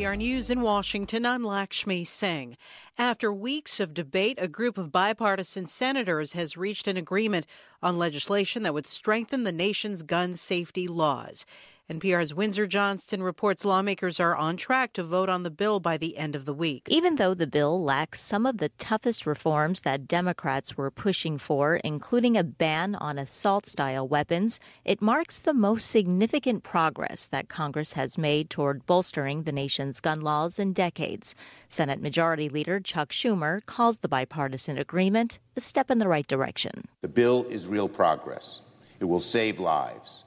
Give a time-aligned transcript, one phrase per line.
[0.00, 2.56] NPR News in Washington, I'm Lakshmi Singh.
[3.00, 7.46] After weeks of debate, a group of bipartisan senators has reached an agreement
[7.82, 11.46] on legislation that would strengthen the nation's gun safety laws.
[11.90, 16.16] NPR's Windsor Johnston reports lawmakers are on track to vote on the bill by the
[16.16, 16.84] end of the week.
[16.88, 21.78] Even though the bill lacks some of the toughest reforms that Democrats were pushing for,
[21.78, 27.94] including a ban on assault style weapons, it marks the most significant progress that Congress
[27.94, 31.34] has made toward bolstering the nation's gun laws in decades.
[31.68, 36.86] Senate Majority Leader Chuck Schumer calls the bipartisan agreement a step in the right direction.
[37.00, 38.60] The bill is real progress.
[39.00, 40.22] It will save lives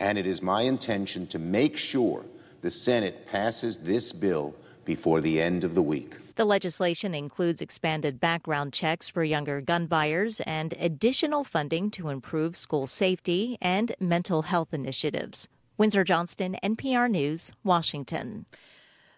[0.00, 2.24] and it is my intention to make sure
[2.62, 6.16] the Senate passes this bill before the end of the week.
[6.36, 12.56] The legislation includes expanded background checks for younger gun buyers and additional funding to improve
[12.56, 15.48] school safety and mental health initiatives.
[15.76, 18.46] Windsor Johnston, NPR News, Washington.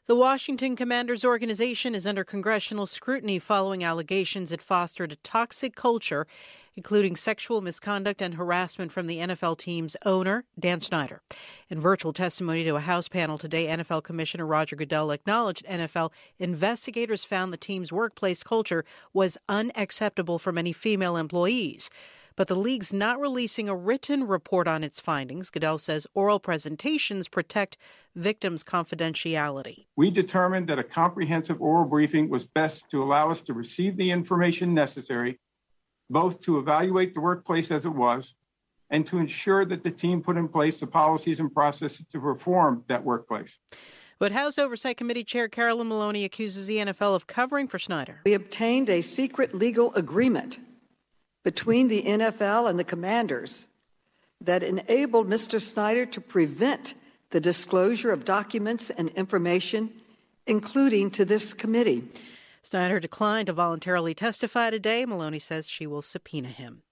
[0.08, 6.26] The Washington Commanders organization is under congressional scrutiny following allegations it fostered a toxic culture
[6.74, 11.22] including sexual misconduct and harassment from the NFL team's owner, Dan Snyder.
[11.68, 17.24] In virtual testimony to a House panel today, NFL Commissioner Roger Goodell acknowledged NFL investigators
[17.24, 21.90] found the team's workplace culture was unacceptable for many female employees
[22.36, 25.50] but the league's not releasing a written report on its findings.
[25.50, 27.76] Goodell says oral presentations protect
[28.14, 29.86] victims' confidentiality.
[29.96, 34.10] We determined that a comprehensive oral briefing was best to allow us to receive the
[34.10, 35.38] information necessary
[36.12, 38.34] both to evaluate the workplace as it was
[38.90, 42.84] and to ensure that the team put in place the policies and processes to reform
[42.88, 43.58] that workplace.
[44.18, 48.20] But House Oversight Committee Chair Carolyn Maloney accuses the NFL of covering for Snyder.
[48.24, 50.60] We obtained a secret legal agreement
[51.42, 53.66] between the NFL and the commanders
[54.40, 55.60] that enabled Mr.
[55.60, 56.94] Snyder to prevent
[57.30, 59.90] the disclosure of documents and information,
[60.46, 62.04] including to this committee.
[62.62, 65.04] Snyder declined to voluntarily testify today.
[65.04, 66.82] Maloney says she will subpoena him.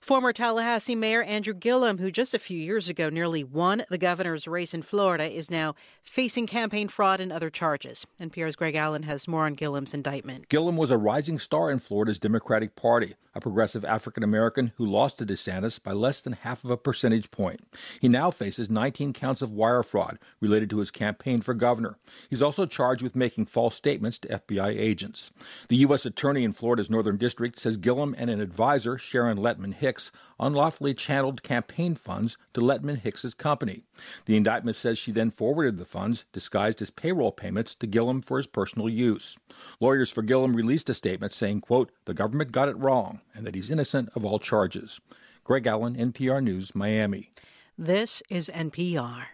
[0.00, 4.46] Former Tallahassee Mayor Andrew Gillum, who just a few years ago nearly won the governor's
[4.46, 8.06] race in Florida, is now facing campaign fraud and other charges.
[8.20, 10.48] NPR's Greg Allen has more on Gillum's indictment.
[10.48, 15.18] Gillum was a rising star in Florida's Democratic Party, a progressive African American who lost
[15.18, 17.60] to DeSantis by less than half of a percentage point.
[18.00, 21.98] He now faces 19 counts of wire fraud related to his campaign for governor.
[22.30, 25.32] He's also charged with making false statements to FBI agents.
[25.68, 26.06] The U.S.
[26.06, 30.10] Attorney in Florida's Northern District says Gillum and an advisor, Sharon Lettman Hicks,
[30.40, 33.84] unlawfully channeled campaign funds to Lettman Hicks's company.
[34.24, 38.36] The indictment says she then forwarded the funds, disguised as payroll payments, to Gillum for
[38.36, 39.38] his personal use.
[39.78, 43.54] Lawyers for Gillum released a statement saying, quote, the government got it wrong and that
[43.54, 45.00] he's innocent of all charges.
[45.44, 47.30] Greg Allen, NPR News, Miami.
[47.78, 49.26] This is NPR.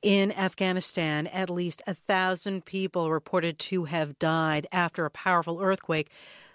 [0.00, 6.10] In Afghanistan, at least a thousand people reported to have died after a powerful earthquake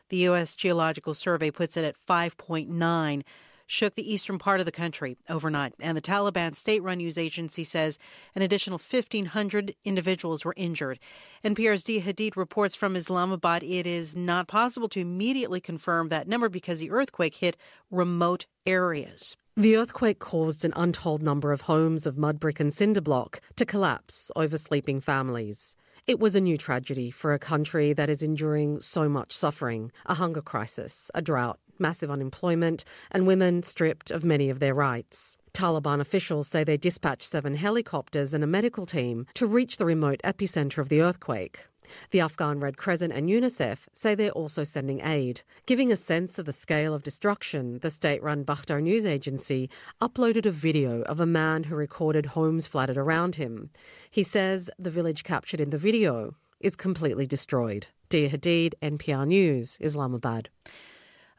[0.10, 0.56] the U.S.
[0.56, 3.24] Geological Survey puts it at 5.9
[3.70, 5.74] shook the eastern part of the country overnight.
[5.80, 8.00] And the Taliban state run news agency says
[8.36, 11.00] an additional 1,500 individuals were injured.
[11.46, 16.50] NPR's Diaa Hadid reports from Islamabad it is not possible to immediately confirm that number
[16.50, 17.58] because the earthquake hit
[17.92, 19.38] remote areas.
[19.56, 23.66] The earthquake caused an untold number of homes of mud brick and cinder block to
[23.66, 25.76] collapse over sleeping families.
[26.10, 30.16] It was a new tragedy for a country that is enduring so much suffering a
[30.16, 35.38] hunger crisis, a drought, massive unemployment, and women stripped of many of their rights.
[35.54, 40.20] Taliban officials say they dispatched seven helicopters and a medical team to reach the remote
[40.24, 41.68] epicenter of the earthquake.
[42.12, 45.42] The Afghan Red Crescent and UNICEF say they're also sending aid.
[45.66, 49.70] Giving a sense of the scale of destruction, the state run Bakhtar news agency
[50.02, 53.70] uploaded a video of a man who recorded homes flooded around him.
[54.10, 57.88] He says the village captured in the video is completely destroyed.
[58.10, 60.50] Diaa Hadid, NPR News, Islamabad.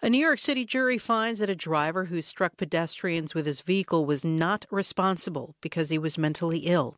[0.02, 4.06] A New York City jury finds that a driver who struck pedestrians with his vehicle
[4.06, 6.97] was not responsible because he was mentally ill.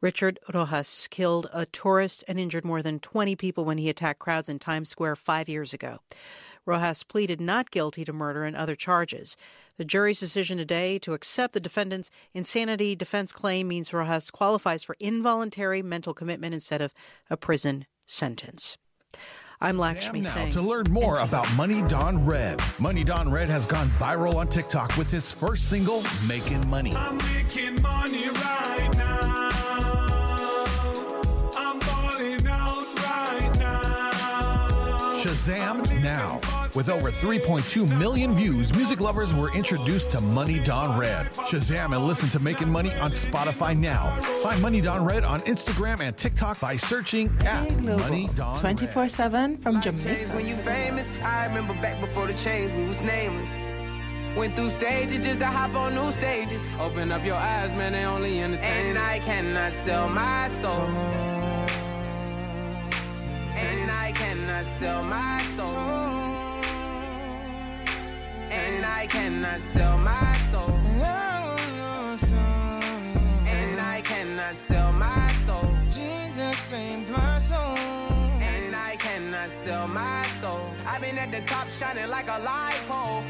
[0.00, 4.48] Richard Rojas killed a tourist and injured more than 20 people when he attacked crowds
[4.48, 5.98] in Times Square five years ago.
[6.66, 9.36] Rojas pleaded not guilty to murder and other charges.
[9.76, 14.96] The jury's decision today to accept the defendant's insanity defense claim means Rojas qualifies for
[15.00, 16.94] involuntary mental commitment instead of
[17.28, 18.76] a prison sentence.
[19.62, 20.50] I'm Lakshmi now Singh.
[20.52, 22.62] to learn more about Money Don Red.
[22.78, 26.94] Money Don Red has gone viral on TikTok with his first single, Making Money.
[35.20, 36.40] Shazam now.
[36.74, 41.30] With over 3.2 million views, music lovers were introduced to Money Don Red.
[41.32, 44.10] Shazam and listen to Making Money on Spotify now.
[44.42, 49.58] Find Money Don Red on Instagram and TikTok by searching at Money Don 24 7
[49.58, 50.34] from Jamaica.
[50.34, 53.54] When you famous, I remember back before the chains, we was nameless.
[54.34, 56.66] Went through stages just to hop on new stages.
[56.78, 58.86] Open up your eyes, man, they only entertain.
[58.86, 61.29] And I cannot sell my soul.
[64.80, 65.76] Sell my soul.
[68.50, 70.70] And I cannot sell my soul.
[73.46, 75.68] And I cannot sell my soul.
[75.90, 77.76] Jesus saved my soul.
[78.40, 80.62] And I cannot sell my soul.
[80.86, 83.22] I've been at the top shining like a light pole.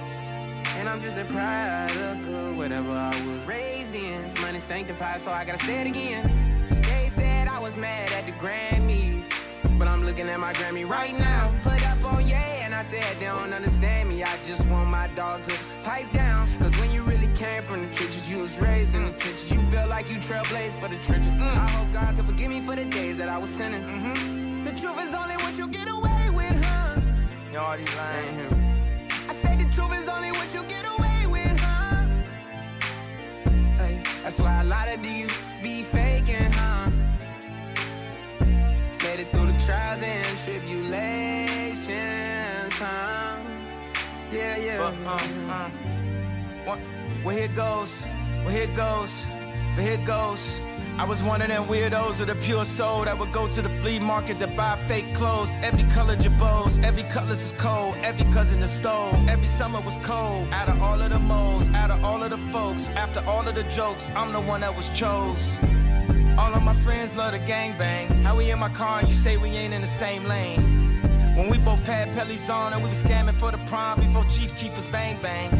[0.77, 4.23] And I'm just a product of whatever I was raised in.
[4.23, 6.25] This money sanctified, so I gotta say it again.
[6.69, 9.40] They said I was mad at the Grammys.
[9.81, 11.51] But I'm looking at my Grammy right now.
[11.63, 14.23] Put up on yeah, and I said they don't understand me.
[14.23, 16.47] I just want my dog to pipe down.
[16.59, 19.51] Cause when you really came from the trenches, you was raised in the trenches.
[19.51, 21.35] You feel like you trailblazed for the trenches.
[21.39, 21.57] Mm.
[21.57, 23.83] I hope God can forgive me for the days that I was sinning.
[23.83, 24.65] Mm-hmm.
[24.65, 27.01] The truth is only what you get away with, huh?
[27.51, 28.35] You already lying.
[28.35, 29.09] here.
[29.31, 32.05] I say the truth is only what you get away with, huh?
[33.79, 35.85] Hey, that's why a lot of these be
[39.65, 43.37] trials and tribulations, huh?
[44.31, 44.79] Yeah, yeah.
[44.79, 44.95] But,
[45.51, 45.73] um,
[46.65, 46.79] what,
[47.25, 48.07] well, here goes,
[48.45, 49.25] well, here goes,
[49.75, 50.61] but here goes.
[50.99, 53.71] I was one of them weirdos of the pure soul that would go to the
[53.81, 55.51] flea market to buy fake clothes.
[55.63, 59.15] Every color jabos, every colors is cold, every cousin is stole.
[59.29, 60.49] Every summer was cold.
[60.53, 63.55] Out of all of the moles, out of all of the folks, after all of
[63.55, 65.59] the jokes, I'm the one that was chose.
[66.41, 68.23] All of my friends love the gangbang.
[68.23, 70.63] How we in my car and you say we ain't in the same lane?
[71.37, 74.57] When we both had pellies on and we was scamming for the prom before Chief
[74.57, 75.51] Keef's bang bang.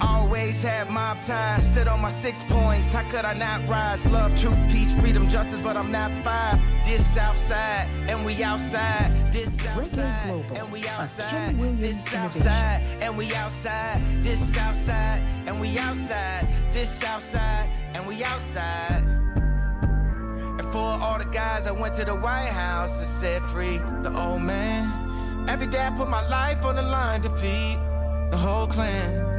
[0.00, 2.92] Always had mob ties, stood on my six points.
[2.92, 4.06] How could I not rise?
[4.06, 6.62] Love, truth, peace, freedom, justice, but I'm not five.
[6.84, 9.32] This outside and we outside.
[9.32, 11.82] This outside and we outside.
[11.82, 14.00] This outside and we outside.
[14.22, 16.46] This outside and we outside.
[16.70, 19.37] This outside and we outside.
[20.58, 24.12] And for all the guys, I went to the White House and set Free the
[24.14, 25.48] old man.
[25.48, 27.78] Every day I put my life on the line to feed
[28.30, 29.36] the whole clan.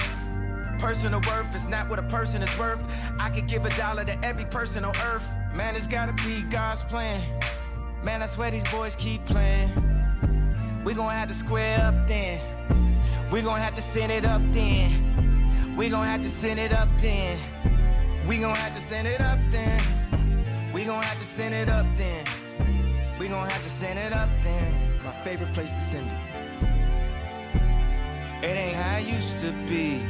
[0.80, 2.82] Personal worth is not what a person is worth.
[3.20, 5.30] I could give a dollar to every person on earth.
[5.54, 7.22] Man, it's gotta be God's plan.
[8.02, 9.70] Man, I swear these boys keep playing.
[10.86, 12.40] We gon' have to square up then.
[13.30, 15.76] We gon' have to send it up then.
[15.76, 17.38] We gon' have to send it up then.
[18.26, 19.82] We gon' have to send it up then.
[20.80, 22.24] We gon' have to send it up then.
[23.20, 25.04] We gon' have to send it up then.
[25.04, 26.14] My favorite place to send it.
[28.46, 30.06] It ain't how it used to be.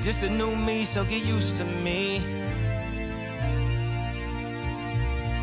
[0.00, 2.18] Just a new me, so get used to me.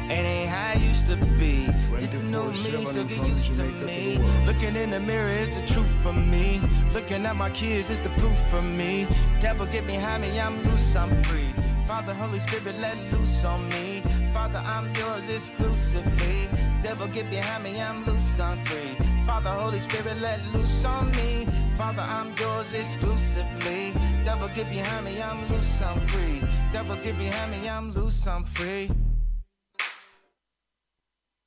[0.10, 1.68] It ain't how I used to be.
[2.00, 4.18] Just a new me, so get used to me.
[4.46, 6.62] Looking in the mirror is the truth for me.
[6.94, 9.10] Looking at my kids is the proof for me.
[9.42, 11.54] Devil get behind me, I'm loose, I'm free.
[11.86, 14.02] Father, Holy Spirit, let loose on me.
[14.34, 16.50] Father, I'm yours exclusively.
[16.82, 18.98] Devil get behind me, I'm loose, I'm free.
[19.26, 21.48] Father, Holy Spirit, let loose on me.
[21.76, 23.94] Father, I'm yours exclusively.
[24.26, 26.42] Devil get behind me, I'm loose, I'm free.
[26.74, 28.90] Devil get behind me, I'm loose, I'm free.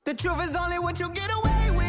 [0.05, 1.88] The truth is only what you get away with,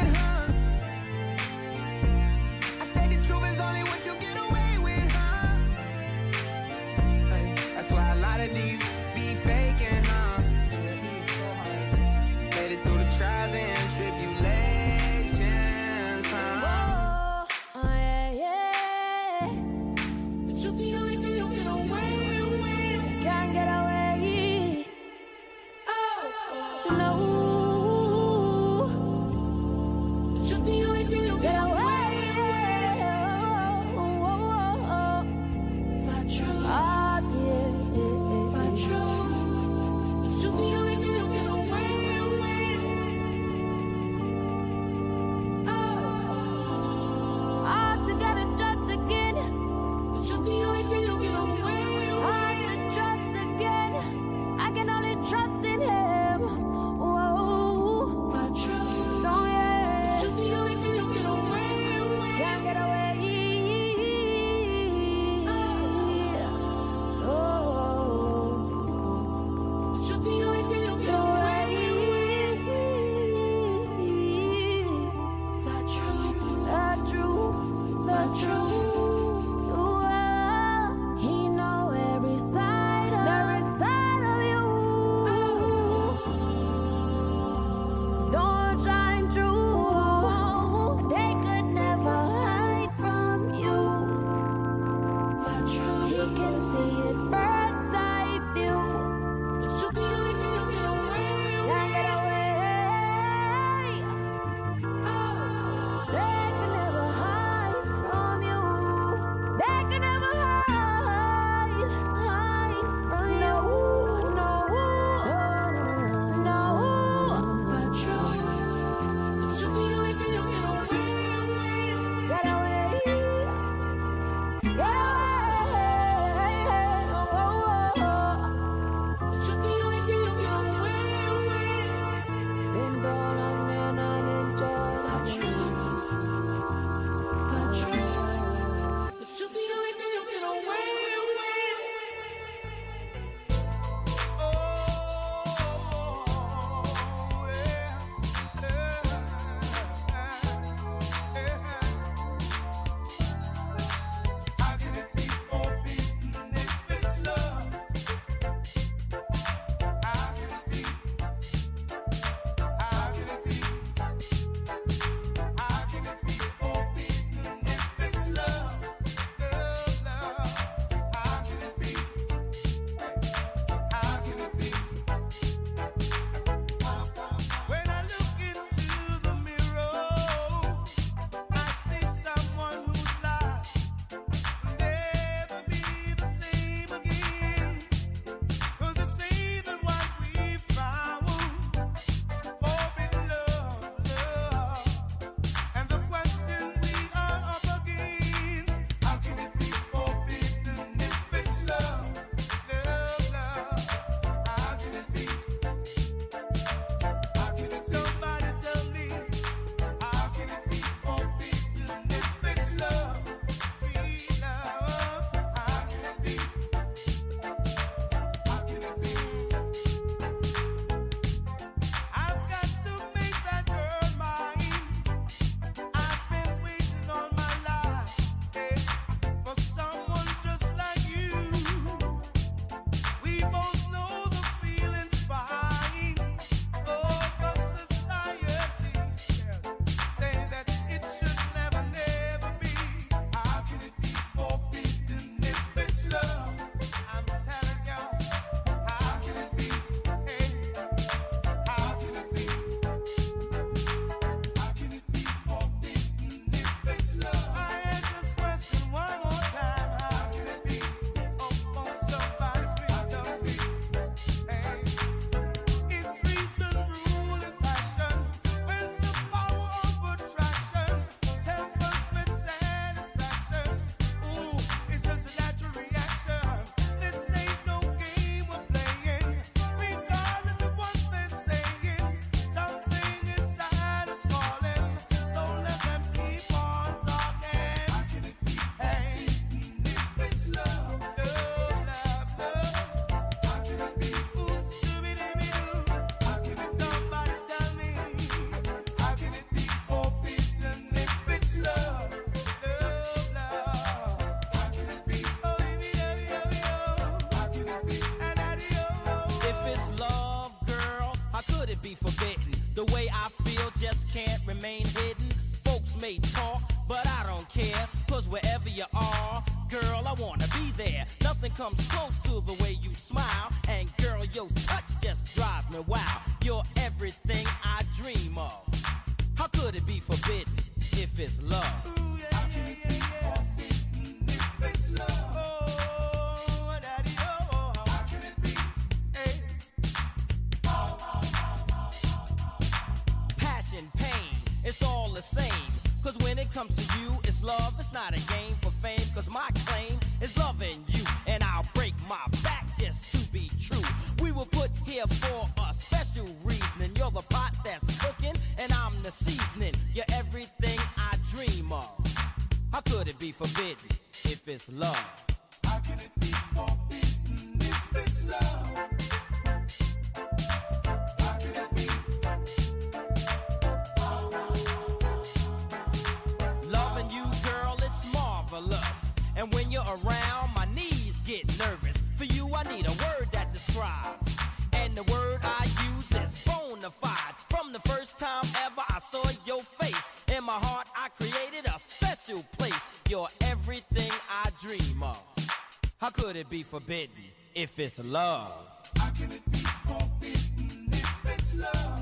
[396.60, 397.24] be forbidden
[397.56, 398.51] if it's love?
[398.98, 401.99] How can it be forbidden if it's love?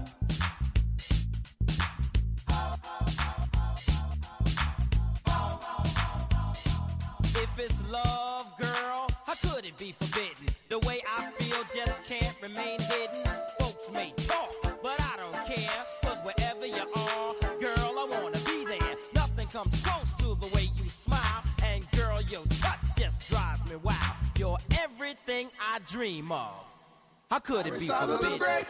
[27.48, 28.66] Could it be forbidden?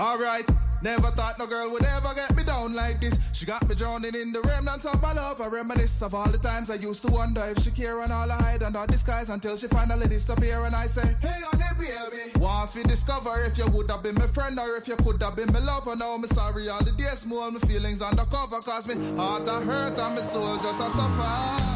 [0.00, 0.48] Alright,
[0.82, 3.14] never thought no girl would ever get me down like this.
[3.34, 5.40] She got me drowning in the remnants of my love.
[5.42, 8.30] I reminisce of all the times I used to wonder if she care and all
[8.32, 10.64] I hide under disguise until she finally disappear.
[10.64, 12.38] And I say, Hey, honey, baby.
[12.38, 15.36] Want to discover if you would have been my friend or if you could have
[15.36, 15.94] been my lover.
[15.94, 18.60] Now me sorry all the days, more my feelings undercover.
[18.60, 21.67] Cause me heart a hurt and my soul just a suffer.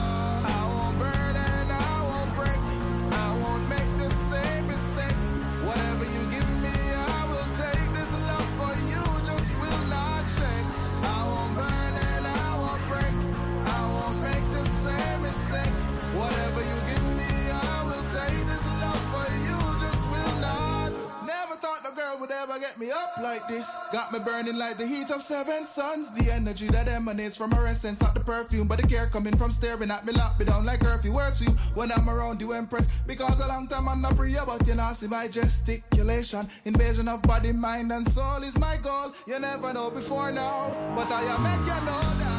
[22.62, 23.68] Get me up like this.
[23.92, 26.12] Got me burning like the heat of seven suns.
[26.12, 29.50] The energy that emanates from her essence, not the perfume, but the care coming from
[29.50, 31.12] staring at me, lock me down like curfew.
[31.12, 32.86] Words to you when I'm around you, empress.
[33.04, 36.42] Because a long time I'm not free, but you know, see my gesticulation.
[36.64, 39.10] Invasion of body, mind, and soul is my goal.
[39.26, 42.31] You never know before now, but I am you know that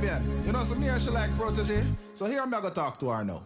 [0.00, 1.84] Fabian, you know some here she like protege,
[2.14, 3.42] so here I'm gonna talk to her now.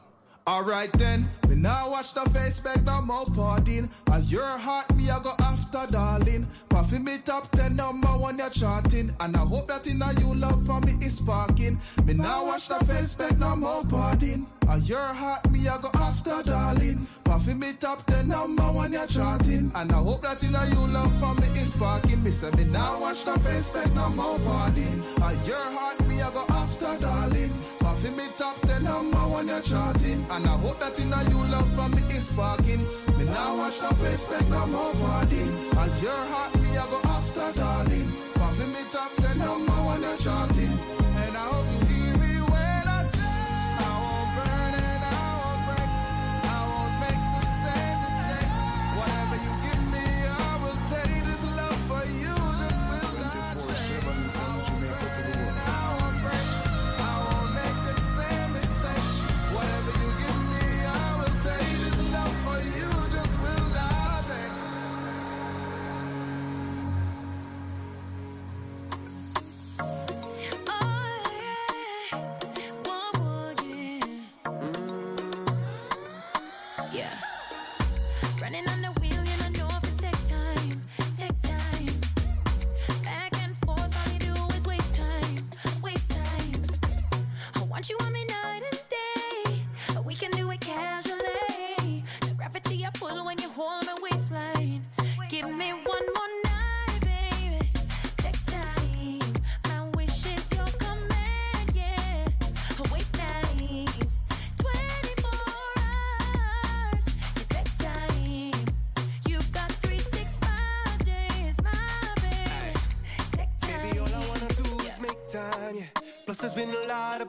[0.46, 1.28] Alright then,
[1.64, 3.88] now watch the face back no more partying.
[4.12, 6.46] As your heart, me I go after darling.
[6.68, 9.16] Puffin me top 10 number one you're charting.
[9.20, 11.81] And I hope that in you love for me is sparking.
[12.05, 14.44] Me now watch the face back no more partying.
[14.68, 17.07] As your heart, me I go after darling.
[17.24, 19.72] Puffin me top 10 number one you're charting.
[19.74, 22.22] And I hope that in you love for me is sparking.
[22.22, 25.00] Me say me now watch the face back no more partying.
[25.22, 27.53] As your heart, me I go after darling.
[27.81, 30.24] Puffin me top 10 number one you're charting.
[30.30, 32.82] And I hope that in you love for me is sparking.
[33.18, 35.50] Me now watch the face back no more partying.
[35.76, 38.08] As your heart, me I go after darling.
[38.34, 40.73] Puffin me top 10 number one you're charting.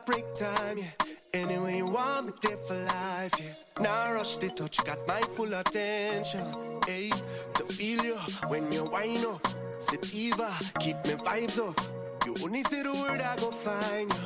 [0.05, 0.85] Break time, yeah.
[1.33, 3.53] Anyway, you want me there for life, yeah.
[3.81, 6.45] Now rush the touch, got my full attention,
[6.87, 7.11] hey.
[7.55, 8.15] To feel you
[8.47, 9.45] when you wind up,
[9.79, 11.79] sativa, keep me vibes up.
[12.25, 14.19] You only say the word, I go find you.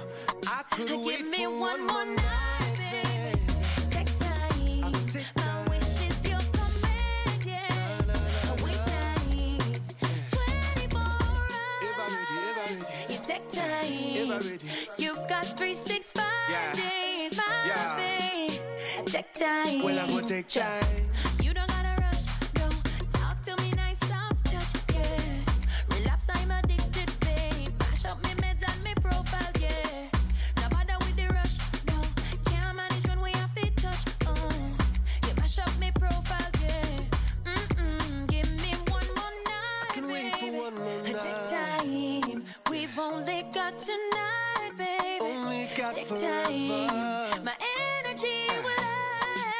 [0.48, 3.42] I could Give wait me for one more night, baby.
[3.90, 4.92] Take time.
[5.36, 8.64] My wish is your command, yeah.
[8.64, 9.82] Wait night,
[10.32, 11.02] 24
[15.60, 16.72] three, six, five Yeah.
[16.74, 17.98] days, my Yeah.
[17.98, 18.62] baby.
[19.12, 19.82] Take time.
[19.84, 21.12] Well, I go take time.
[21.44, 22.24] You don't gotta rush,
[22.60, 22.68] no.
[23.12, 25.20] Talk to me nice, soft touch, yeah.
[25.92, 27.74] Relapse, I'm addicted, babe.
[27.82, 30.08] Mash up me meds and me profile, yeah.
[30.62, 31.56] No bother with the rush,
[31.90, 31.98] no.
[32.50, 34.32] Can't manage when we have to touch, uh.
[34.32, 35.28] oh.
[35.28, 37.52] You mash up me profile, yeah.
[37.52, 38.28] Mm-mm.
[38.28, 41.20] Give me one more night, I can wait for one more night.
[41.26, 42.46] Take time.
[42.70, 45.20] We've only got tonight, baby.
[45.22, 45.49] Oh only
[45.80, 46.26] got Take forever.
[46.26, 47.46] time.
[47.46, 47.56] My
[48.04, 48.84] energy will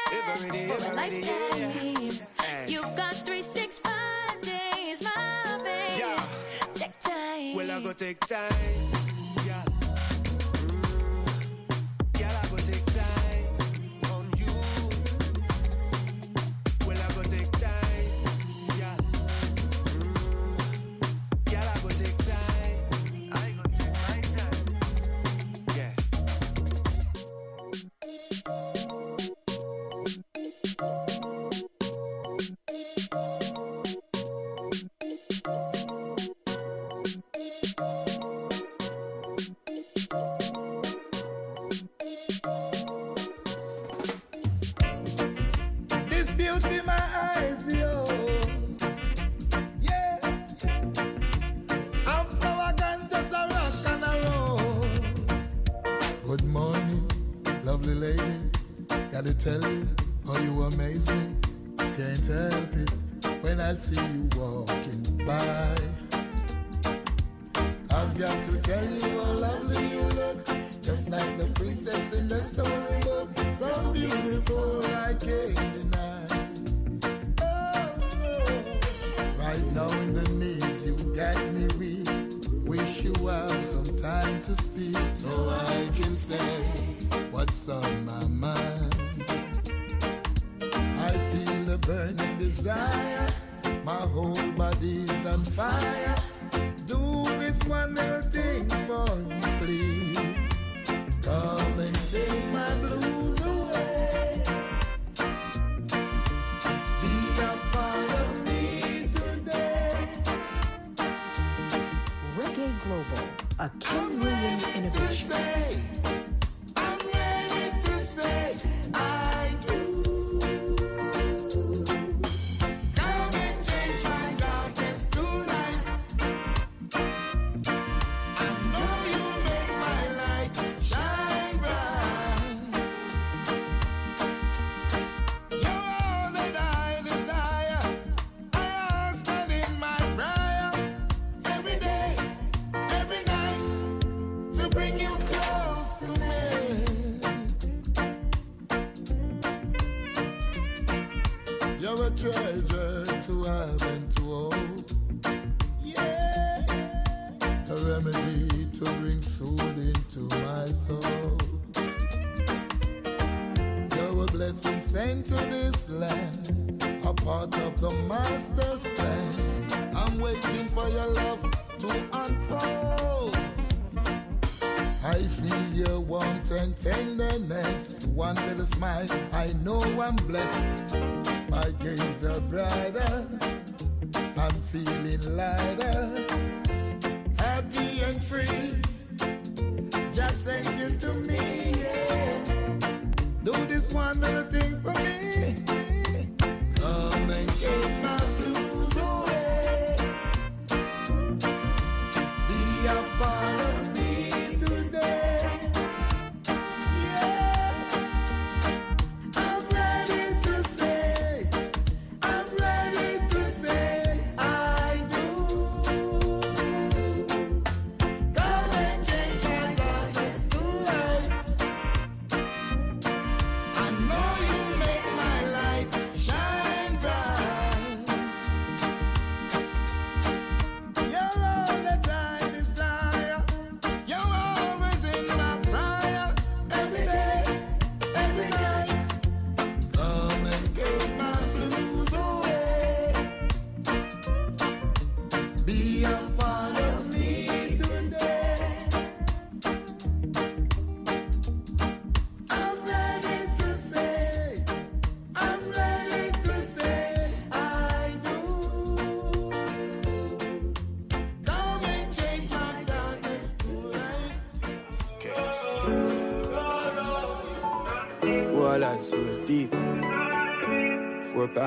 [0.04, 2.26] last for a lifetime.
[2.38, 2.66] Hey.
[2.68, 5.98] You've got three, six, five days, my baby.
[5.98, 6.22] Yeah.
[6.74, 7.54] Take time.
[7.56, 9.09] Well, I go take time.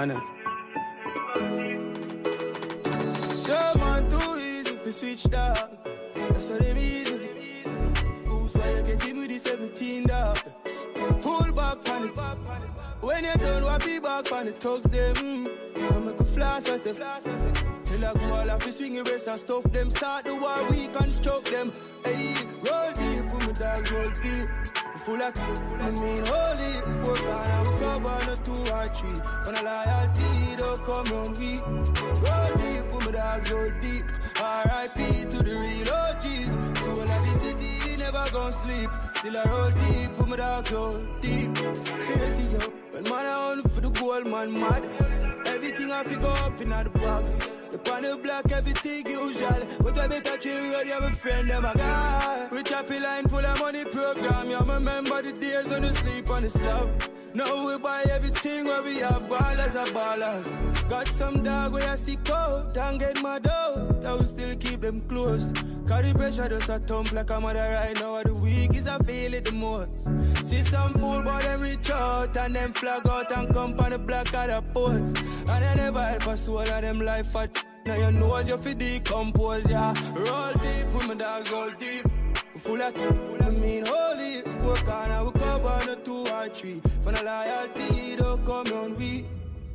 [0.03, 0.33] Corners.
[52.84, 54.50] Happy line full of money program.
[54.50, 56.89] You remember the days when you sleep on the slab.
[57.34, 60.89] Now we buy everything where we have ballers are ballers.
[60.89, 63.98] Got some dog where I see cold, don't get my dough.
[64.02, 65.52] That will still keep them close.
[65.52, 68.22] The pressure just a thump like a mother right now.
[68.24, 70.48] The week is I feel it the most.
[70.48, 74.00] See some fool boy them reach out and them flag out and come on the
[74.00, 75.17] black of the post.
[75.17, 77.48] And they never help a soul of them life for
[77.86, 79.93] now you know as you fi decompose, yeah.
[80.15, 82.12] Roll deep with my dogs, roll deep.
[82.63, 84.41] Full of, full of mean holy.
[84.62, 86.82] Four corner, we cover on a two or three.
[87.04, 89.26] For the loyalty, don't come on we.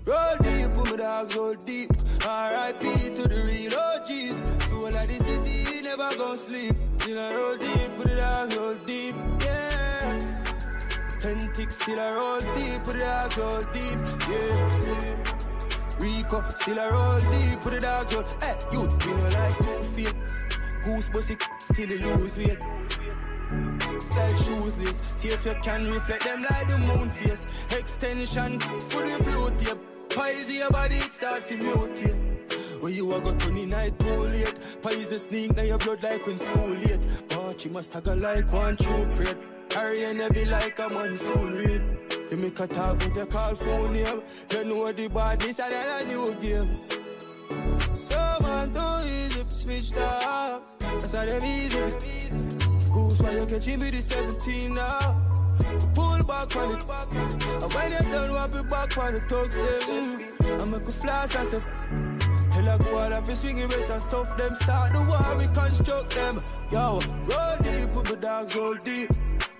[0.07, 1.91] Roll deep with my dogs, roll deep.
[2.25, 2.85] R.I.P.
[3.15, 4.69] to the real OGs.
[4.71, 6.75] Soul of the city, never gon' sleep.
[6.99, 9.15] Still I roll deep with the dogs, roll deep.
[9.41, 10.19] Yeah.
[11.21, 13.99] Ten ticks, still I roll deep with the dogs, roll deep.
[14.31, 15.29] Yeah.
[16.01, 18.25] Rico, still a roll deep with the dogs roll.
[18.41, 20.15] Hey, you, you know like two feet.
[20.89, 21.37] Goose pussy
[21.75, 22.59] till you lose weight.
[24.17, 27.47] Like shoesless, see if you can reflect them like the moon face.
[27.79, 29.79] Extension, for the blue tape.
[30.09, 32.81] Pies your body, start to mutate.
[32.81, 34.59] When you a got turning night too late.
[34.81, 37.01] Pies the sneak, now your blood like when school late.
[37.29, 39.37] But you must go like one true prep.
[39.75, 41.83] Harry and be like a man soon read.
[42.31, 44.23] You make a talk with your call phone name.
[44.51, 46.81] You know the badness and then a new game.
[47.95, 50.61] So man, too easy to switch that.
[50.81, 51.79] That's how them easy.
[52.93, 55.25] Goose why you catching me the 17 now.
[55.95, 56.85] Pull back on it.
[57.63, 60.61] And when you're done, wap it back on the thugs them.
[60.61, 61.61] I make a flash and say.
[62.59, 64.55] Tell I go out of swinging race and stuff them.
[64.57, 66.43] Start the war, we construct them.
[66.73, 69.11] Yo, roll deep, put the dogs roll deep.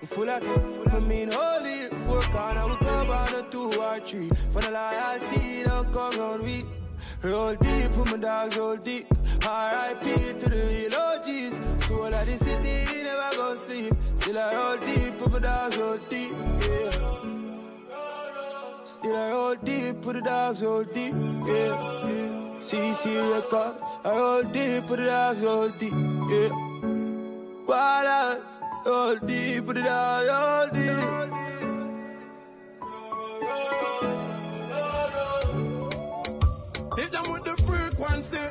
[0.01, 1.87] We full of, I mean holy.
[2.07, 4.29] Four corner, we cover on a two or three.
[4.51, 6.78] For the loyalty, don't come round we.
[7.21, 9.05] Roll deep, put my dogs roll deep.
[9.45, 10.39] R.I.P.
[10.39, 11.85] to the real OGs.
[11.85, 13.93] Soul of the city, never gon' sleep.
[14.19, 16.31] Still I roll deep, put my dogs roll deep.
[16.61, 16.91] Yeah.
[18.85, 21.13] Still I roll deep, put the dogs roll deep.
[21.45, 21.75] Yeah.
[22.61, 25.91] CC Records, I roll deep, put the dogs roll deep.
[25.91, 26.49] Yeah.
[27.67, 31.39] Ballers, roll deep, put the dogs roll deep.
[36.99, 38.43] Hit them with the frequency.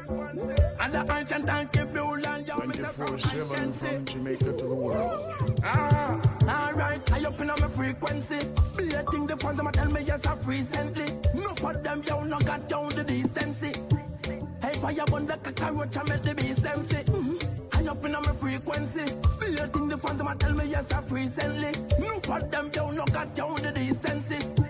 [0.80, 4.74] And the ancient and keep land, yo, me say from 24-7 from Jamaica to the
[4.74, 5.20] world.
[5.64, 6.16] Ah,
[6.48, 8.40] alright, I up in on my frequency.
[8.80, 11.04] Be a thing the fans them tell me yes I've recently.
[11.36, 13.76] No for them, yo, no got down the decency.
[14.64, 17.04] Hey, fire burn the cockroach and make the beast them see.
[17.04, 17.76] Mm-hmm.
[17.76, 19.04] I up in on my frequency.
[19.44, 21.72] Be a thing the fans them tell me yes I've recently.
[22.00, 24.67] No for them, yo, no got down the decency.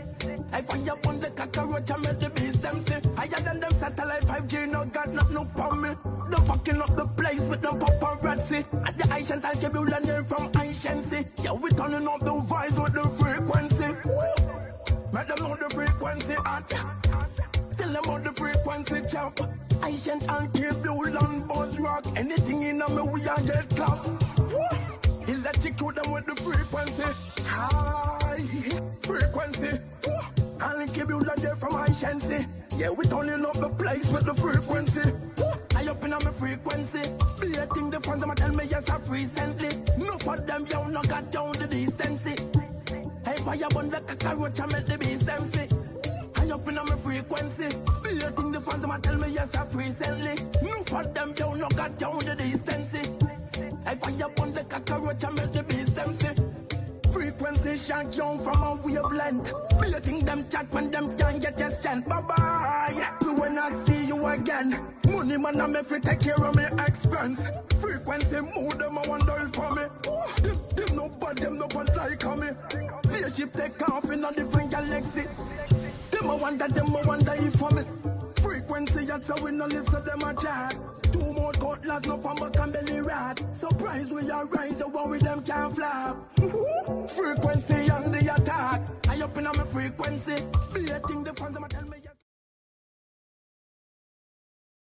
[0.53, 3.01] I fire upon the cockroach and make the beast them see.
[3.17, 5.91] Higher than them satellite 5G, no got nothing no on me.
[6.31, 8.65] Them fucking up the place with them paparazzi.
[8.87, 11.25] At the ancient Alkebulan they're from anciency.
[11.43, 13.89] Yeah, we turning up the vibes with the frequency.
[15.13, 16.69] Make them know the frequency hot.
[17.77, 19.41] Tell them on the frequency jump.
[19.85, 22.05] Ancient Alkebule and Buzz Rock.
[22.17, 23.99] Anything in me, we are get clap.
[25.29, 27.05] Electrocute them with the frequency.
[27.45, 29.73] High frequency.
[30.61, 32.45] Alkebulan they're from anciency.
[32.77, 35.09] Yeah, we turning up the place with the frequency.
[35.73, 37.01] I open up my frequency.
[37.41, 39.73] Be a thing the fans them tell me yes I've recently.
[39.97, 42.37] No for them yo no got down the decency.
[43.25, 45.69] Hey fire burn the cockroach and make the beast them see.
[46.37, 47.69] I up my frequency.
[48.05, 50.37] Be a thing the fans them tell me yes I've recently.
[50.61, 53.03] No for them yo no got down the decency.
[53.89, 55.78] Hey fire burn the cockroach and make the beast.
[57.79, 59.53] Shot young from a wavelength.
[60.05, 62.09] Thing them chat when them can't get a chant.
[62.09, 63.11] Bye bye.
[63.39, 64.71] When I see you again,
[65.13, 67.47] money man I make fi take care of me expense.
[67.79, 69.83] Frequency move them I wonder if for me.
[70.43, 72.49] Them, them no bad, them no bad like me.
[73.11, 75.23] Face the ship take off in a different galaxy.
[76.11, 77.83] Them I wonder, them I wonder if for me.
[78.43, 80.77] Frequency, that's how we no listen them a chat.
[81.13, 83.43] Two more cutlass, no from back and belly rat.
[83.53, 86.17] Surprise, we are rise, so worry them can't flap.
[87.11, 88.81] frequency on the attack.
[89.09, 90.37] I up in on my frequency.
[90.75, 92.15] Beating the fans, I'ma tell me yes.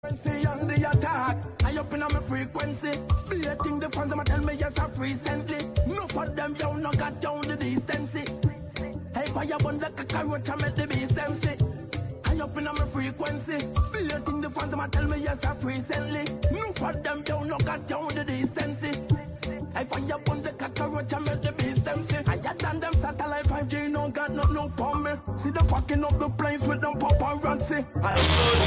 [0.02, 1.36] Frequency on the attack.
[1.64, 2.92] I up in on my frequency.
[3.30, 5.60] Beating the fans, I'ma tell me yes, I've recently.
[5.92, 8.24] No for them, yo, no got down the decency.
[9.14, 11.61] Hey, fire burn the cockroach, I make the beast them
[12.62, 13.58] jumping on my frequency.
[13.92, 14.74] Feel your thing, the fans.
[14.74, 16.24] I tell me yes, I recently.
[16.52, 18.82] No for them, yo, no got down the distance.
[19.74, 22.22] I fire upon the cockroach and make the beast them see.
[22.30, 25.12] I than them satellite 5G, no got no no on me.
[25.36, 27.76] See them packing up the planes with them pop and run, see.
[27.76, 28.58] I am good.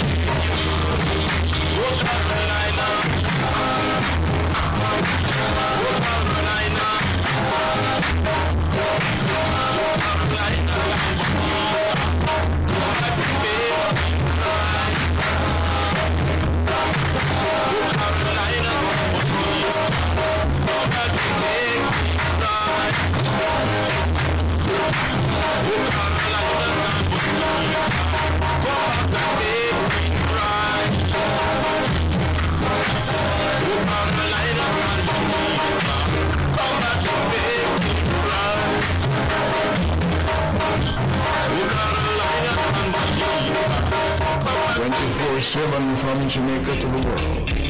[1.75, 2.87] Road Carolina.
[5.83, 6.74] Road Carolina.
[44.75, 47.64] 24-7 from Jamaica to the world.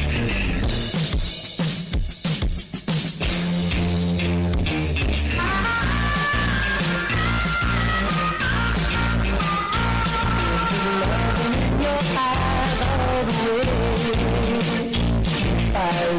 [13.28, 13.30] I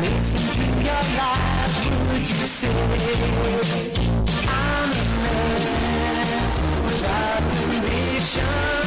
[0.01, 1.75] listen to your life,
[2.09, 2.67] would you say
[4.47, 6.37] I'm a man
[6.83, 8.86] without a?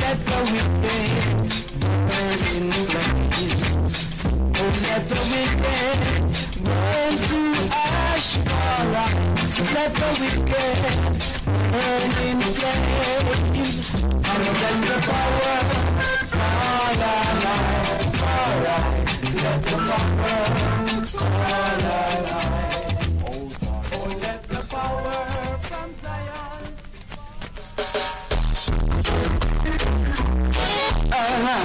[0.00, 0.98] Let the wicked
[2.08, 2.87] burn in
[7.26, 7.40] to
[7.72, 8.38] ash.
[9.74, 10.48] Let the wicked
[11.72, 13.88] burn in flames.
[13.94, 15.58] And let the power
[16.88, 17.32] alive,
[18.18, 19.10] fall alive.
[19.34, 20.42] Let the power
[21.06, 22.48] fall alive.
[23.90, 25.18] Oh, let the power
[25.58, 26.62] from Zion.
[31.10, 31.64] Uh-huh.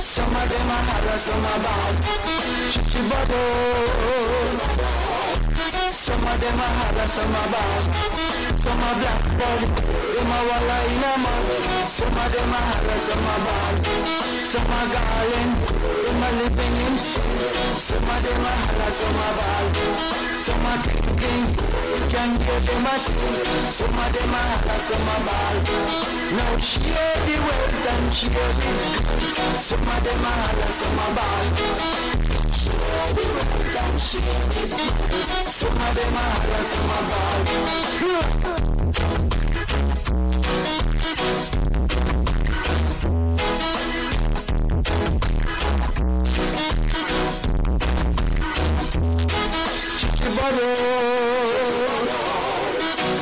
[0.00, 1.94] Some of them are holler, some are bad.
[2.70, 3.40] Chichibado.
[5.60, 7.84] Some of them are holler, some are bad.
[8.64, 11.46] Some are black body, them are walla in a mud.
[11.84, 13.74] Some of them are holler, some are bad.
[14.50, 15.52] Some are garland,
[16.04, 17.28] them are living in sin.
[17.76, 19.68] Some of them are holler, some are bad.
[20.44, 21.44] Some are thinking,
[21.92, 23.36] you can hear them a sing.
[23.78, 25.60] Some of them are holler, some are bad.
[26.36, 28.70] Now share the wealth and share the.
[29.58, 32.29] Some of them are holler, some are bad.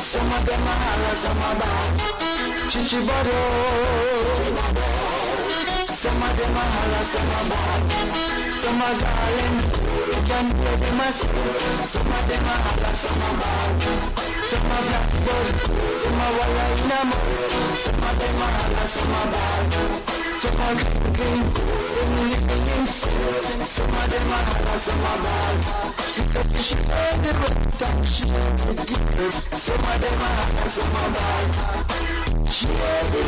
[0.09, 1.99] Some of them are holler, some are bad.
[2.71, 3.37] Chichibado.
[4.35, 4.88] Some of them.
[6.37, 7.81] Them are holler, some are bad.
[8.59, 9.57] Some are darling,
[10.09, 11.79] you can hear them a sing.
[11.91, 13.77] Some of them are holler, some are bad.
[14.49, 15.55] Some are blackbird,
[16.01, 17.27] them are walla in a mud.
[17.81, 19.71] Some of them are holler, some are bad.
[20.39, 21.39] Some are drinking,
[21.95, 23.59] them living in sin.
[23.63, 25.57] Some of them are holler, some are bad.
[26.11, 29.33] She said she heard the right and she heard the good.
[29.33, 32.18] Some of them are holler, some are bad.
[32.51, 33.21] She heard the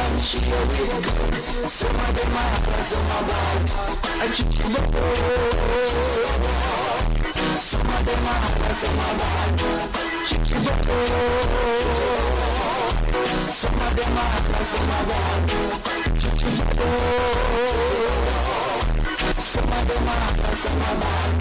[0.00, 1.44] and she the good.
[1.68, 3.70] Some of them are holler, some are bad.
[4.22, 4.86] And she keep it
[7.58, 9.60] Some of them are holler, some are bad.
[10.26, 10.88] She keep it
[13.50, 15.42] Some of them are holler, some are bad.
[16.22, 16.80] She keep it
[19.36, 21.32] Some of them are holler, some are bad.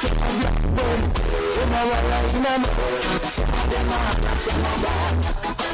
[0.00, 1.00] Some are blackbird,
[1.54, 2.64] them are walla in a.
[3.34, 5.73] Some of them are holler, some are bad.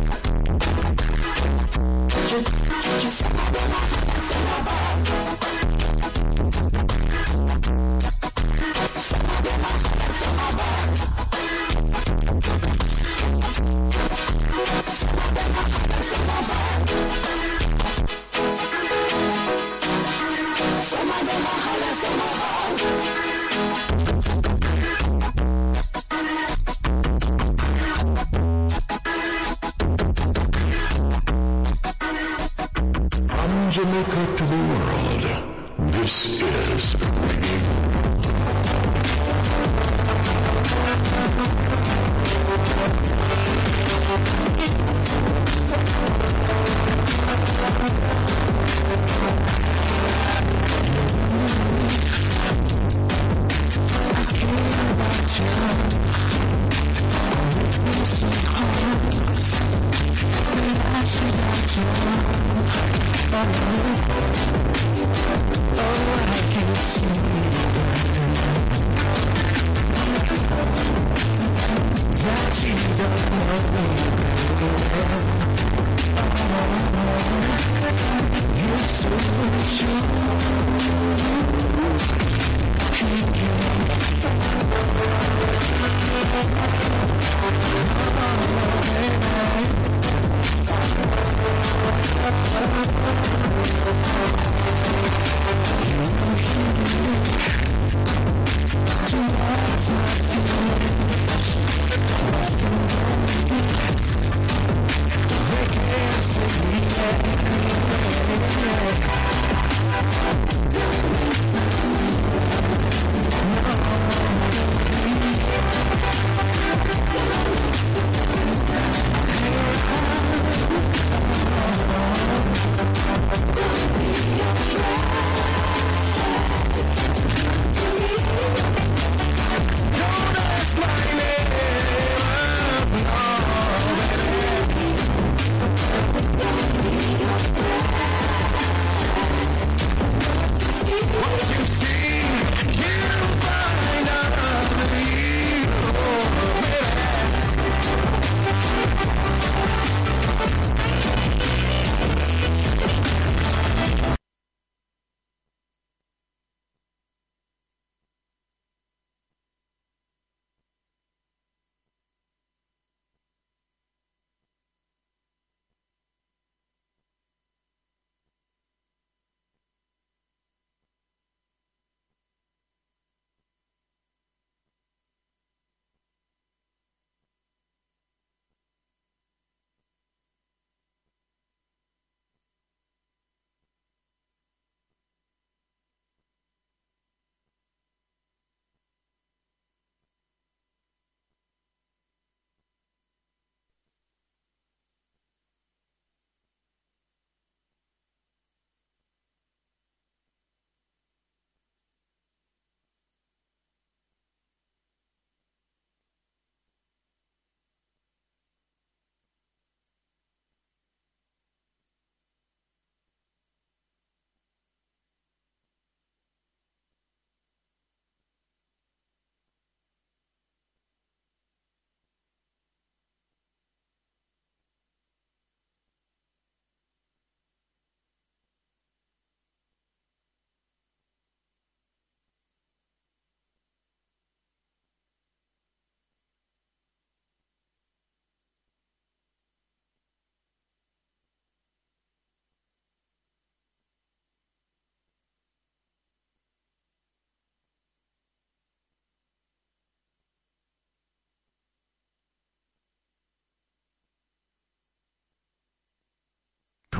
[2.31, 2.47] Some of
[5.05, 5.30] them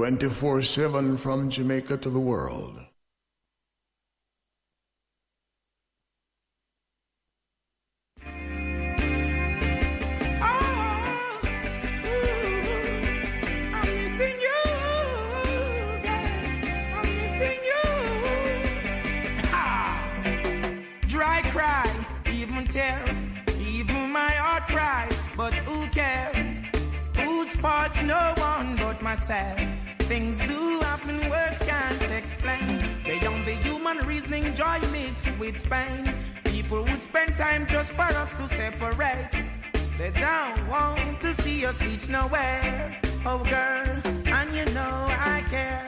[0.02, 2.74] 24 7 from Jamaica to the world.
[8.26, 8.34] I'm
[13.86, 14.64] missing you.
[16.98, 17.86] I'm missing you.
[19.54, 19.70] Ha!
[21.10, 21.86] Dry cry,
[22.26, 23.28] even tears,
[23.60, 26.64] even my heart cries, but who cares?
[27.18, 29.81] Whose fault's no one but myself?
[30.12, 32.84] Things do happen, words can't explain.
[33.06, 36.04] Beyond the human reasoning, joy mixed with pain.
[36.44, 39.30] People would spend time just for us to separate.
[39.98, 43.00] They don't want to see us reach nowhere.
[43.26, 43.88] Oh, girl,
[44.36, 45.88] and you know I care.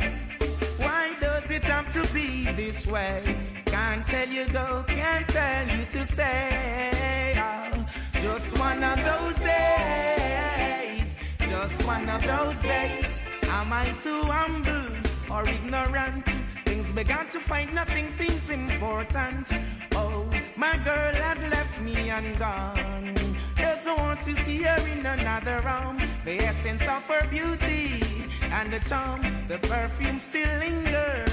[0.77, 3.21] Why does it have to be this way?
[3.65, 7.33] Can't tell you go, can't tell you to stay.
[7.35, 7.85] Oh,
[8.21, 13.22] just one of those days, just one of those days.
[13.59, 14.89] Am I too humble
[15.31, 16.25] or ignorant?
[16.65, 19.47] Things began to find nothing seems important.
[19.93, 20.27] Oh,
[20.57, 23.13] my girl had left me and gone.
[23.55, 25.97] Doesn't want to see her in another room.
[26.25, 28.01] The essence of her beauty
[28.51, 31.25] and the charm, the perfume still linger.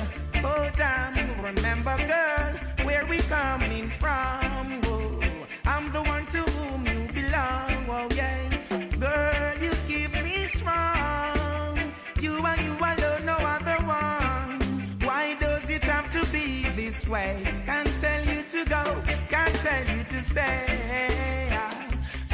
[0.45, 2.53] Oh damn, remember girl,
[2.85, 4.81] where we coming from?
[4.85, 5.21] Oh,
[5.65, 7.73] I'm the one to whom you belong.
[7.89, 8.50] Oh yeah,
[17.11, 17.43] way?
[17.67, 21.49] Can't tell you to go, can't tell you to stay.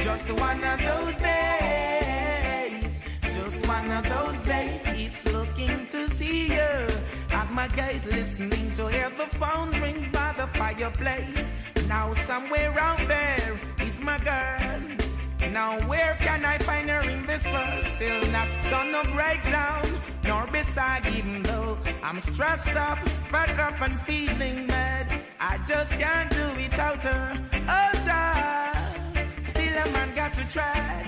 [0.02, 4.82] Just one of those days, just one of those days.
[4.86, 6.86] It's looking to see you
[7.30, 11.52] at my gate, listening to hear the phone rings by the fireplace.
[11.88, 15.05] Now somewhere out there is my girl.
[15.53, 17.82] Now where can I find her in this world?
[17.82, 19.84] Still not gonna break down,
[20.24, 22.99] nor beside, even though I'm stressed up,
[23.30, 25.07] fed up and feeling mad.
[25.40, 27.40] I just can't do without her.
[27.68, 31.05] Oh, just still a man got to try.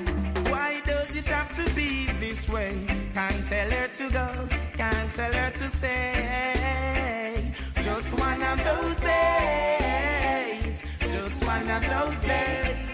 [0.48, 2.86] Why does it have to be this way?
[3.12, 7.52] Can't tell her to go, can't tell her to stay.
[7.82, 10.82] Just one of those days,
[11.12, 12.87] just one of those days.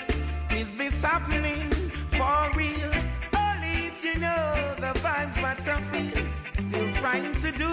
[0.64, 1.70] Is this happening
[2.16, 2.90] for real?
[3.36, 6.26] Only if you know the vibes what I feel.
[6.54, 7.72] Still trying to do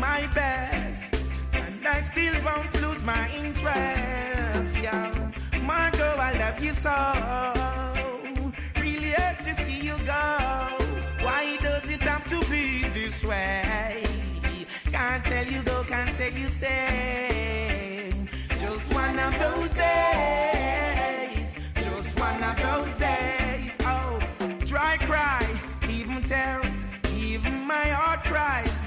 [0.00, 1.14] my best,
[1.52, 4.78] and I still won't lose my interest.
[4.82, 5.12] Yeah,
[5.98, 6.98] girl, I love you so.
[8.82, 10.24] Really hurt to see you go.
[11.24, 14.02] Why does it have to be this way?
[14.90, 17.31] Can't tell you go, can't tell you stay.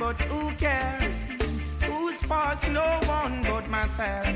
[0.05, 1.25] But who cares?
[1.89, 4.27] Whose fault's no one but myself?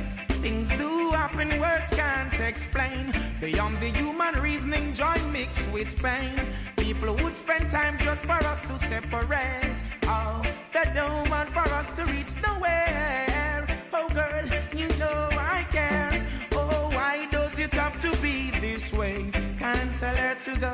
[0.43, 3.13] Things do happen, words can't explain.
[3.39, 6.33] Beyond the human reasoning, joy mixed with pain.
[6.77, 9.79] People would spend time just for us to separate.
[10.05, 10.41] Oh,
[10.73, 13.67] they don't want for us to reach nowhere.
[13.93, 14.45] Oh, girl,
[14.75, 16.25] you know I care.
[16.53, 19.29] Oh, why does it have to be this way?
[19.59, 20.73] Can't tell her to go,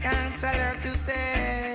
[0.00, 1.65] can't tell her to stay.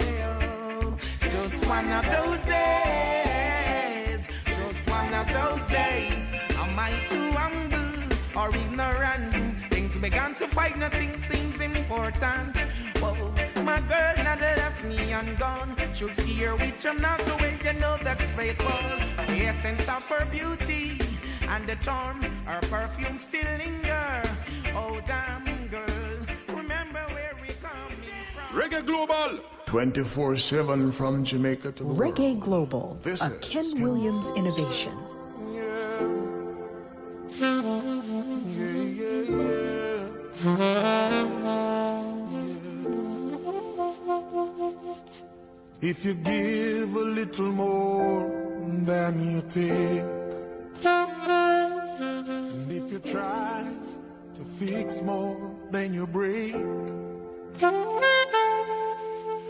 [1.72, 6.30] One of those days, just one of those days.
[6.60, 9.56] Am I too humble or ignorant?
[9.72, 12.58] Things began to fight, nothing seems important.
[13.00, 13.16] Whoa,
[13.64, 15.78] my girl now not left me and gone.
[15.94, 19.26] Should see her with him now, so well, you know that's faithful.
[19.28, 21.00] The essence of her beauty
[21.48, 24.24] and the charm, her perfume still linger.
[24.76, 26.18] Oh, damn girl,
[26.50, 27.96] remember where we come
[28.34, 28.60] from.
[28.60, 29.61] Reggae Global!
[29.72, 32.02] 24 7 from Jamaica to the world.
[32.02, 34.92] Reggae Global, This a is Ken Williams innovation.
[45.80, 48.28] If you give a little more
[48.84, 50.04] than you take,
[50.84, 53.72] and if you try
[54.36, 56.56] to fix more than you break,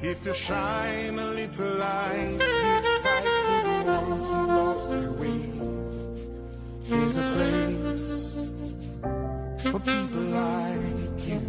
[0.00, 5.50] If you shine a little light inside to the ones who lost their way,
[6.88, 8.46] there's a place
[9.72, 11.42] for people like you.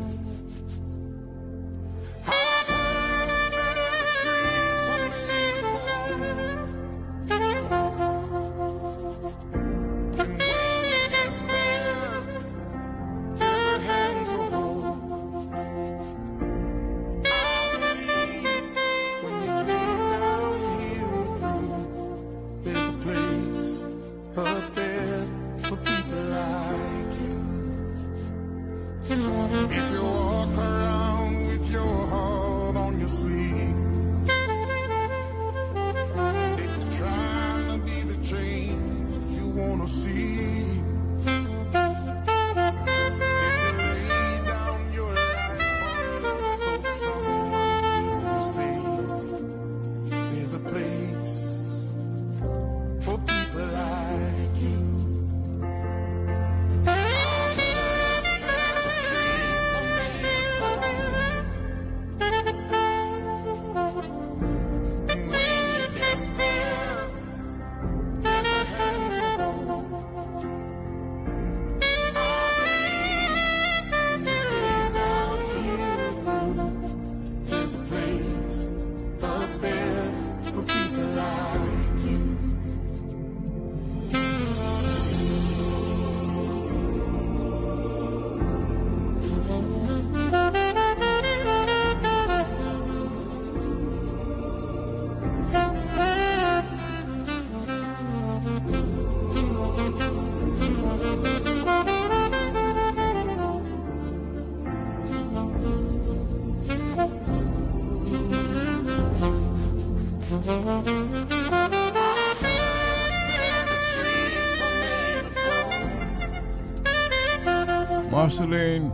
[118.30, 118.89] Marceline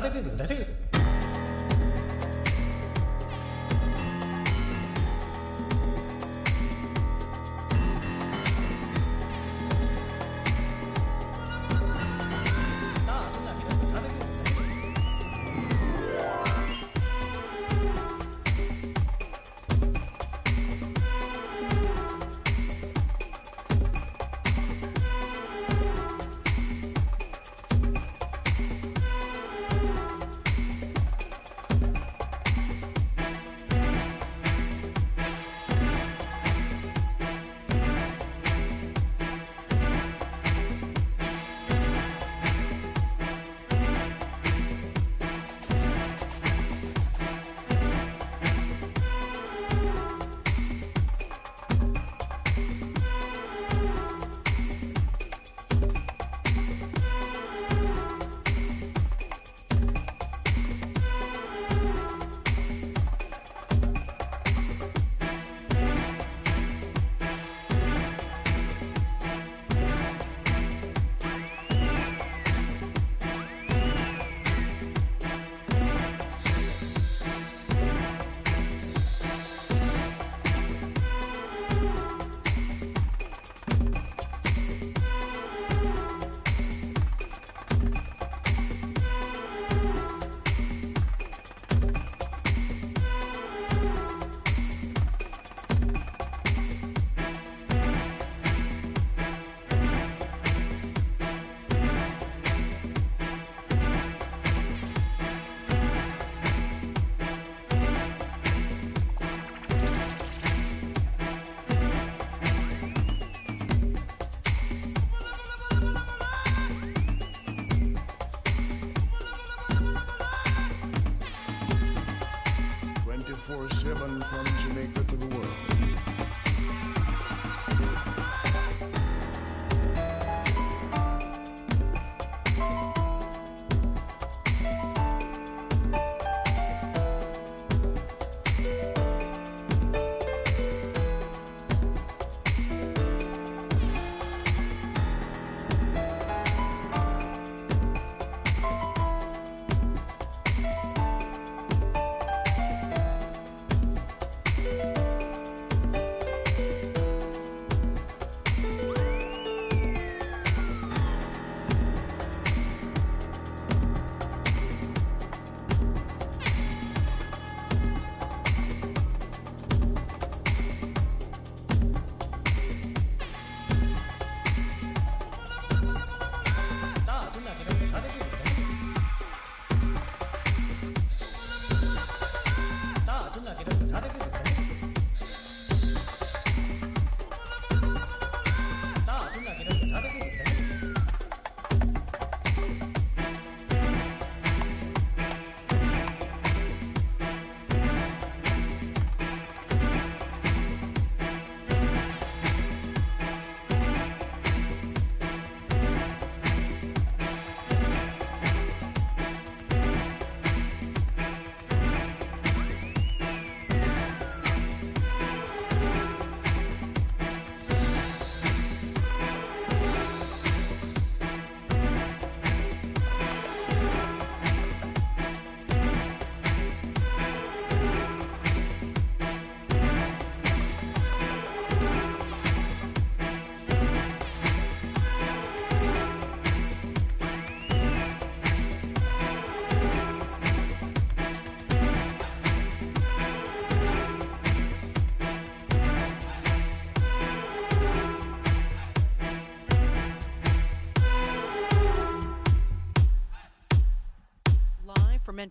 [0.00, 0.75] 出てくる出てく。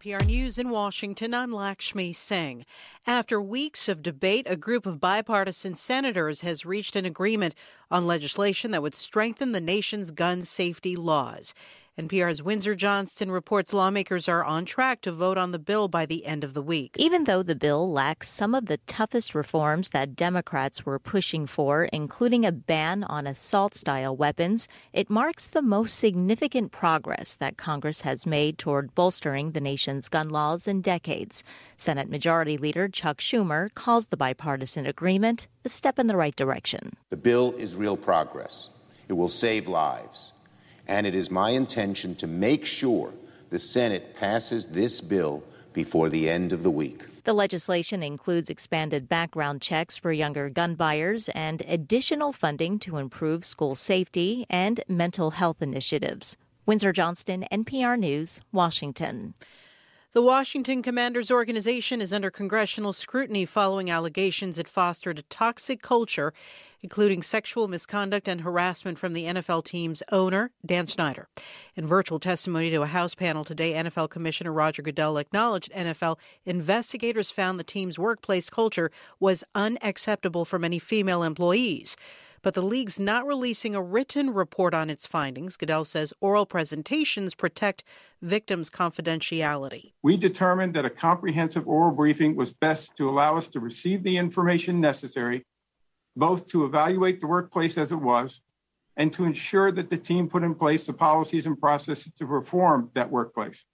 [0.05, 2.63] NPR News in Washington, I'm Lakshmi Singh.
[3.07, 7.55] After weeks of debate, a group of bipartisan senators has reached an agreement
[7.89, 11.55] on legislation that would strengthen the nation's gun safety laws.
[11.97, 16.25] NPR's Windsor Johnston reports lawmakers are on track to vote on the bill by the
[16.25, 16.93] end of the week.
[16.97, 21.85] Even though the bill lacks some of the toughest reforms that Democrats were pushing for,
[21.85, 28.01] including a ban on assault style weapons, it marks the most significant progress that Congress
[28.01, 31.45] has made toward bolstering the nation's gun laws in decades.
[31.77, 36.91] Senate Majority Leader Chuck Schumer calls the bipartisan agreement a step in the right direction.
[37.09, 38.69] The bill is real progress.
[39.07, 40.33] It will save lives.
[40.87, 43.13] And it is my intention to make sure
[43.49, 47.05] the Senate passes this bill before the end of the week.
[47.25, 53.43] The legislation includes expanded background checks for younger gun buyers and additional funding to improve
[53.43, 56.37] school safety and mental health initiatives.
[56.67, 59.33] Windsor Johnston, NPR News, Washington.
[60.15, 66.33] The Washington Commanders organization is under congressional scrutiny following allegations it fostered a toxic culture,
[66.81, 71.27] including sexual misconduct and harassment from the NFL team's owner, Dan Snyder.
[71.75, 77.29] In virtual testimony to a House panel today, NFL Commissioner Roger Goodell acknowledged NFL investigators
[77.29, 81.97] found the team's workplace culture was unacceptable for many female employees
[82.45, 85.57] but the league's not releasing a written report on its findings.
[85.57, 87.83] Goodell says oral presentations protect
[88.21, 89.93] victims' confidentiality.
[90.03, 94.17] We determined that a comprehensive oral briefing was best to allow us to receive the
[94.17, 95.43] information necessary,
[96.15, 98.41] both to evaluate the workplace as it was
[98.95, 102.91] and to ensure that the team put in place the policies and processes to reform
[102.93, 103.65] that workplace.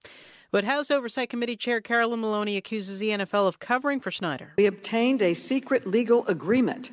[0.49, 4.53] But House Oversight Committee Chair Carolyn Maloney accuses the NFL of covering for Snyder.
[4.57, 6.91] We obtained a secret legal agreement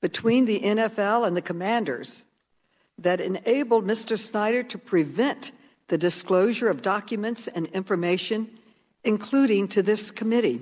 [0.00, 2.24] between the NFL and the commanders
[2.98, 4.18] that enabled Mr.
[4.18, 5.52] Snyder to prevent
[5.88, 8.50] the disclosure of documents and information,
[9.04, 10.60] including to this committee.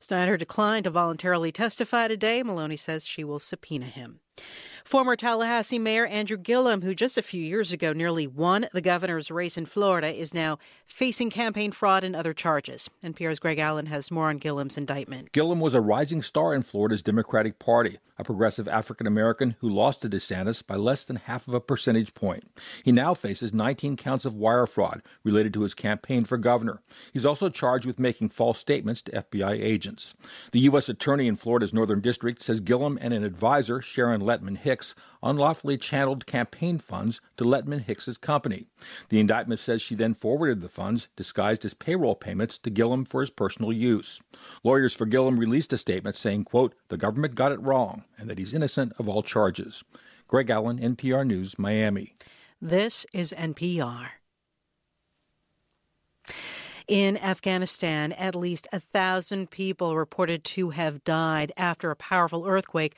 [0.00, 2.42] Snyder declined to voluntarily testify today.
[2.42, 4.20] Maloney says she will subpoena him.
[4.86, 9.32] Former Tallahassee Mayor Andrew Gillum, who just a few years ago nearly won the governor's
[9.32, 12.88] race in Florida, is now facing campaign fraud and other charges.
[13.02, 15.32] NPR's Greg Allen has more on Gillum's indictment.
[15.32, 20.02] Gillum was a rising star in Florida's Democratic Party, a progressive African American who lost
[20.02, 22.44] to DeSantis by less than half of a percentage point.
[22.84, 26.80] He now faces 19 counts of wire fraud related to his campaign for governor.
[27.12, 30.14] He's also charged with making false statements to FBI agents.
[30.52, 30.88] The U.S.
[30.88, 35.78] Attorney in Florida's Northern District says Gillum and an advisor, Sharon Lettman Hicks, Hicks unlawfully
[35.78, 38.66] channeled campaign funds to Lettman Hicks's company.
[39.08, 43.22] The indictment says she then forwarded the funds, disguised as payroll payments, to Gillum for
[43.22, 44.20] his personal use.
[44.64, 48.36] Lawyers for Gillum released a statement saying, quote, the government got it wrong and that
[48.38, 49.82] he's innocent of all charges.
[50.28, 52.12] Greg Allen, NPR News, Miami.
[52.60, 54.08] This is NPR.
[56.86, 62.94] In Afghanistan, at least a thousand people reported to have died after a powerful earthquake.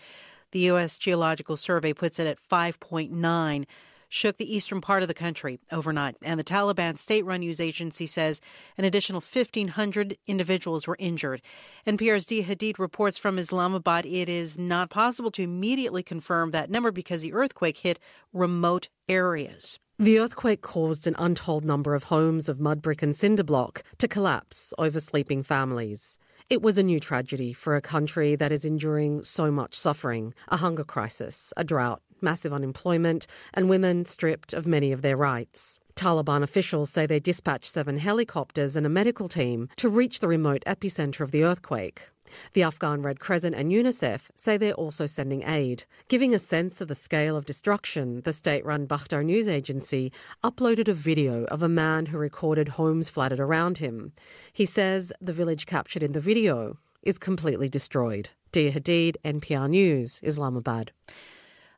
[0.53, 0.97] The U.S.
[0.97, 3.65] Geological Survey puts it at 5.9
[4.09, 6.17] shook the eastern part of the country overnight.
[6.23, 8.41] And the Taliban state run news agency says
[8.77, 11.43] an additional 1,500 individuals were injured.
[11.87, 16.91] NPR's Diaa Hadid reports from Islamabad it is not possible to immediately confirm that number
[16.91, 17.99] because the earthquake hit
[18.33, 19.79] remote areas.
[19.99, 24.07] The earthquake caused an untold number of homes of mud brick and cinder block to
[24.07, 26.19] collapse over sleeping families.
[26.51, 30.57] It was a new tragedy for a country that is enduring so much suffering a
[30.57, 35.79] hunger crisis, a drought, massive unemployment, and women stripped of many of their rights.
[35.95, 40.63] Taliban officials say they dispatched seven helicopters and a medical team to reach the remote
[40.67, 42.09] epicenter of the earthquake.
[42.53, 45.85] The Afghan Red Crescent and UNICEF say they're also sending aid.
[46.09, 50.13] Giving a sense of the scale of destruction, the state run Bakhtar news agency
[50.43, 54.13] uploaded a video of a man who recorded homes flooded around him.
[54.53, 58.31] He says the village captured in the video is completely destroyed.
[58.53, 60.93] Diaa Hadid, NPR News, Islamabad.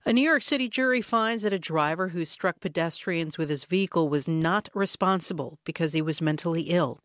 [0.06, 4.08] A New York City jury finds that a driver who struck pedestrians with his vehicle
[4.08, 7.00] was not responsible because he was mentally ill.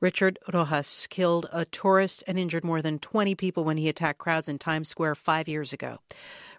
[0.00, 4.48] Richard Rojas killed a tourist and injured more than 20 people when he attacked crowds
[4.48, 5.98] in Times Square five years ago.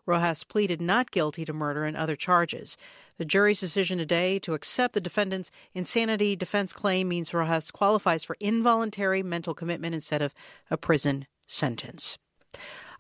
[0.06, 2.78] Rojas pleaded not guilty to murder and other charges.
[3.18, 8.38] The jury's decision today to accept the defendant's insanity defense claim means Rojas qualifies for
[8.40, 10.34] involuntary mental commitment instead of
[10.72, 12.18] a prison sentence.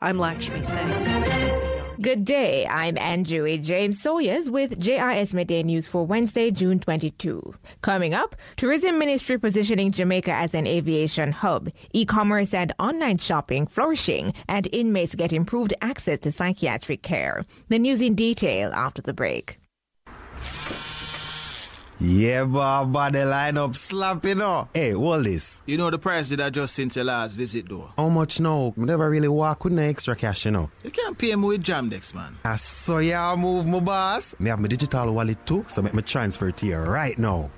[0.01, 1.46] I'm Lakshmi Singh.
[1.99, 2.67] Good day.
[2.67, 7.55] I'm Andrew James Sawyers with JIS Midday News for Wednesday, June 22.
[7.81, 14.35] Coming up, Tourism Ministry positioning Jamaica as an aviation hub, e-commerce and online shopping flourishing,
[14.47, 17.43] and inmates get improved access to psychiatric care.
[17.69, 19.57] The news in detail after the break.
[21.99, 24.69] Yeah, boy, the line up slap, you know.
[24.73, 25.61] Hey, what this?
[25.65, 27.91] You know the price did I just since your last visit, though.
[27.97, 28.73] How much now?
[28.77, 30.69] I never really walk with no extra cash, you know.
[30.83, 32.37] You can't pay me with Jamdex, man.
[32.45, 34.35] Ah, I saw ya move, my boss.
[34.39, 37.49] Me have my digital wallet too, so make me transfer to you right now.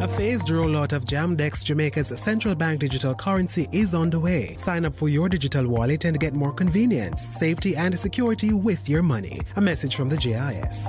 [0.00, 4.56] A phased rollout of Jamdex Jamaica's central bank digital currency is on the way.
[4.58, 9.02] Sign up for your digital wallet and get more convenience, safety, and security with your
[9.02, 9.40] money.
[9.56, 10.82] A message from the JIS.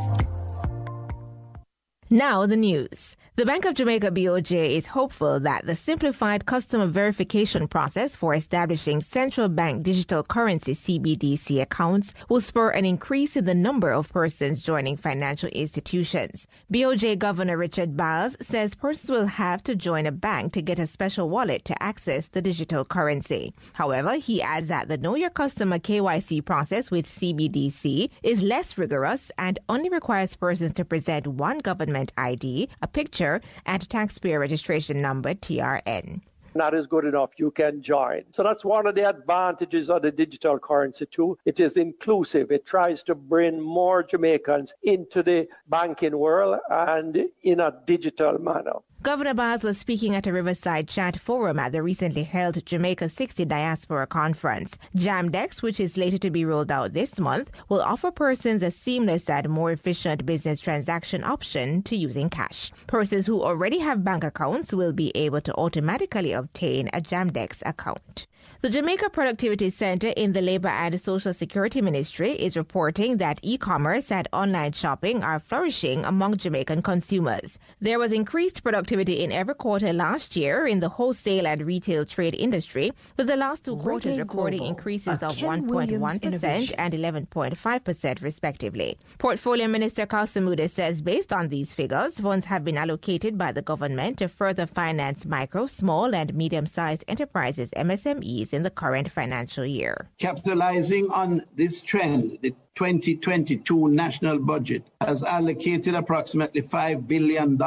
[2.14, 3.16] Now, the news.
[3.41, 9.01] The Bank of Jamaica BOJ is hopeful that the simplified customer verification process for establishing
[9.01, 14.61] central bank digital currency CBDC accounts will spur an increase in the number of persons
[14.61, 16.45] joining financial institutions.
[16.71, 20.85] BOJ Governor Richard Byles says persons will have to join a bank to get a
[20.85, 23.55] special wallet to access the digital currency.
[23.73, 29.31] However, he adds that the Know Your Customer KYC process with CBDC is less rigorous
[29.39, 33.30] and only requires persons to present one government ID, a picture,
[33.65, 36.21] and taxpayer registration number TRN.
[36.53, 38.23] Not as good enough, you can join.
[38.32, 41.38] So that's one of the advantages of the digital currency too.
[41.45, 42.51] It is inclusive.
[42.51, 48.79] It tries to bring more Jamaicans into the banking world and in a digital manner.
[49.03, 53.45] Governor Baz was speaking at a Riverside Chat Forum at the recently held Jamaica 60
[53.45, 54.77] Diaspora Conference.
[54.95, 59.27] Jamdex, which is later to be rolled out this month, will offer persons a seamless
[59.27, 62.71] and more efficient business transaction option to using cash.
[62.85, 68.27] Persons who already have bank accounts will be able to automatically obtain a Jamdex account.
[68.62, 73.57] The Jamaica Productivity Center in the Labor and Social Security Ministry is reporting that e
[73.57, 77.57] commerce and online shopping are flourishing among Jamaican consumers.
[77.80, 82.36] There was increased productivity in every quarter last year in the wholesale and retail trade
[82.36, 88.95] industry, with the last two quarters recording increases of 1.1% and 11.5% respectively.
[89.18, 93.64] Portfolio Minister Karl Samuda says based on these figures, funds have been allocated by the
[93.64, 99.65] government to further finance micro, small, and medium sized enterprises, MSMEs, in the current financial
[99.65, 100.07] year.
[100.17, 107.57] Capitalizing on this trend, the 2022 national budget has allocated approximately $5 billion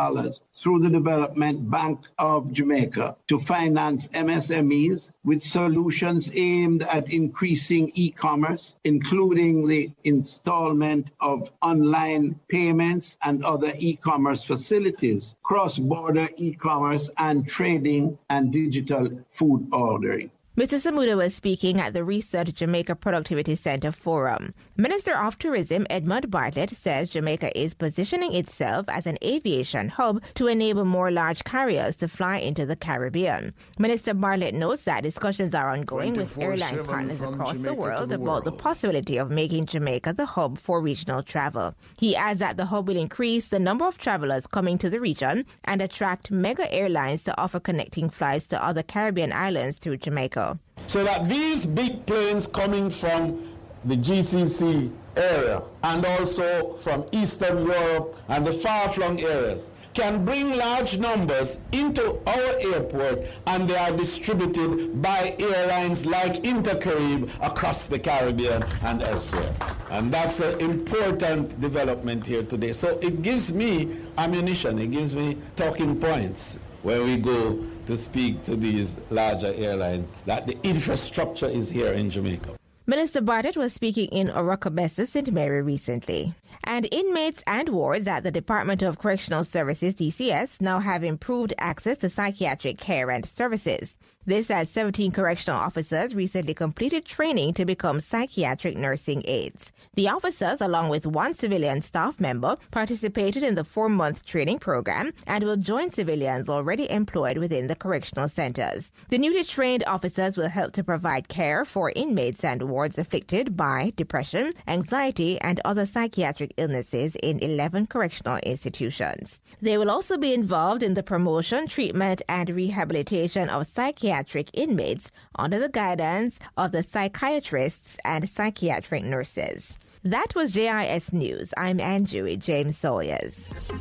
[0.53, 8.11] through the Development Bank of Jamaica to finance MSMEs with solutions aimed at increasing e
[8.11, 16.55] commerce, including the installment of online payments and other e commerce facilities, cross border e
[16.55, 20.31] commerce, and trading and digital food ordering.
[20.56, 20.78] Mr.
[20.78, 24.55] Samuda was speaking at the Research Jamaica Productivity Center Forum.
[24.76, 30.47] Minister of Tourism Edmund Bartlett says Jamaica is positioning itself as an aviation hub to
[30.47, 33.52] enable more large carriers to fly into the Caribbean.
[33.81, 38.43] Minister Bartlett notes that discussions are ongoing with airline partners across the world, the world
[38.43, 41.74] about the possibility of making Jamaica the hub for regional travel.
[41.98, 45.47] He adds that the hub will increase the number of travelers coming to the region
[45.64, 50.44] and attract mega airlines to offer connecting flights to other Caribbean islands through Jamaica.
[50.87, 53.55] So that these big planes coming from
[53.85, 60.99] the GCC area and also from Eastern Europe and the far-flung areas can bring large
[60.99, 68.62] numbers into our airport and they are distributed by airlines like Intercarib across the Caribbean
[68.83, 69.55] and elsewhere.
[69.91, 72.73] And that's an important development here today.
[72.73, 78.43] So it gives me ammunition, it gives me talking points where we go to speak
[78.44, 82.56] to these larger airlines that the infrastructure is here in Jamaica.
[82.86, 85.32] Minister Bartlett was speaking in Oracabessa, St.
[85.32, 86.35] Mary recently.
[86.65, 91.97] And inmates and wards at the Department of Correctional Services, DCS, now have improved access
[91.98, 93.97] to psychiatric care and services.
[94.27, 99.71] This as 17 correctional officers recently completed training to become psychiatric nursing aides.
[99.97, 105.13] The officers, along with one civilian staff member, participated in the four month training program
[105.27, 108.93] and will join civilians already employed within the correctional centers.
[109.11, 113.93] The newly trained officers will help to provide care for inmates and wards afflicted by
[113.95, 119.43] depression, anxiety, and other psychiatric illnesses in 11 correctional institutions.
[119.61, 125.11] They will also be involved in the promotion, treatment, and rehabilitation of psychiatric psychiatric inmates
[125.35, 129.77] under the guidance of the psychiatrists and psychiatric nurses.
[130.05, 131.53] That was JIS News.
[131.57, 133.73] I'm Andrew James Sawyers.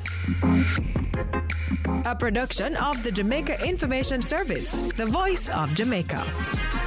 [2.06, 6.26] A production of the Jamaica Information Service, the voice of Jamaica.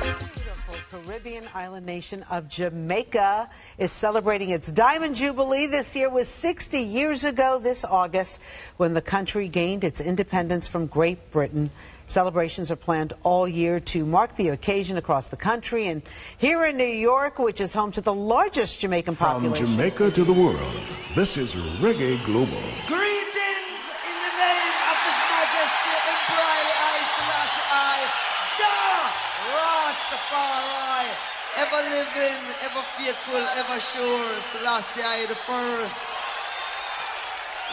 [0.00, 3.48] The beautiful Caribbean island nation of Jamaica
[3.78, 5.66] is celebrating its Diamond Jubilee.
[5.66, 8.40] This year was 60 years ago this August
[8.76, 11.70] when the country gained its independence from Great Britain.
[12.06, 15.88] Celebrations are planned all year to mark the occasion across the country.
[15.88, 16.02] And
[16.38, 19.66] here in New York, which is home to the largest Jamaican population.
[19.66, 20.80] From Jamaica to the world,
[21.16, 22.62] this is Reggae Global.
[22.86, 27.98] Greetings in the name of His Majesty Emperor I Selassie I,
[28.54, 29.10] Jah
[29.50, 31.10] Rastafari,
[31.58, 36.06] ever living, ever faithful, ever sure, Selassie I the first.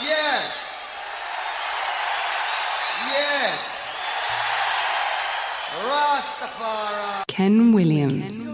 [0.02, 0.42] Yeah.
[3.14, 3.73] Yeah.
[5.82, 7.24] Rastafari.
[7.28, 8.44] Ken Williams.
[8.44, 8.53] Ken Williams.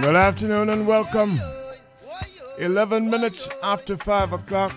[0.00, 1.40] Good afternoon and welcome.
[2.58, 4.76] 11 minutes after 5 o'clock.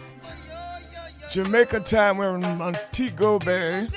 [1.30, 3.90] Jamaica time, we're in Montego Bay.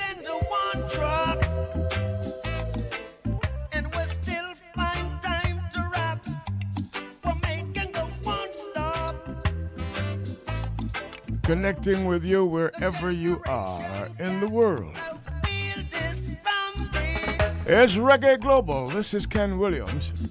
[11.44, 14.98] Connecting with you wherever you are in the world.
[17.64, 18.88] It's Reggae Global.
[18.88, 20.21] This is Ken Williams.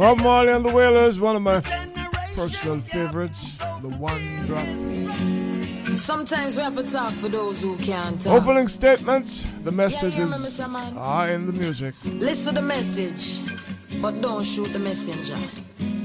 [0.00, 1.60] Bob Marley and the Wailers, one of my
[2.34, 4.66] personal favorites, the one drop.
[5.94, 8.42] Sometimes we have to talk for those who can't talk.
[8.42, 10.58] Opening statements, the messages
[10.96, 11.94] are in the music.
[12.04, 13.42] Listen to the message,
[14.00, 15.36] but don't shoot the messenger.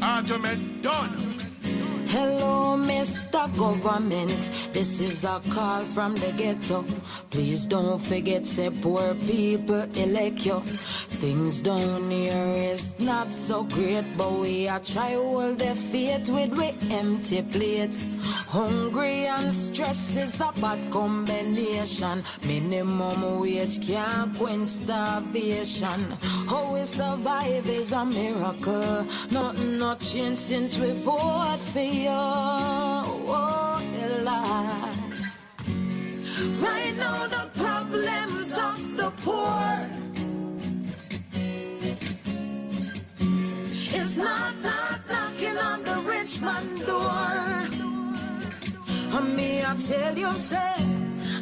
[0.01, 1.35] Argument done.
[2.07, 3.43] Hello, Mr.
[3.57, 4.69] Government.
[4.73, 6.83] This is a call from the ghetto.
[7.29, 10.59] Please don't forget, say poor people elect you.
[10.61, 12.44] Things down here is
[13.05, 18.07] not so great, but we are try hold the faith with we empty plates.
[18.47, 22.23] Hungry and stress is a bad combination.
[22.47, 26.01] Minimum wage can't quench starvation.
[26.49, 29.05] How we survive is a miracle.
[29.31, 32.54] Nothing not changed since we fought for you.
[49.67, 50.75] I tell you, say,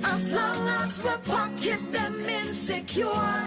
[0.05, 3.43] as long as we pocket them insecure.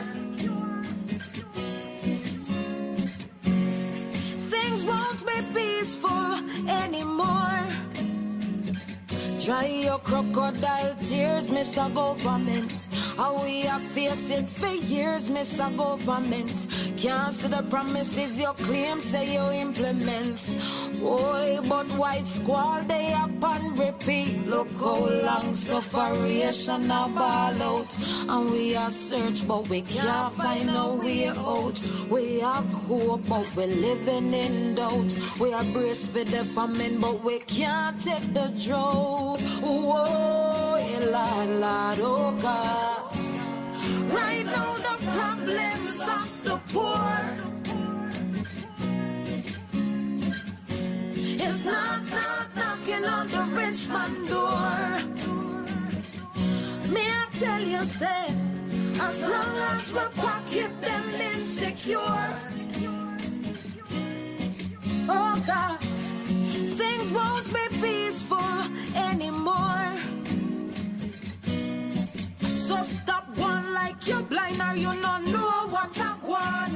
[4.53, 6.29] Things won't be peaceful
[6.69, 7.65] anymore.
[9.43, 12.89] Dry your crocodile tears, a government.
[13.17, 16.67] How we have faced it for years, Miss government.
[16.99, 20.53] Cancel the promises you claim, say you implement.
[21.01, 23.31] Boy, but white squall, they up
[23.79, 24.47] repeat.
[24.47, 27.97] Look how long sufferation a ball out.
[28.29, 31.81] And we are search, but we can't find no way out.
[32.11, 35.17] We have hope, but we're living in doubt.
[35.41, 39.41] We are braced for the famine, but we can't take the drought.
[39.63, 40.77] Whoa,
[41.11, 43.06] Lord, Lord, oh God.
[44.09, 47.11] Right now, the problems of the poor
[51.47, 54.77] is not, not knocking on the rich man door.
[56.93, 58.27] May I tell you, say,
[59.01, 61.05] as long as we pocket them
[61.35, 62.27] insecure.
[65.09, 65.79] Oh God,
[66.81, 68.53] things won't be peaceful
[68.95, 69.93] anymore.
[72.67, 76.75] So stop one like you're blind or you don't know what I want.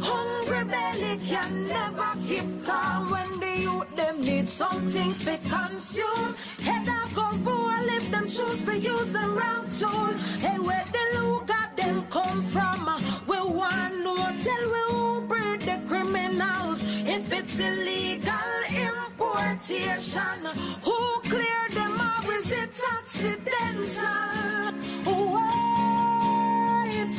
[0.00, 6.34] Hungry belly can never keep calm when the youth them need something to consume.
[6.64, 10.16] Head I go roll if them choose to use them wrong tool.
[10.40, 12.88] Hey, where the look at them come from?
[13.26, 17.04] We want no tell we who breed the criminals.
[17.04, 18.48] If it's illegal
[18.88, 20.40] importation,
[20.86, 22.24] who clear them up?
[22.24, 24.67] Is it accidental?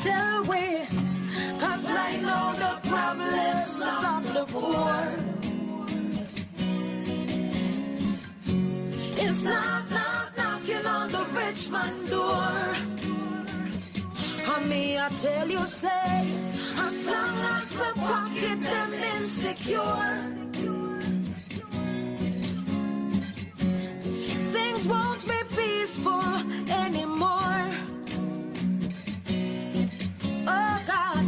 [0.09, 0.63] Tell we?
[1.59, 3.75] Cause right now the problems
[4.13, 5.29] of the poor
[9.25, 12.55] It's not, not knocking on the rich man door.
[14.51, 16.13] And me, I tell you, say,
[16.85, 20.09] as long as we pocket them insecure,
[24.55, 26.29] things won't be peaceful
[26.83, 27.98] anymore.
[30.51, 31.25] Oh God,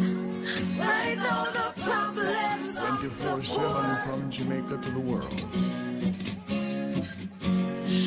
[0.79, 5.41] right now the problems of 24 the 7 from Jamaica to the world.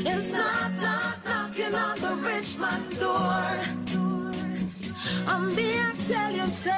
[0.07, 3.47] is not, not knocking on the rich man door.
[5.33, 6.71] And me, I tell you, say,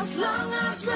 [0.00, 0.94] as long as we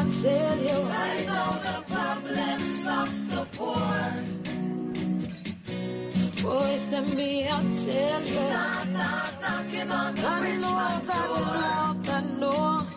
[0.00, 4.00] I tell you, right now the problems of the poor.
[6.42, 7.48] Boys, to me, I
[7.84, 8.46] tell you,
[8.94, 12.89] not knocking on the I rich know, man God know, God know.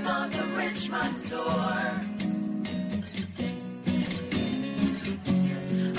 [0.00, 1.80] Knocking on the Richmond door.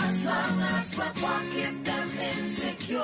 [0.03, 2.99] As long as we pocket them insecure.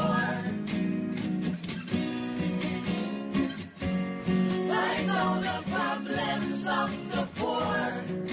[4.70, 8.24] Right now the problems of the poor.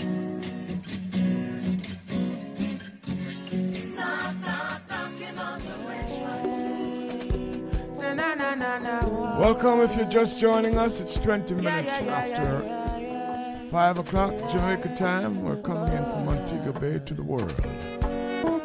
[8.52, 11.00] Welcome if you're just joining us.
[11.00, 12.60] It's 20 minutes after
[13.70, 15.42] 5 o'clock Jamaica time.
[15.42, 17.58] We're coming in from Montego Bay to the world.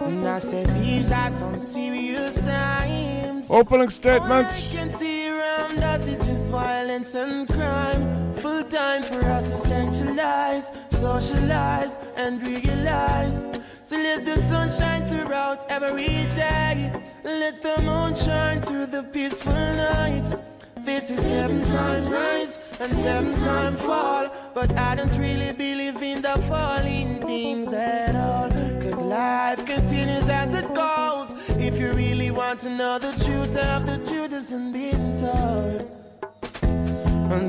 [0.01, 3.47] And I said, these are some serious times.
[3.49, 4.73] Opening statements.
[4.73, 8.33] All I can see around us is just violence and crime.
[8.33, 13.45] Full time for us to centralize, socialize, and realize.
[13.87, 16.91] So let the sun shine throughout every day.
[17.23, 20.35] Let the moon shine through the peaceful nights.
[20.79, 24.27] This is seven times rise and seven times fall.
[24.53, 28.49] But I don't really believe in the falling things at all.
[28.49, 31.31] Cause life continues as it goes.
[31.57, 35.89] If you really want to know the truth of the truth isn't being told.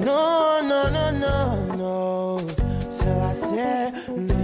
[0.04, 2.67] No, no, no, no, no.
[3.28, 3.94] I said,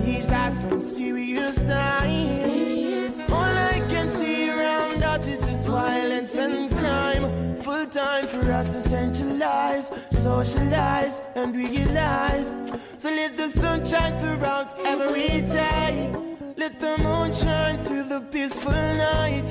[0.04, 3.18] these are some serious times.
[3.30, 7.62] All I can see around us is just violence and crime.
[7.62, 12.54] Full time for us to centralize, socialize, and realize.
[12.98, 16.14] So let the sun shine throughout every day.
[16.58, 19.48] Let the moon shine through the peaceful night.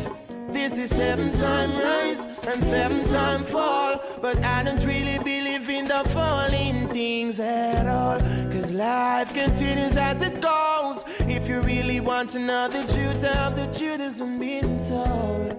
[0.54, 4.00] This is seven times rise and seven times fall.
[4.22, 8.20] But I don't really believe in the falling things at all.
[8.52, 11.04] Cause life continues as it goes.
[11.28, 15.58] If you really want to know the truth of the truth isn't being told.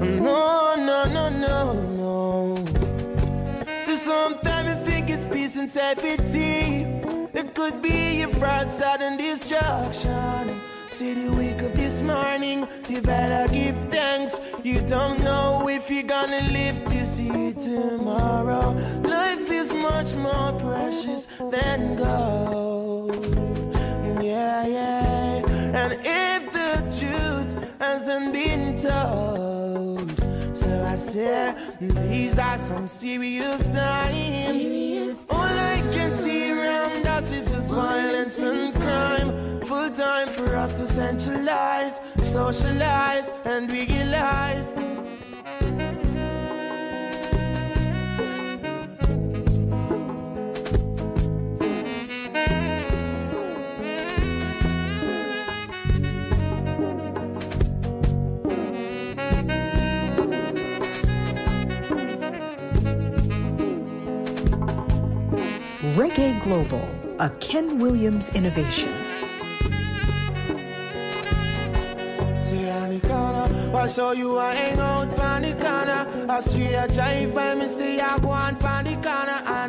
[0.00, 2.56] No, no, no, no, no.
[3.84, 6.86] So sometimes I think it's peace and safety.
[7.34, 10.60] It could be your first sudden destruction.
[11.02, 14.38] See you wake up this morning, you better give thanks.
[14.62, 18.70] You don't know if you're gonna live to see tomorrow.
[19.02, 23.16] Life is much more precious than gold.
[24.22, 25.42] Yeah, yeah.
[25.80, 27.50] And if the truth
[27.80, 30.08] hasn't been told,
[30.56, 35.26] so I said, these are some serious times.
[35.30, 39.51] All I can see around us is just violence and crime.
[39.82, 44.70] Full time for us to centralize, socialize, and realize.
[65.96, 66.88] Reggae Global,
[67.18, 69.01] a Ken Williams innovation.
[72.92, 76.06] See the I show you I hang out corner.
[76.28, 78.58] I see a jive by me, see I go on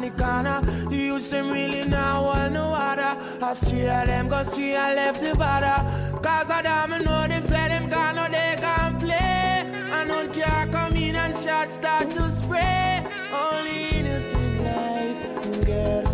[0.02, 0.62] the corner.
[0.90, 3.18] The youth them really now want no water.
[3.41, 6.20] I see a them go see I left the border.
[6.22, 9.90] Cause I damn know them say them can no they can play.
[9.94, 13.08] I don't care come in and shots start to spray.
[13.32, 16.06] Only innocent life get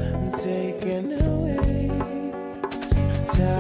[0.44, 1.39] taken away.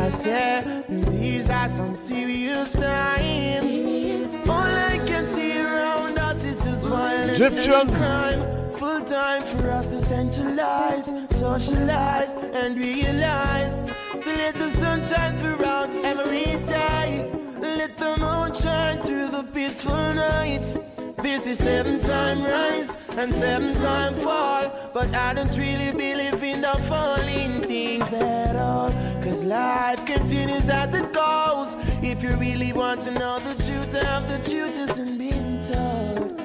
[0.10, 4.48] I said, these are some serious times.
[4.49, 7.73] All I can see around us is just violence Egyptian.
[7.73, 8.40] and crime.
[8.80, 13.76] Full time for us to centralize, socialize, and realize.
[14.23, 17.31] To let the sun shine throughout every day.
[17.61, 20.76] Let the moon shine through the peaceful nights.
[21.21, 24.71] This is seven time rise and seven time fall.
[24.93, 28.89] But I don't really believe in the falling things at all.
[29.21, 31.75] Cause life continues as it goes.
[32.01, 36.39] If you really want to know the truth of the truth isn't being told.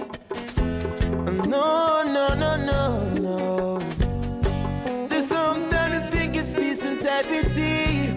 [1.46, 3.78] No, no, no, no, no.
[5.09, 8.10] Just sometimes I think it's peace and safety.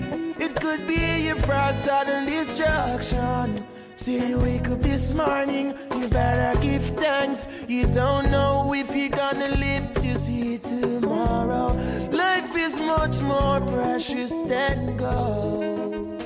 [0.43, 3.67] It could be a frost sudden destruction.
[4.07, 7.45] See you wake up this morning, you better give thanks.
[7.67, 11.73] You don't know if you're gonna live to see tomorrow.
[12.09, 16.23] Life is much more precious than gold.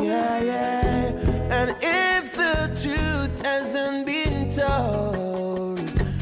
[0.00, 1.50] Yeah, yeah.
[1.50, 5.80] And if the truth hasn't been told,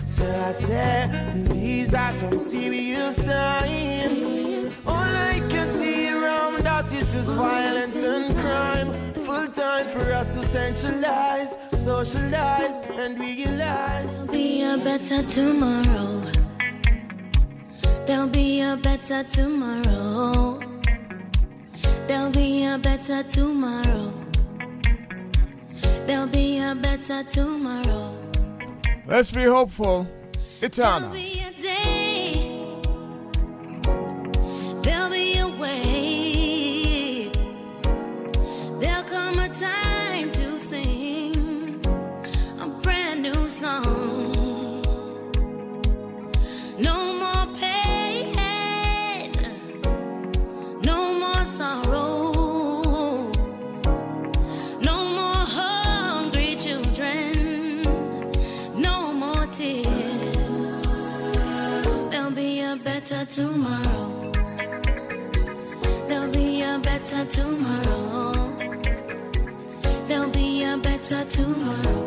[0.09, 4.83] so I said, these are some serious times.
[4.87, 9.13] All I can see around us is just violence and crime.
[9.27, 10.13] Full time for
[10.57, 14.27] centralize, socialize, and realize.
[14.27, 16.23] There'll be a better tomorrow.
[18.07, 20.59] There'll be a better tomorrow.
[22.07, 24.15] There'll be a better tomorrow.
[26.07, 28.17] There'll be a better tomorrow.
[29.07, 30.09] Let's be hopeful.
[30.63, 31.11] Eternal.
[31.11, 31.36] Be
[63.37, 64.33] tomorrow.
[66.09, 68.57] There'll be a better tomorrow.
[70.09, 72.06] There'll be a better tomorrow.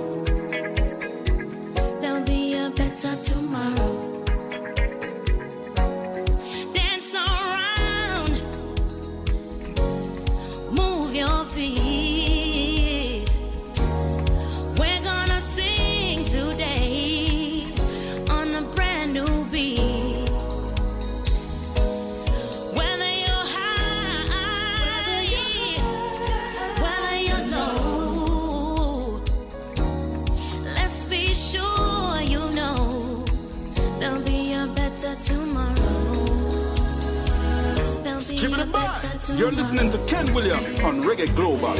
[39.39, 41.73] You're listening to Ken Williams on Reggae Global.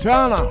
[0.00, 0.49] Turner.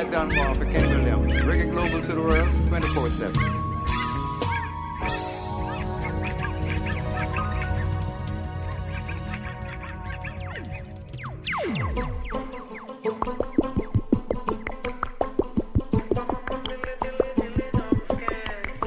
[0.00, 3.60] For Reggae Global to the world, 24 7.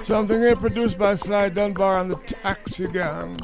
[0.04, 3.38] Something here produced by Sly Dunbar on the Taxi Gang.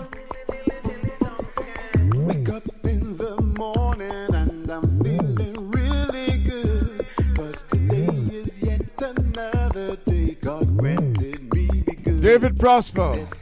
[12.60, 13.39] prosper.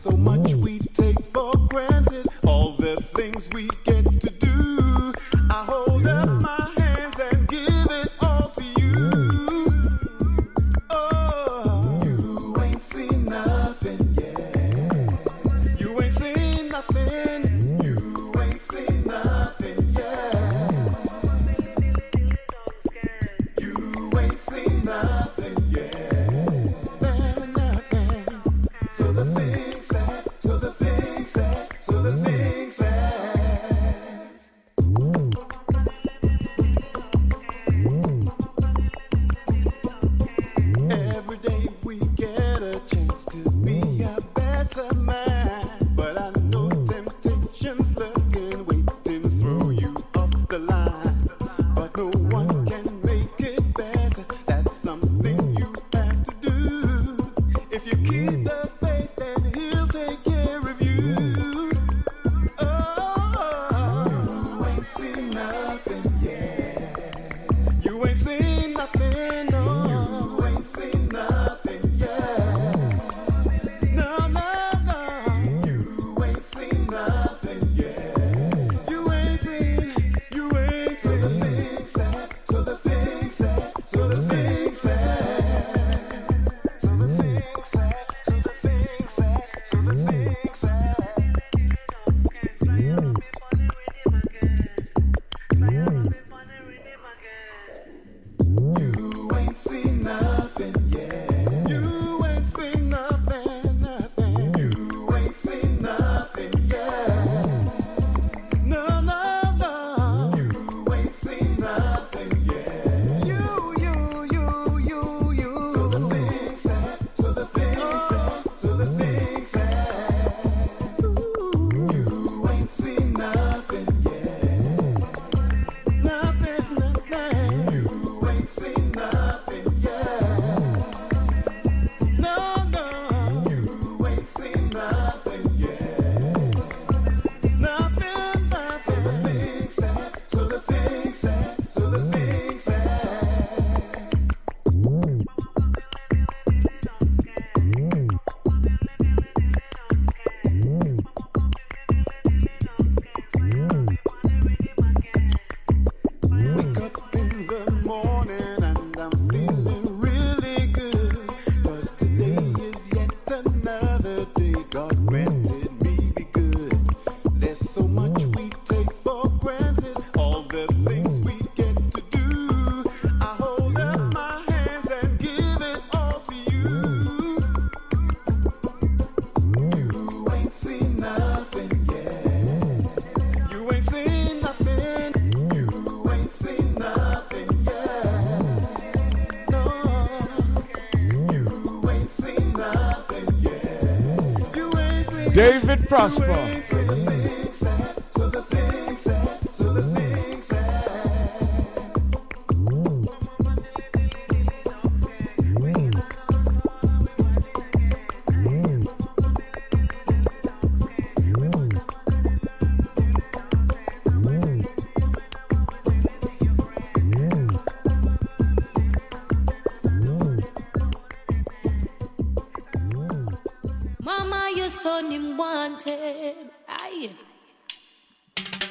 [195.38, 196.67] David Prosper.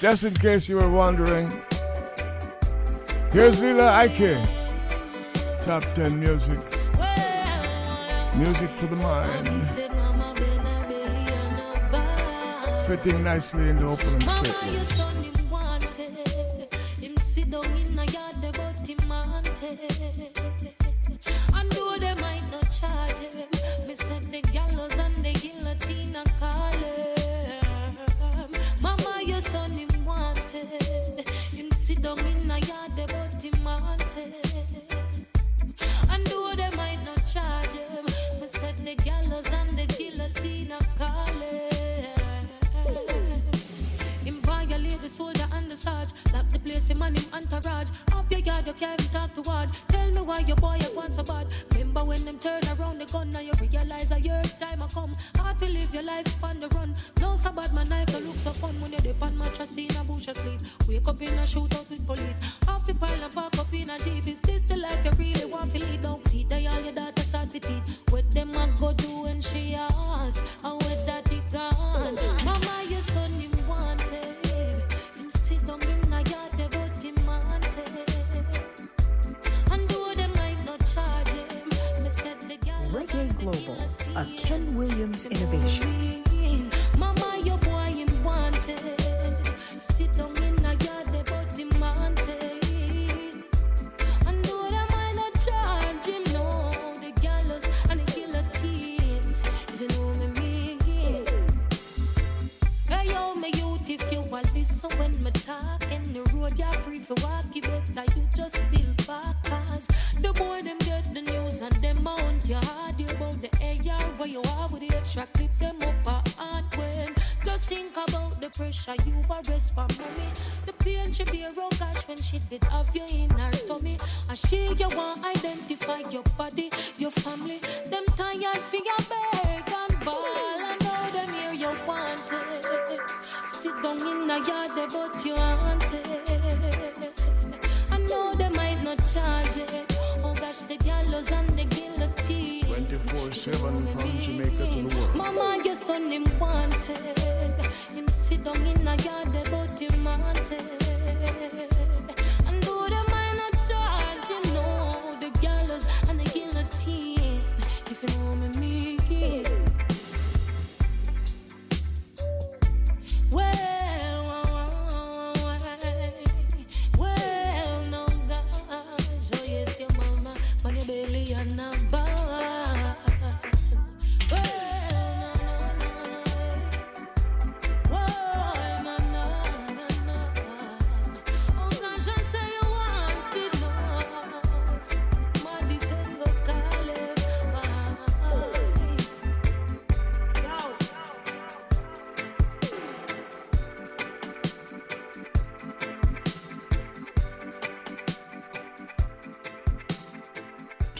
[0.08, 1.50] Just in case you were wondering,
[3.32, 4.38] here's Lila Ike.
[5.62, 6.70] Top 10 music.
[8.36, 9.48] Music for the mind.
[12.86, 15.35] Fitting nicely into opening statement.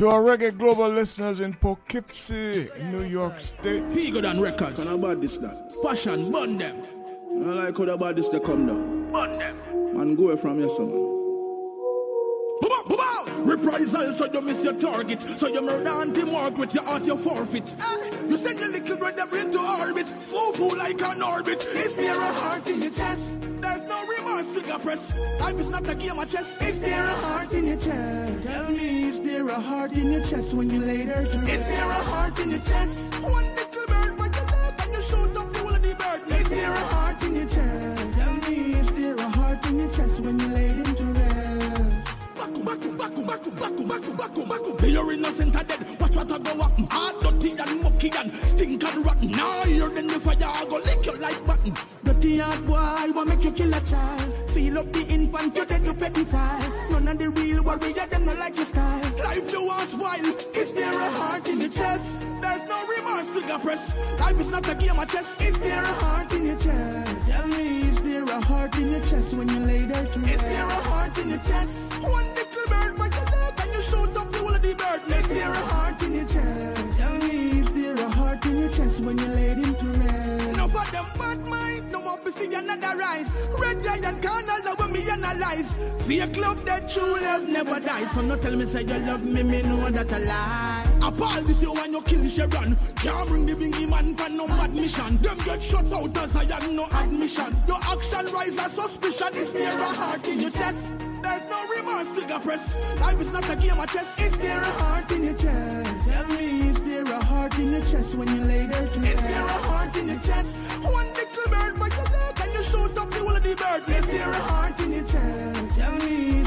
[0.06, 3.90] To our reggae global listeners in Poughkeepsie, New York State.
[3.90, 4.76] He good on record.
[4.76, 5.74] Can about this that?
[5.82, 6.80] Passion, burn them.
[7.44, 9.10] I like how about this they come down.
[9.10, 9.96] Burn them.
[9.96, 11.16] Man, go away from your son.
[13.44, 15.22] Reprisal, so you miss your target.
[15.22, 17.74] So you murder Auntie Margaret, your heart you forfeit.
[17.80, 20.08] Ah, you send your little brother into orbit.
[20.08, 21.64] Foo foo like an orbit.
[21.64, 23.40] Is there a heart in your chest?
[23.60, 25.12] There's no remorse, trigger press.
[25.40, 26.25] Life is not a game of
[30.30, 30.80] chest when you
[31.24, 31.38] to?
[31.42, 33.14] Is there a heart in your chest?
[33.22, 33.55] One
[64.36, 65.40] Life is not a game of chess.
[65.40, 67.26] Is there a heart in your chest?
[67.26, 70.34] Tell me, is there a heart in your chest when you lay there to rest?
[70.34, 71.90] Is there a heart in your chest?
[72.02, 75.00] One little bird, but you love and you shoot up the whole of the bird.
[75.08, 76.98] Is there a heart in your chest?
[76.98, 80.48] Tell me, is there a heart in your chest when you laid him to rest?
[80.52, 83.30] Enough of them bad mind, no more to see another rise.
[83.58, 85.78] Red giant carnal, that when me analyze.
[86.36, 88.10] Love that true love never dies.
[88.12, 90.84] So no tell me say you love me, me know that a lie.
[91.02, 92.76] Appall this you when you kill Sharon.
[92.96, 95.18] Can't bring the bingy man for no mad mission.
[95.18, 97.54] Them get shut out as I am no admission.
[97.66, 99.34] Your action rise a suspicion.
[99.34, 100.98] Is there a heart in your chest?
[101.22, 103.00] There's no remorse, trigger press.
[103.00, 104.18] Life is not a game of chess.
[104.20, 106.08] Is there a heart in your chest?
[106.08, 109.00] Tell me, is there a heart in your chest when you lay there to?
[109.00, 110.70] Is there a heart in your chest?
[110.82, 113.88] One little bird, but you love, and you shoot up the whole of the bird.
[113.88, 115.78] Is there a heart in your chest?
[115.78, 116.45] Tell me, is there a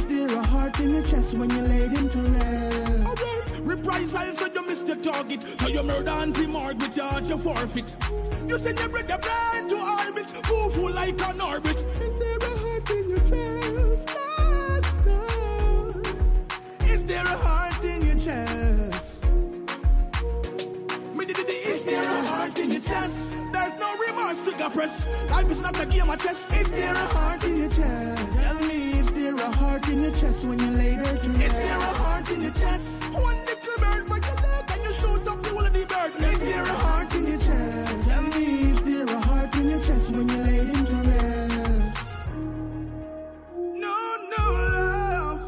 [0.70, 3.60] heart in your chest when you laid him to rest.
[3.62, 5.41] Reprisal so you missed your target.
[5.60, 7.96] So you murder Auntie Margaret, you had your forfeit.
[8.48, 11.84] You send your brother blind to orbit, foo foo like an orbit.
[12.02, 14.10] Is there a heart in your chest?
[16.84, 19.26] Is there a heart in your chest?
[21.16, 23.36] Me did it, is there a heart in your chest?
[23.54, 25.30] There's no remorse, trigger press.
[25.30, 26.60] Life is not a game of chess.
[26.60, 28.32] Is there a heart in your chest?
[28.41, 28.99] Tell me,
[29.35, 31.45] there a heart in your chest when you lay there to rest?
[31.45, 33.03] Is there a heart in your chest?
[33.14, 36.15] One little bird by your leg and you shoot up the whole of the bird.
[36.15, 38.10] Is there a heart in your chest?
[38.10, 42.07] Tell me, is there a heart in your chest when you lay him to rest?
[43.85, 43.95] No,
[44.34, 44.43] no
[44.77, 45.41] love.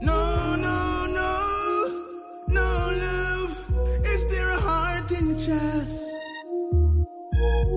[0.00, 1.30] No, no, no.
[2.48, 2.68] No
[3.04, 3.52] love.
[4.06, 6.02] Is there a heart in your chest?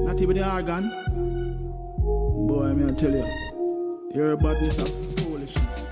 [0.06, 0.90] Not even the organ.
[2.48, 3.47] Boy, I'm gonna tell you.
[4.14, 4.90] You're a badness of
[5.20, 5.86] foolishness.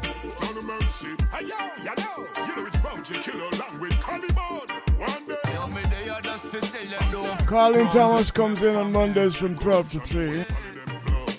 [0.56, 1.08] No mercy.
[1.34, 2.28] Hey, yo, you know.
[2.48, 4.62] You know it's bound to kill along with Caliban.
[4.98, 5.54] One day.
[5.54, 7.46] Yo, me they are just to tell you don't.
[7.46, 10.26] Colin Thomas comes in on Mondays from 12 to 3.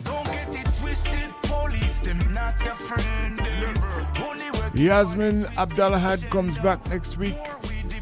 [0.04, 1.30] Don't get it twisted.
[1.42, 3.38] Police them not your friend.
[3.38, 3.74] Them.
[4.22, 7.36] Only work Yasmin Abdalahad comes back next week,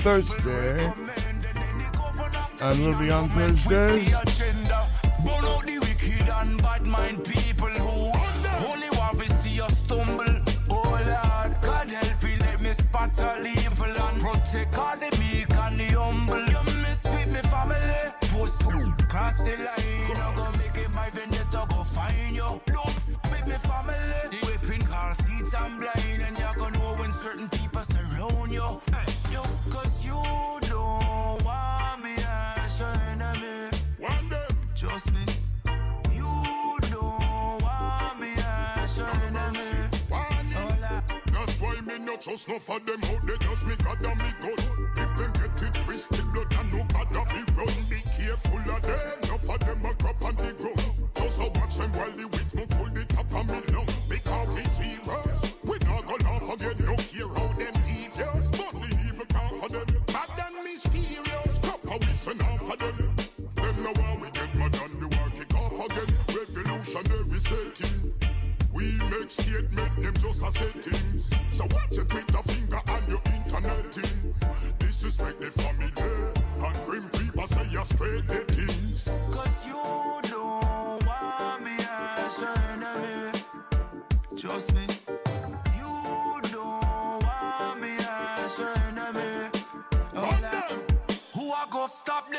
[0.03, 0.93] Thursday.
[2.61, 4.13] And we'll be on Thursdays.
[5.25, 8.14] Burn out the wicked and bad mind people who
[13.21, 16.39] all evil protect all the meek and the humble.
[16.39, 18.63] You mess with me family, post
[19.09, 20.04] cross the line.
[42.17, 43.37] Trust no for them out there.
[43.37, 44.55] Just me God and me gun.
[44.97, 47.75] If them get it twisted, blood and no God of it run.
[47.89, 49.19] Be careful of them.
[49.23, 51.11] Enough of them a crop on the ground.
[51.15, 53.89] Just a watch them while the weeds no pull the top of me lung.
[54.09, 55.55] Because we serious.
[55.65, 56.79] We not go laugh again.
[56.87, 58.47] No care how them devious.
[58.49, 59.89] But the evil can't for them.
[60.07, 61.59] Bad and mysterious.
[61.59, 63.17] Cup a wishing off for them.
[63.55, 66.11] Them how we get mad and the war kick off again.
[66.29, 68.04] Revolutionary setting.
[69.17, 71.31] Make statement, them just a settings.
[71.51, 74.35] So watch your Twitter finger and your internet thing.
[74.81, 75.93] Disrespect the family
[76.67, 79.05] and grim people say you're straight the things.
[79.31, 83.39] Cause you don't want me as your enemy.
[84.37, 84.87] Trust me.
[85.79, 89.49] You don't want me as your enemy.
[90.17, 90.69] Oh,
[91.35, 92.33] Who I go stop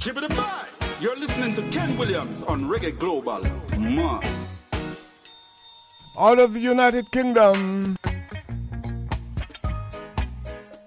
[0.00, 0.64] Skip it by.
[0.98, 3.42] You're listening to Ken Williams on Reggae Global.
[3.78, 4.18] Ma.
[6.16, 7.98] Of the United Kingdom,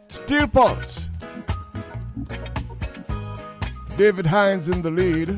[0.08, 1.10] Steel Pulse.
[3.98, 5.30] David Hinds in the lead.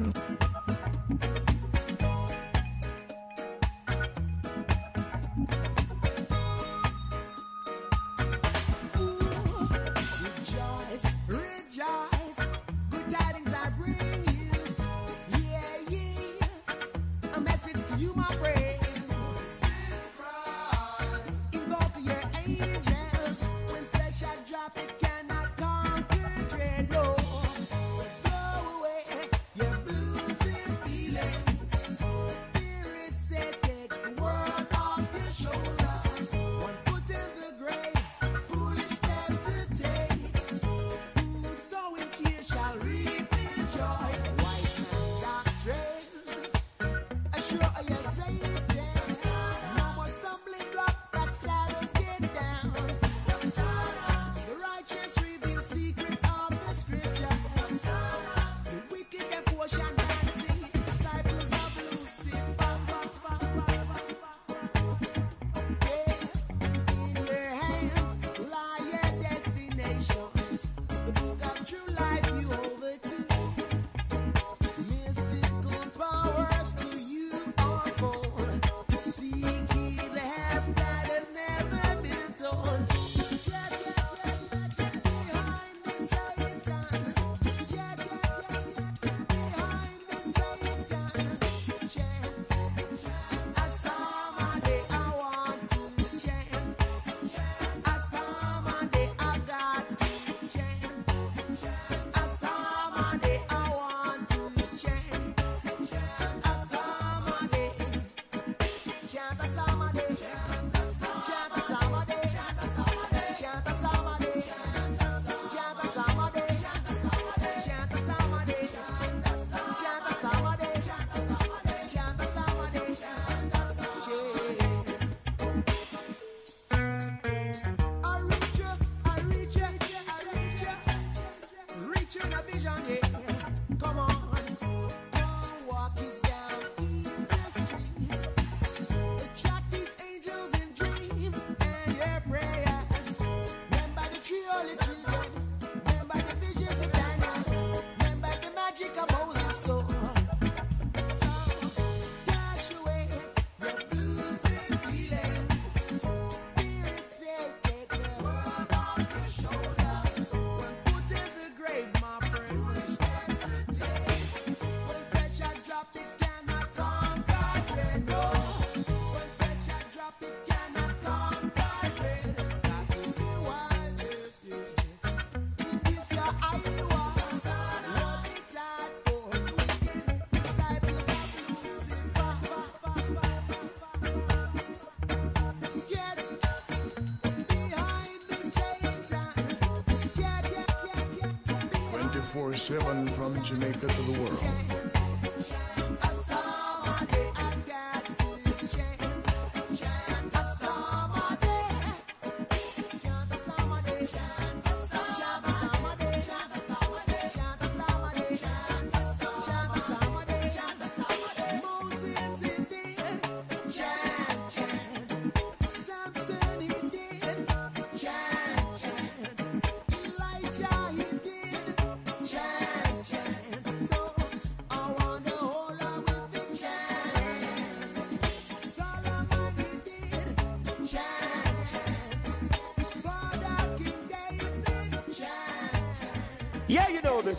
[192.65, 194.74] sailing from Jamaica to the world.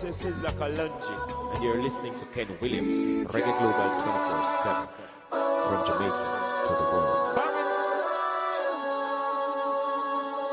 [0.02, 3.02] This is Sizzla Kalonji, and you're listening to Ken Williams,
[3.32, 4.88] Reggae Global 24 7,
[5.30, 6.24] from Jamaica
[6.66, 7.38] to the world.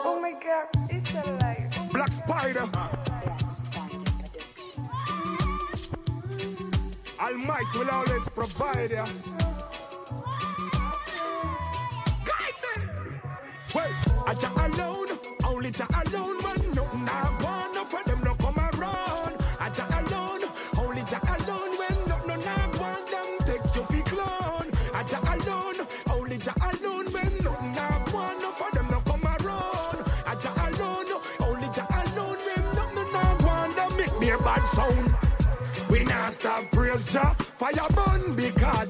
[0.06, 1.92] Oh my god, it's alive.
[1.92, 2.70] Black Spider.
[7.20, 9.33] Almighty will always provide you.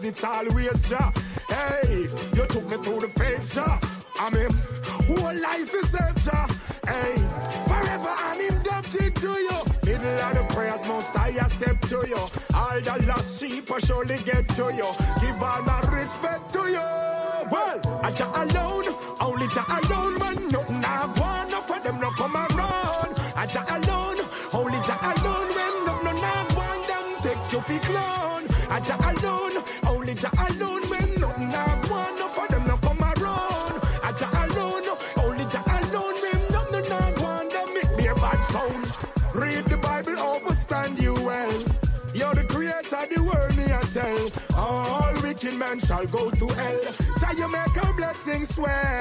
[0.04, 1.12] cause it's always Ja.
[1.50, 3.80] Hey, you took me through the face, Ja.
[4.20, 4.52] I'm in.
[5.08, 6.48] Whole life is empty, Ja.
[6.86, 7.16] Hey,
[7.68, 9.60] forever I'm indebted to you.
[9.86, 12.18] Middle of the prayers, most I step to you.
[12.56, 15.13] All the lost sheep I surely get to you.
[45.74, 46.80] man shall go to hell.
[47.18, 48.93] Try you make our blessings swell.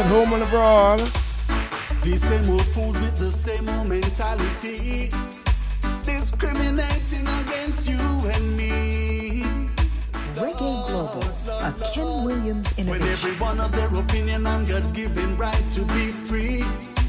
[0.00, 0.98] at home and abroad.
[2.02, 5.10] The same old fools with the same old mentality,
[6.00, 8.00] discriminating against you
[8.32, 9.42] and me.
[10.32, 12.88] Reggae Global, a Ken Williams innovation.
[12.88, 16.64] With everyone has their opinion on God-given right to be free,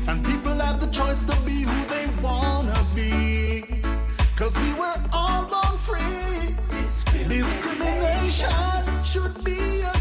[0.07, 3.63] and people have the choice to be who they wanna be.
[4.35, 6.55] Cause we were all born free.
[6.81, 10.00] Discrimination, Discrimination should be a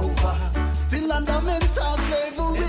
[1.11, 2.63] fundamental slavery.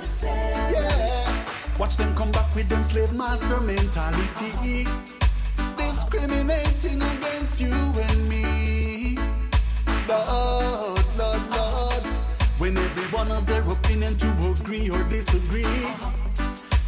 [0.00, 0.72] Slavery.
[0.72, 1.44] Yeah.
[1.78, 4.86] Watch them come back with them slave master mentality.
[5.76, 7.74] Discriminating against you
[8.06, 9.18] and me.
[10.08, 12.06] Lord, Lord, Lord.
[12.56, 15.84] When everyone has their opinion to agree or disagree.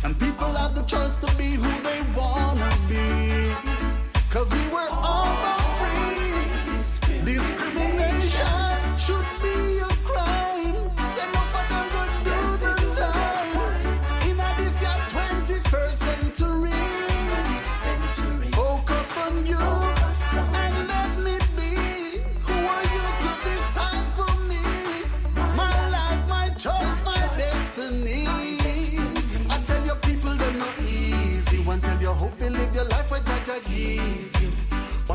[0.02, 3.52] And people have the choice to be who they wanna be.
[4.30, 5.63] Cause we were all born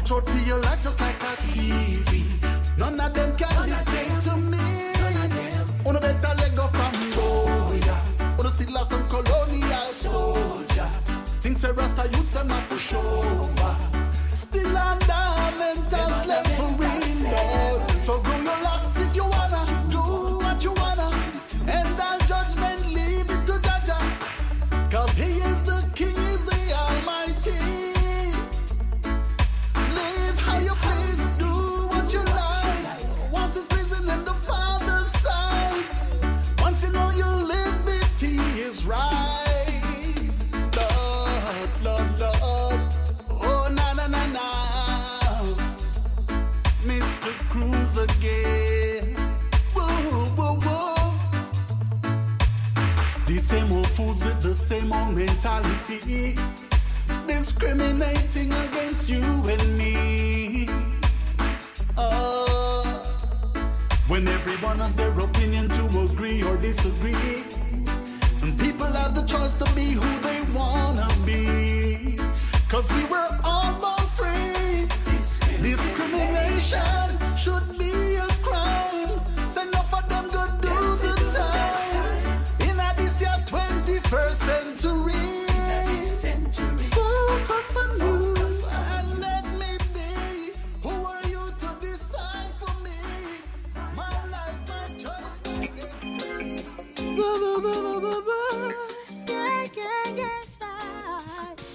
[0.10, 2.24] Watch out for your life just like a TV.
[2.80, 4.58] None of them can dictate to me.
[5.88, 8.02] Uno better let go from Goya.
[8.40, 10.90] Uno still have some colonial soldier.
[11.42, 13.59] Things say Rasta youths them not push over.
[55.10, 56.36] Mentality.
[57.28, 60.68] Discriminating against you and me.
[61.98, 62.84] Oh,
[64.08, 67.44] when everyone has their opinion to agree or disagree.
[68.42, 72.18] And people have the choice to be who they wanna be.
[72.70, 74.88] Cause we were all born free.
[75.62, 77.19] Discrimination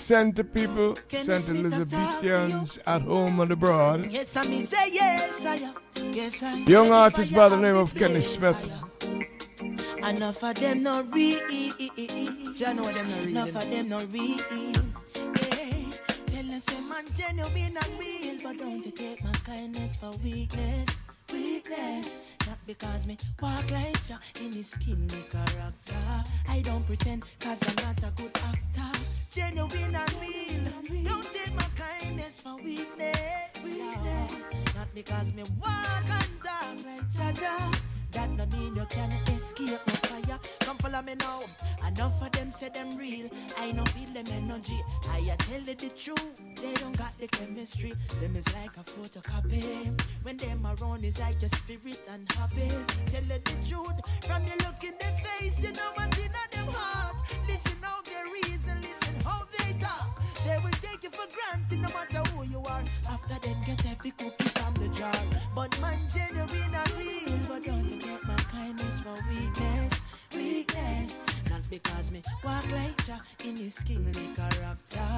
[0.04, 4.04] Send to people, send to Elizabethans at home and abroad.
[4.10, 6.12] Yes, I mean say yes, I am.
[6.12, 8.70] Yes, I Young artist by the name of Kenny Smith.
[10.06, 11.40] Enough of them not real.
[12.68, 14.36] Enough of them not real.
[14.36, 15.88] Yeah.
[16.26, 18.36] Tell us, say, man, genuine and real.
[18.42, 20.88] But don't you take my kindness for weakness.
[21.32, 22.36] Weakness.
[22.46, 26.04] Not because me walk like ya in his skin, me character.
[26.50, 29.13] I don't pretend, cause I'm not a good actor.
[29.34, 31.02] Genuine and real.
[31.02, 33.50] Don't take my kindness for weakness.
[33.64, 34.74] Weakness.
[34.76, 37.80] Not because me walk and talk like Jaja.
[38.12, 40.38] That no mean you can escape my fire.
[40.60, 41.40] Come follow me now.
[41.84, 43.28] Enough of them say them real.
[43.58, 44.80] I no feel them energy.
[45.10, 46.40] I tell you the truth.
[46.62, 47.92] They don't got the chemistry.
[48.20, 50.00] Them is like a photocopy.
[50.22, 52.68] When them around is like your spirit and happy.
[53.06, 54.00] Tell you the truth.
[54.28, 57.16] From you look in their face, you know what in them heart.
[57.48, 57.73] Listen
[61.24, 62.84] for granted no matter who you are.
[63.08, 65.14] After them get every cookie from the jar.
[65.54, 67.38] But man, genuine and real.
[67.48, 69.92] But don't take my kindness for weakness,
[70.34, 71.26] weakness.
[71.50, 75.10] Not because me walk like ya in his kingly character.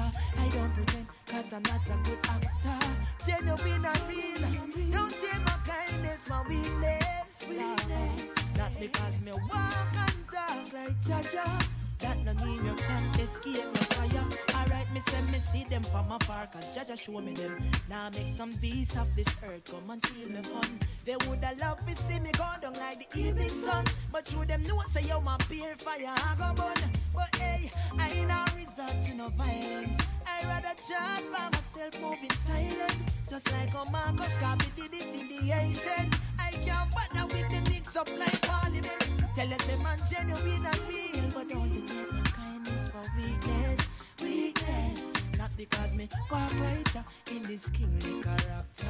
[0.43, 2.87] I don't pretend cause I'm not a good actor.
[3.25, 4.91] Genuine and real.
[4.91, 8.57] Don't take my kindness for weakness, weakness.
[8.57, 11.47] Not because me walk and talk like Jaja.
[11.99, 14.46] That no mean you can't escape my fire.
[14.97, 17.55] Me say me see them from afar, cause Jaja show me them.
[17.87, 20.79] Now make some peace of this earth, come and see me fun.
[21.05, 23.85] They woulda love to see me go down like the evening sun.
[24.11, 26.89] But through them know say yo my beer fire I go burn.
[27.13, 27.69] But hey,
[27.99, 29.99] I ain't a resort to no violence.
[30.25, 32.97] I rather chat by myself moving silent.
[33.29, 36.15] Just like a Marcus Garvey did it in the ancient.
[36.39, 38.97] I can't bother with the mix up like parliament.
[39.35, 42.16] Tell us a man genuine and real, but don't you take
[46.07, 48.87] me walk like in this kingly character.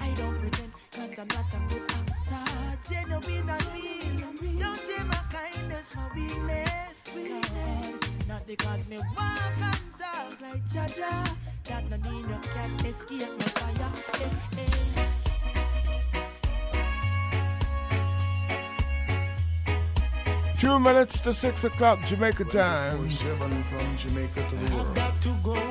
[0.00, 2.78] I don't pretend cause I'm not a good actor.
[2.90, 3.66] Genuine and
[4.42, 4.58] real.
[4.60, 8.28] Don't take my kindness for weakness, weakness.
[8.28, 11.36] Not because me walk and talk like Jaja.
[11.64, 13.92] That no mean you can't escape my fire.
[14.14, 14.28] Eh,
[14.58, 14.68] eh.
[20.58, 23.10] Two minutes to six o'clock Jamaica time.
[23.10, 25.67] Seven from Jamaica to the world.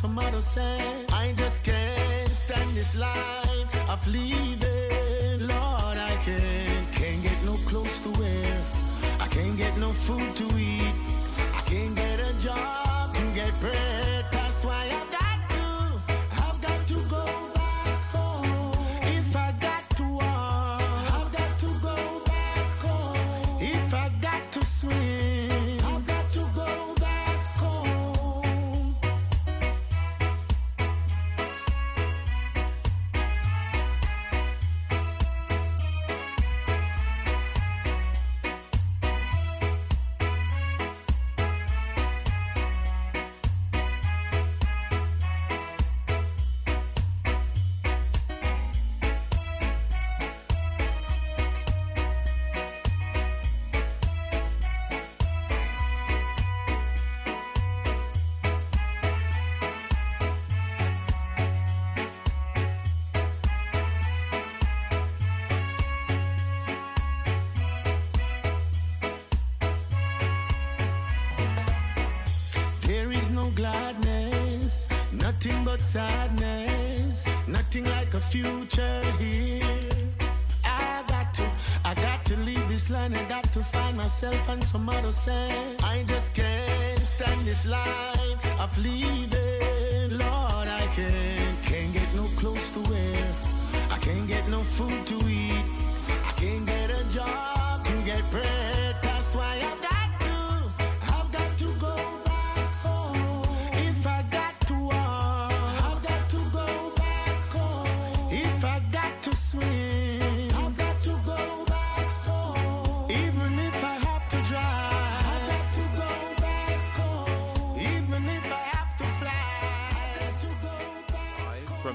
[0.00, 1.12] Some other sense.
[1.12, 4.49] I just can't stand this life of leaving.
[78.30, 79.64] Future here.
[80.64, 81.50] I got to,
[81.84, 85.82] I got to leave this land, I got to find myself and some other sense.
[85.82, 90.16] I just can't stand this life of leaving.
[90.16, 93.26] Lord, I can't, can't get no clothes to wear,
[93.90, 95.64] I can't get no food to eat,
[96.28, 98.69] I can't get a job to get bread.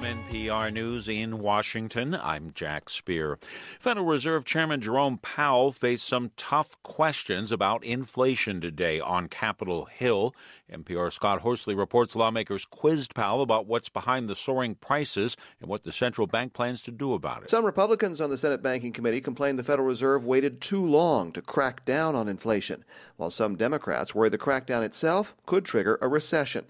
[0.06, 3.40] NPR News in Washington, I'm Jack Speer.
[3.80, 10.36] Federal Reserve Chairman Jerome Powell faced some tough questions about inflation today on Capitol Hill.
[10.72, 15.84] NPR Scott Horsley reports lawmakers quizzed Powell about what's behind the soaring prices and what
[15.84, 17.50] the central bank plans to do about it.
[17.50, 21.42] Some Republicans on the Senate Banking Committee complained the Federal Reserve waited too long to
[21.42, 22.86] crack down on inflation,
[23.18, 26.66] while some Democrats worry the crackdown itself could trigger a recession.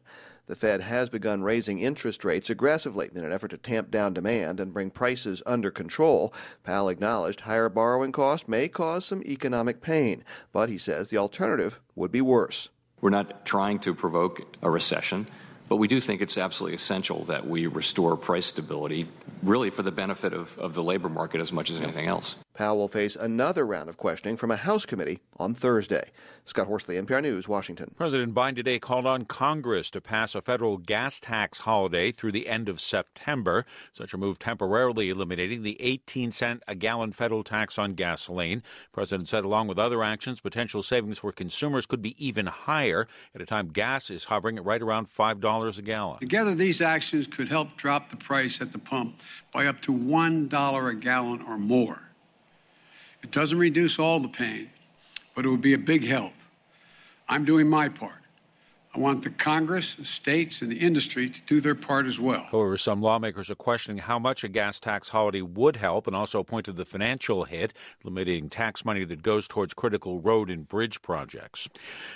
[0.48, 4.60] The Fed has begun raising interest rates aggressively in an effort to tamp down demand
[4.60, 6.32] and bring prices under control.
[6.64, 11.80] Powell acknowledged higher borrowing costs may cause some economic pain, but he says the alternative
[11.96, 12.70] would be worse.
[13.02, 15.28] We're not trying to provoke a recession,
[15.68, 19.08] but we do think it's absolutely essential that we restore price stability,
[19.42, 22.36] really for the benefit of, of the labor market as much as anything else.
[22.54, 26.12] Powell will face another round of questioning from a House committee on Thursday.
[26.48, 27.92] Scott Horsley, NPR News, Washington.
[27.98, 32.48] President Biden today called on Congress to pass a federal gas tax holiday through the
[32.48, 33.66] end of September.
[33.94, 38.62] Such a move temporarily eliminating the 18 cent a gallon federal tax on gasoline.
[38.94, 43.42] President said, along with other actions, potential savings for consumers could be even higher at
[43.42, 46.20] a time gas is hovering at right around $5 a gallon.
[46.20, 49.16] Together, these actions could help drop the price at the pump
[49.52, 52.00] by up to $1 a gallon or more.
[53.24, 54.70] It doesn't reduce all the pain,
[55.34, 56.34] but it would be a big help.
[57.28, 58.14] I'm doing my part.
[58.96, 62.48] I want the Congress, the states, and the industry to do their part as well.
[62.50, 66.44] However, some lawmakers are questioning how much a gas tax holiday would help and also
[66.44, 67.74] point to the financial hit,
[68.06, 71.68] limiting tax money that goes towards critical road and bridge projects.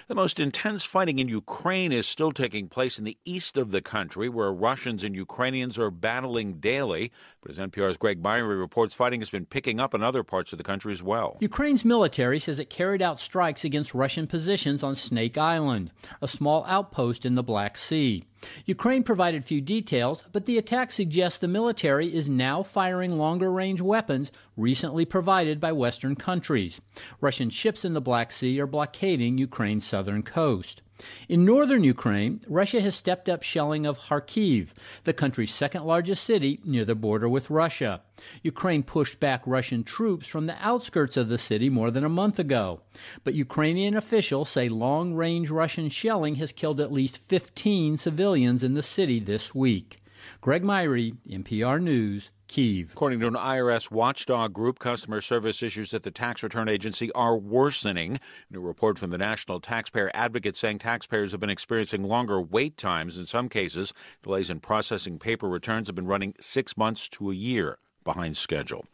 [0.08, 3.82] The most intense fighting in Ukraine is still taking place in the east of the
[3.82, 7.12] country, where Russians and Ukrainians are battling daily.
[7.42, 10.58] But as NPR's Greg Myre reports, fighting has been picking up in other parts of
[10.58, 11.38] the country as well.
[11.40, 15.92] Ukraine's military says it carried out strikes against Russian positions on Snake Island,
[16.22, 18.26] a small outpost in the Black Sea.
[18.66, 23.82] Ukraine provided few details, but the attack suggests the military is now firing longer range
[23.82, 26.82] weapons recently provided by Western countries.
[27.22, 30.82] Russian ships in the Black Sea are blockading Ukraine's southern coast.
[31.28, 34.70] In northern Ukraine, Russia has stepped up shelling of Kharkiv,
[35.04, 38.02] the country's second largest city near the border with Russia.
[38.44, 42.40] Ukraine pushed back Russian troops from the outskirts of the city more than a month
[42.40, 42.82] ago.
[43.24, 48.74] But Ukrainian officials say long range Russian shelling has killed at least 15 civilians in
[48.74, 50.00] the city this week.
[50.42, 52.90] Greg Myre, NPR News, Kiev.
[52.92, 57.38] According to an IRS watchdog group, customer service issues at the tax return agency are
[57.38, 58.16] worsening.
[58.16, 62.76] A new report from the National Taxpayer Advocate saying taxpayers have been experiencing longer wait
[62.76, 63.94] times in some cases.
[64.24, 68.86] Delays in processing paper returns have been running six months to a year behind schedule.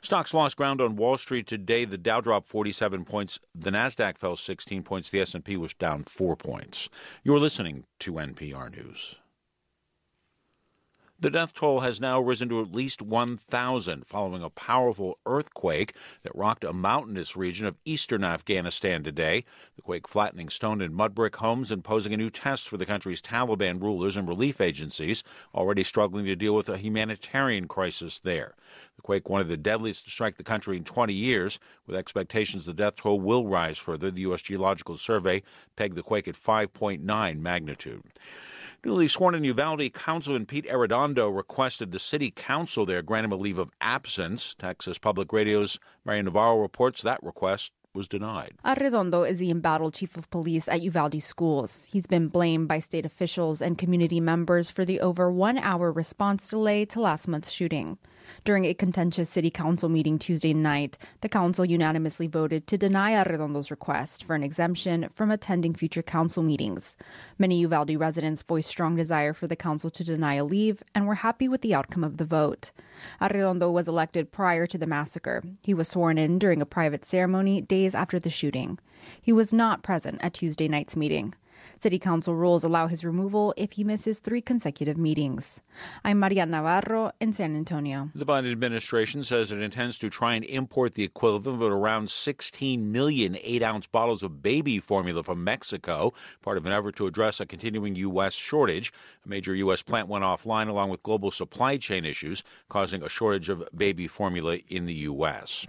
[0.00, 1.84] Stocks lost ground on Wall Street today.
[1.84, 3.38] The Dow dropped 47 points.
[3.54, 5.10] The Nasdaq fell 16 points.
[5.10, 6.88] The S&P was down 4 points.
[7.22, 9.16] You're listening to NPR News.
[11.22, 15.94] The death toll has now risen to at least 1,000 following a powerful earthquake
[16.24, 19.44] that rocked a mountainous region of eastern Afghanistan today.
[19.76, 22.84] The quake flattening stone and mud brick homes and posing a new test for the
[22.84, 25.22] country's Taliban rulers and relief agencies,
[25.54, 28.56] already struggling to deal with a humanitarian crisis there.
[28.96, 32.66] The quake, one of the deadliest to strike the country in 20 years, with expectations
[32.66, 34.10] the death toll will rise further.
[34.10, 34.42] The U.S.
[34.42, 35.44] Geological Survey
[35.76, 38.02] pegged the quake at 5.9 magnitude.
[38.84, 43.36] Newly sworn in Uvalde, Councilman Pete Arredondo requested the city council there grant him a
[43.36, 44.56] leave of absence.
[44.58, 48.54] Texas Public Radio's Marian Navarro reports that request was denied.
[48.64, 51.86] Arredondo is the embattled chief of police at Uvalde schools.
[51.92, 56.50] He's been blamed by state officials and community members for the over one hour response
[56.50, 57.98] delay to last month's shooting.
[58.44, 63.70] During a contentious city council meeting Tuesday night, the council unanimously voted to deny Arredondo's
[63.70, 66.96] request for an exemption from attending future council meetings.
[67.38, 71.14] Many Uvalde residents voiced strong desire for the council to deny a leave and were
[71.14, 72.72] happy with the outcome of the vote.
[73.20, 75.44] Arredondo was elected prior to the massacre.
[75.62, 78.80] He was sworn in during a private ceremony days after the shooting.
[79.20, 81.34] He was not present at Tuesday night's meeting.
[81.82, 85.60] City Council rules allow his removal if he misses three consecutive meetings.
[86.04, 88.08] I'm Maria Navarro in San Antonio.
[88.14, 92.92] The Biden administration says it intends to try and import the equivalent of around 16
[92.92, 97.40] million eight ounce bottles of baby formula from Mexico, part of an effort to address
[97.40, 98.34] a continuing U.S.
[98.34, 98.92] shortage.
[99.26, 99.82] A major U.S.
[99.82, 104.58] plant went offline along with global supply chain issues, causing a shortage of baby formula
[104.68, 105.66] in the U.S.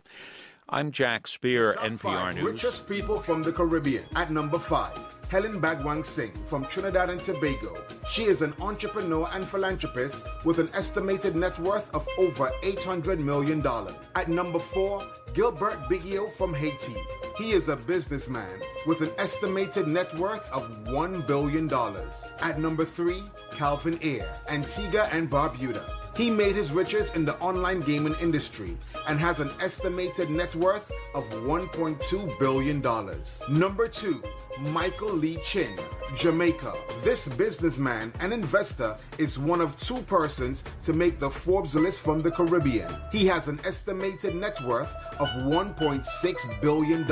[0.73, 2.45] I'm Jack Speer, Top NPR five News.
[2.45, 4.05] Richest people from the Caribbean.
[4.15, 4.97] At number five,
[5.29, 7.75] Helen Bhagwansingh from Trinidad and Tobago.
[8.09, 13.63] She is an entrepreneur and philanthropist with an estimated net worth of over $800 million.
[14.15, 15.05] At number four,
[15.35, 16.95] Gilbert Bigio from Haiti.
[17.37, 21.71] He is a businessman with an estimated net worth of $1 billion.
[22.41, 23.21] At number three,
[23.51, 26.02] Calvin Ayre, Antigua and Barbuda.
[26.15, 28.77] He made his riches in the online gaming industry
[29.07, 32.81] and has an estimated net worth of $1.2 billion.
[33.49, 34.21] Number two,
[34.59, 35.75] Michael Lee-Chin,
[36.15, 36.73] Jamaica.
[37.03, 42.19] This businessman and investor is one of two persons to make the Forbes list from
[42.19, 42.95] the Caribbean.
[43.11, 47.11] He has an estimated net worth of $1.6 billion.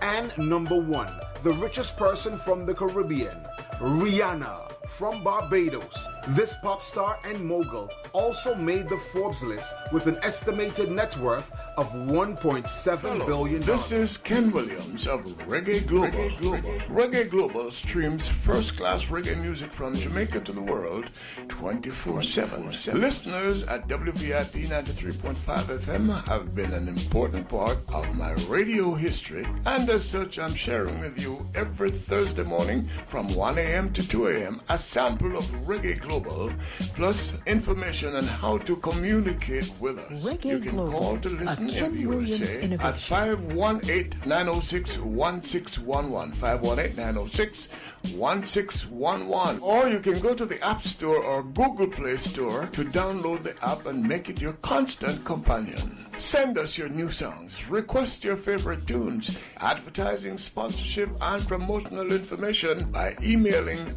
[0.00, 3.36] And number one, the richest person from the Caribbean,
[3.78, 6.08] Rihanna from Barbados.
[6.28, 11.52] This pop star and mogul also made the Forbes list with an estimated net worth
[11.76, 13.60] of $1.7 billion.
[13.62, 16.10] This is Ken Williams of Reggae Global.
[16.10, 16.72] Reggae Global.
[16.88, 21.10] Reggae Global streams first class reggae music from Jamaica to the world
[21.48, 22.70] 24 7.
[23.00, 25.34] Listeners at WVIP 93.5
[25.78, 31.00] FM have been an important part of my radio history, and as such, I'm sharing
[31.00, 33.92] with you every Thursday morning from 1 a.m.
[33.92, 34.60] to 2 a.m.
[34.72, 36.50] a sample of Reggae Global
[36.94, 40.24] plus information on how to communicate with us.
[40.24, 42.94] Reggae you can Global, call to listen in the USA at innovation.
[42.94, 46.32] 518 906 1611.
[46.32, 47.68] 518 906
[48.16, 49.60] 1611.
[49.60, 53.54] Or you can go to the App Store or Google Play Store to download the
[53.62, 55.98] app and make it your constant companion.
[56.18, 63.16] Send us your new songs, request your favorite tunes, advertising, sponsorship, and promotional information by
[63.22, 63.92] emailing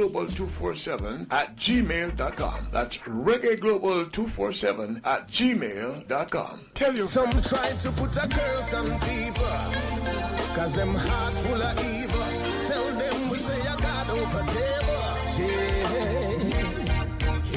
[0.00, 2.66] reggaeglobal247 at gmail.com.
[2.72, 6.60] That's reggaeglobal247 at gmail.com.
[6.74, 9.44] Tell your Some try to put a curse on people,
[10.54, 12.20] cause them heart full of evil.
[12.66, 15.00] Tell them we say a God over table.
[15.38, 15.56] Yeah.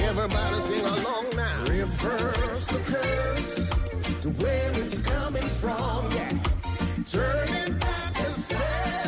[0.10, 1.64] Everybody sing along now.
[1.66, 3.70] Reverse the curse
[4.22, 6.12] to where it's coming from.
[6.12, 6.38] Yeah,
[7.06, 9.03] turn it back as fast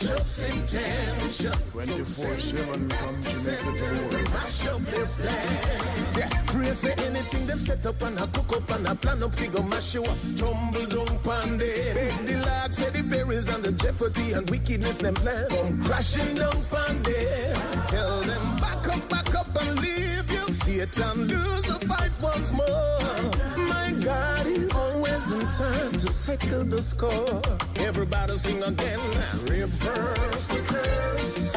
[0.00, 4.32] 24-7 from Jamaica to the world.
[4.32, 6.16] Mash up their plans.
[6.16, 9.34] Yeah, praise say anything them set up and a cook up and a plan up,
[9.34, 10.16] figure mash you up.
[10.36, 11.94] Tumble down pande.
[11.94, 15.48] Make the lads say the perils and the jeopardy and wickedness them plan.
[15.50, 17.52] Come crashing down pande.
[17.88, 20.50] Tell them back up, back up and leave you.
[20.52, 23.69] Satan lose the fight once more.
[23.90, 27.42] My God is always in time to settle the score.
[27.74, 29.00] Everybody sing again.
[29.48, 31.52] Reverse the curse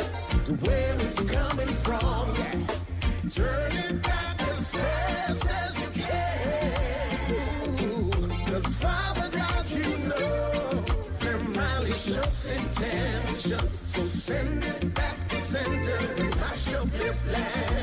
[0.46, 2.34] to where it's coming from.
[2.40, 3.30] Yeah.
[3.30, 7.84] Turn it back as fast as you can.
[7.84, 8.12] Ooh,
[8.52, 10.84] Cause Father God, you know
[11.20, 13.80] their malicious intentions.
[13.80, 17.83] So send it back to center and mash up their plans.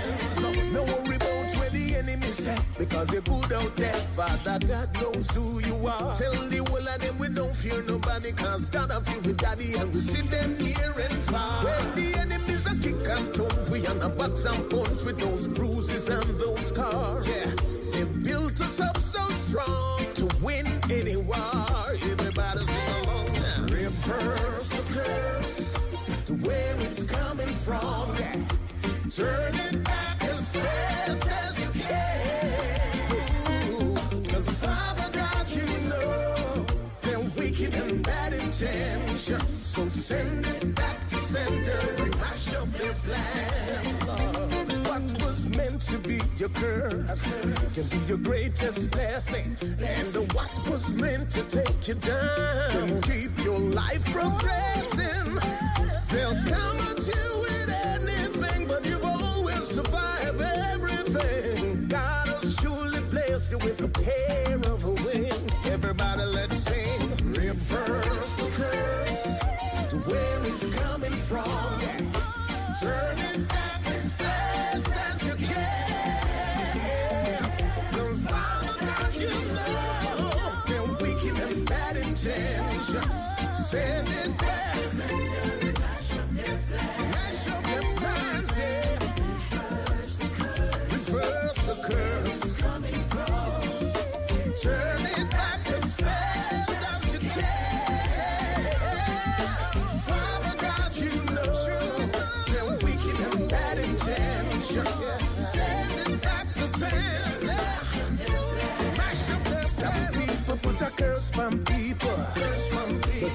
[2.80, 4.00] Because you're good out there.
[4.16, 6.16] Father God knows who you are.
[6.16, 9.74] Tell the whole of them we don't fear nobody cause God have you with daddy
[9.74, 11.64] and we see them near and far.
[11.64, 15.46] When the enemies a kick and thump, we on a box and punch with those
[15.46, 17.28] bruises and those scars.
[17.28, 17.52] Yeah,
[17.92, 21.36] they built us up so strong to win any war.
[22.12, 23.62] Everybody sing along now.
[23.76, 25.72] Reverse the curse
[26.26, 28.16] to where it's coming from.
[28.16, 28.44] Yeah,
[29.10, 31.09] turn it back as fast
[38.60, 39.66] bad intentions.
[39.66, 44.86] So send it back to center and mash up their plans, Lord.
[44.86, 47.40] What was meant to be your curse
[47.74, 49.56] can be your greatest blessing.
[49.60, 55.34] And what was meant to take you down can keep your life progressing.
[56.10, 61.86] They'll come at you with anything, but you've always survived everything.
[61.88, 63.99] God has surely blessed you with a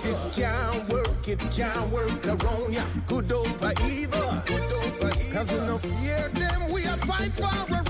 [0.05, 2.83] it can't work, it can't work around ya.
[3.07, 4.33] Good over evil.
[4.45, 5.33] Good over evil.
[5.33, 7.83] Cause we no fear them, we are fight for a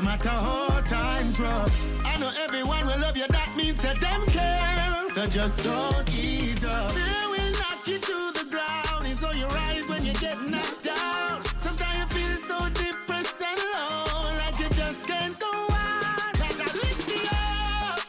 [0.00, 2.06] No matter how times rough.
[2.06, 5.06] I know everyone will love you, that means that them care.
[5.08, 6.90] So just don't ease up.
[6.92, 9.04] They will knock you to the ground.
[9.04, 11.44] It's all you rise when you get knocked down.
[11.58, 16.32] Sometimes you feel so depressed and low, like you just can't go on.
[16.32, 18.00] Jaja lift me up.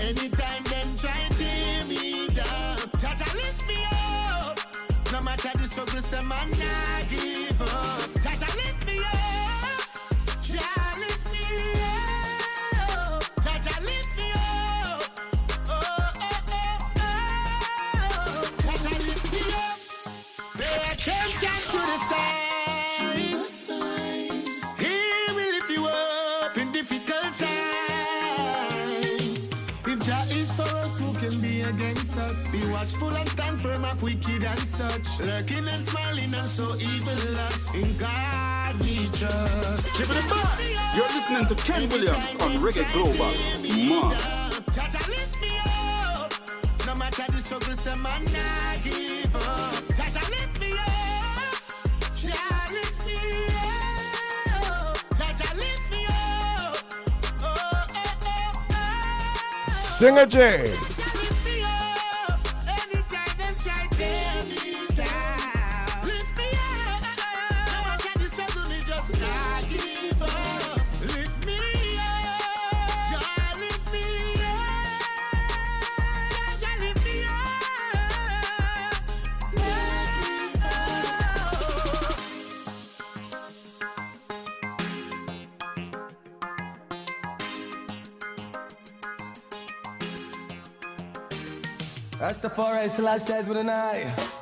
[0.00, 2.78] Anytime them try to tear me down.
[2.98, 4.58] Jaja lift me up.
[5.12, 7.97] No matter the struggle, say man nah give up.
[34.78, 35.26] Such.
[35.26, 37.74] Lurking and smiling and so evil us.
[37.74, 39.96] In God we trust.
[39.98, 40.60] Give it a back.
[40.94, 43.16] You're listening to Ken Williams on Reggae Global.
[43.18, 44.10] Man.
[44.76, 46.32] Jaja lift me up.
[46.86, 49.74] No matter the struggle, some man not give up.
[49.98, 51.54] Jaja lift me up.
[52.20, 53.18] Jaja lift me
[53.66, 54.96] up.
[55.18, 56.76] Jaja lift me up.
[57.42, 59.72] Oh, oh, oh, oh.
[59.72, 60.97] Singer J.
[92.88, 94.37] Selassie says with an eye.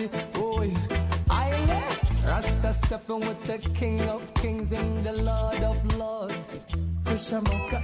[0.00, 0.18] Natty.
[0.34, 0.62] Oh,
[1.30, 1.50] I
[2.26, 6.66] Rasta stepping with the King of Kings and the Lord of Lords.
[7.04, 7.82] Kushamaka.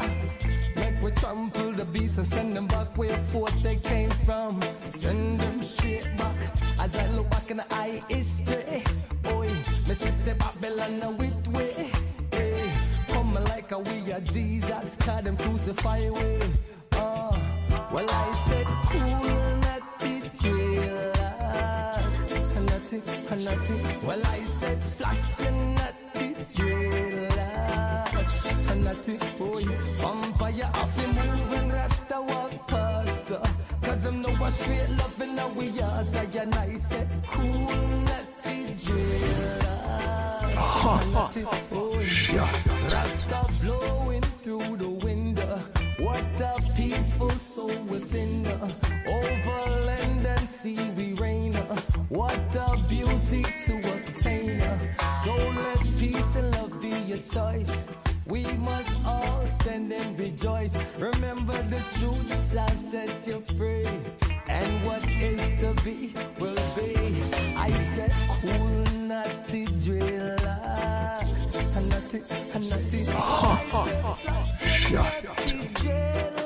[0.76, 4.62] Make we trample the beast and send them back where forth they came from.
[4.84, 6.36] Send them straight back.
[6.78, 8.84] As I look back in the eye history.
[9.88, 11.90] Me see say Babylon a wit way.
[13.08, 16.40] Come like a we are Jesus, cause them crucify way.
[16.92, 17.32] Uh,
[17.92, 19.65] well I said cool,
[22.96, 23.76] Natty, natty.
[24.06, 28.44] Well I said flashing natty dreadlocks.
[28.84, 29.62] Natty, boy,
[30.00, 33.30] vampire off him moving, Rasta walk past.
[33.32, 33.46] uh,
[33.82, 36.04] Cause them know what straight loving how we are.
[36.04, 37.76] Die and I said cool,
[38.08, 41.12] natty dreadlocks.
[41.12, 42.06] Natty, boy,
[42.90, 45.58] Rasta blowing through the window.
[45.98, 48.70] What a peaceful soul within uh,
[49.06, 51.76] Over land and sea we reign uh,
[52.08, 54.60] What a beauty to obtain
[55.24, 57.72] So let peace and love be your choice
[58.26, 60.76] we must all stand and rejoice.
[60.98, 63.86] Remember the truth shall set you free.
[64.48, 67.22] And what is to be will be.
[67.56, 71.54] I said cool, natty dreadlocks.
[71.88, 72.18] Natty,
[72.68, 73.04] natty.
[74.86, 76.45] Shut Young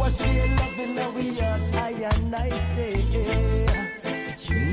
[0.00, 1.60] what she loving, we are.
[1.74, 2.92] I and I say,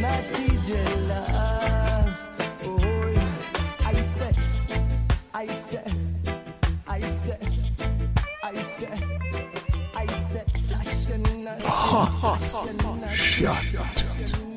[0.01, 2.19] natty dreadlocks.
[2.63, 3.89] Oh, yeah.
[3.89, 4.37] I said,
[5.33, 5.47] I
[6.87, 6.99] I
[8.53, 8.61] I
[9.93, 10.05] I
[11.43, 11.67] natty.
[12.29, 12.79] flashing
[13.15, 13.63] Shut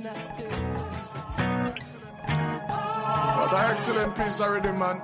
[0.05, 0.45] natty.
[3.39, 4.99] What an excellent piece already, man.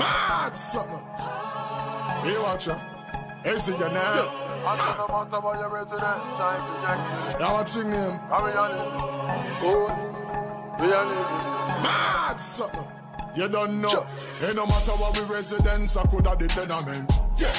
[0.00, 1.04] Mad something.
[2.24, 2.68] Hey, watch
[3.40, 3.46] out.
[3.46, 4.24] Hey, see you now.
[7.52, 8.20] What's your name?
[11.82, 12.84] Mad something.
[13.34, 14.06] You don't know.
[14.40, 17.12] Hey, no matter what we residents, I could have the tenement.
[17.38, 17.52] Yeah.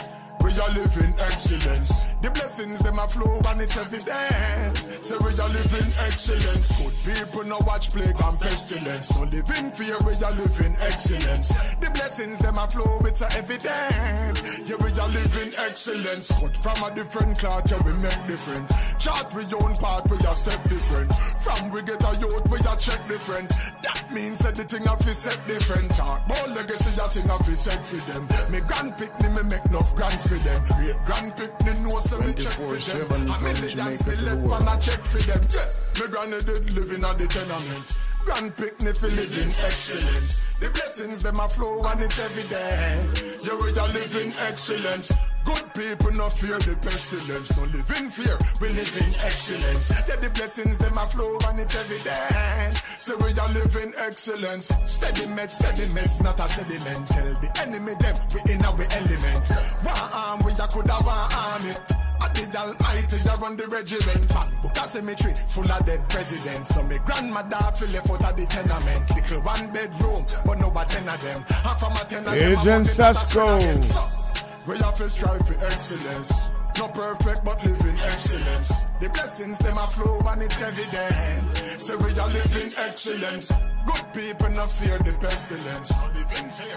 [0.44, 1.92] We are living excellence.
[2.22, 4.78] The blessings them a flow and it's evident.
[5.04, 6.70] Say we are living excellence.
[6.78, 9.10] Good people no watch plague and pestilence.
[9.16, 11.50] No living fear, we are living excellence.
[11.82, 14.38] The blessings them a flow, it's a evident.
[14.70, 16.32] Yeah, we are living excellence.
[16.40, 18.70] Cut from a different cloth, yeah, we make different.
[19.00, 21.12] Chart we own part, we are step different.
[21.42, 23.50] From we get a youth, we are check different.
[23.82, 25.90] That means that the thing of set different.
[25.96, 28.52] Talk about legacy, that thing of set for them.
[28.52, 30.64] Me grand me make enough grants for them.
[30.78, 31.52] Great grand pick
[31.82, 33.30] no say me check for them.
[33.30, 35.42] A millions me left and I check for them.
[35.50, 37.98] Yeah, me granny did living at the tenement.
[38.26, 40.44] Grand picnic for living excellence.
[40.60, 43.44] The blessings them a flow and it's evident.
[43.44, 45.12] Yeah, we are living excellence.
[45.46, 47.56] Good people no fear the pestilence.
[47.58, 49.90] No live in fear, we live in excellence.
[49.90, 52.82] Yeah, the blessings them a flow and it's evident.
[52.98, 54.72] So we are living excellence.
[54.86, 57.08] Steady met, steady meds, not a sediment.
[57.08, 59.50] Tell the enemy them we in our element.
[59.84, 61.74] One arm we a coulda one army.
[62.22, 64.28] At the almighty, you run the regiment.
[64.30, 66.76] Bambuka cemetery, full of dead presidents.
[66.76, 69.16] So me grandmother feel left out of the tenement.
[69.16, 71.44] Little one bedroom, but no but ten of them.
[71.50, 72.60] Half of my ten of them.
[72.60, 74.21] Agent Sasco.
[74.68, 76.32] We have to strive for excellence.
[76.78, 78.86] Not perfect, but living excellence.
[79.00, 81.82] The blessings them a flow and it's evident.
[81.82, 83.52] So we are living excellence.
[83.86, 85.92] Good people not fear the pestilence.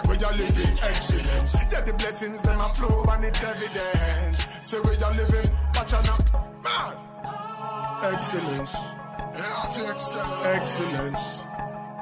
[0.09, 1.55] We are living excellence.
[1.71, 4.47] Yeah, the blessings them a flow and it's evident.
[4.61, 6.33] So we are living, watch out
[6.63, 6.97] man.
[8.13, 8.75] Excellence.
[9.35, 10.17] Excellence.
[10.43, 11.45] Excellence.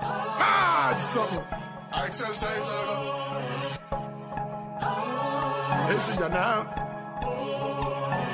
[0.02, 1.44] Mad something.
[1.94, 2.70] Exercise.
[5.94, 6.66] They see you now.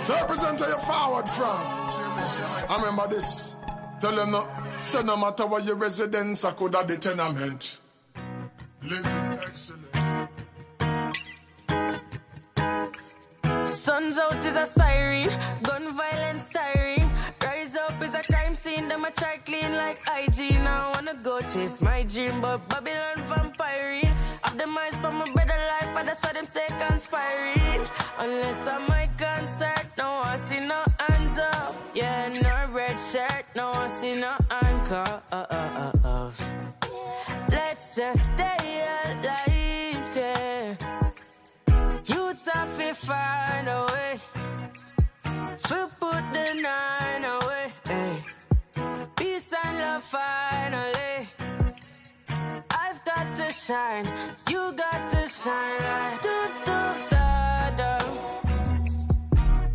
[0.01, 1.59] So represent where you forward from.
[2.69, 3.57] I remember this.
[3.99, 4.47] Tell them no.
[4.81, 7.79] Say no matter where your residence, I could have the tenement.
[8.81, 9.83] Living excellent.
[13.67, 16.47] Sun's out is a siren, gun violence
[18.69, 20.37] scene, them a try clean like IG.
[20.63, 24.11] Now I wanna go chase my dream, but Babylon vampiring.
[24.45, 27.81] Of the minds for my better life, and that's why them say conspiring.
[28.23, 31.75] Unless I'm my concert, no I see no hands up.
[31.93, 34.33] Yeah, no red shirt, no I see no
[34.65, 35.09] anchor.
[35.31, 36.31] Uh, uh, uh, uh.
[37.51, 38.65] Let's just stay
[38.95, 40.75] alive, yeah.
[42.11, 44.13] Youths have to find a way.
[45.69, 46.49] We put the.
[46.61, 46.98] Hey.
[49.15, 51.27] Peace and love finally.
[52.71, 54.07] I've got to shine,
[54.49, 56.79] you got to shine like do do
[57.11, 57.97] da da.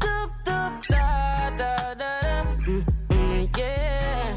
[0.05, 0.15] Do
[0.47, 0.59] do
[0.93, 2.13] da da da.
[2.69, 4.37] Mm, mm, yeah.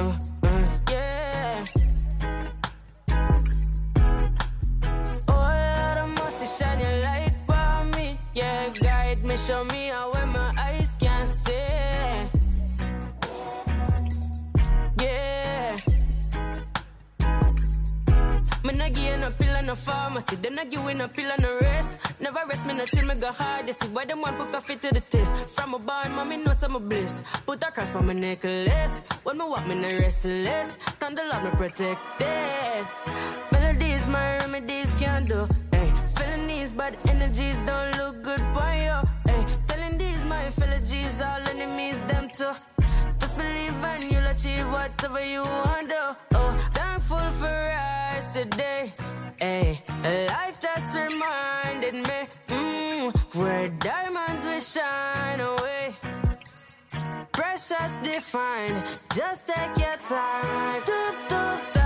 [0.00, 0.16] Uh,
[0.90, 1.64] yeah.
[5.28, 5.48] Oh,
[7.04, 7.36] light
[7.96, 8.18] me.
[8.34, 9.73] Yeah, guide me, show me
[19.74, 20.36] no pharmacy.
[20.36, 21.98] Them not give no pill and no rest.
[22.20, 23.66] Never rest me till me go hard.
[23.66, 25.32] They see why them want put coffee to the test.
[25.56, 27.22] From a barn, mommy know some bliss.
[27.46, 29.00] Put a cross on my necklace.
[29.24, 30.76] When me walk, me no restless.
[31.00, 32.84] Thunder love me protected.
[33.52, 35.40] Melodies, my remedies can't do.
[35.72, 38.98] Hey, felonies, bad energies don't look good for you.
[39.28, 42.54] Hey, telling these my fellow G's, all enemies, them too.
[43.20, 46.16] Just believe and you'll achieve whatever you want to.
[46.34, 48.03] Oh, thankful for us
[48.34, 48.92] today.
[49.38, 55.94] Hey, a life that's reminded me mm, where diamonds will shine away.
[57.30, 60.74] Precious defined, just take your time.
[60.74, 61.83] Like, doop, doop,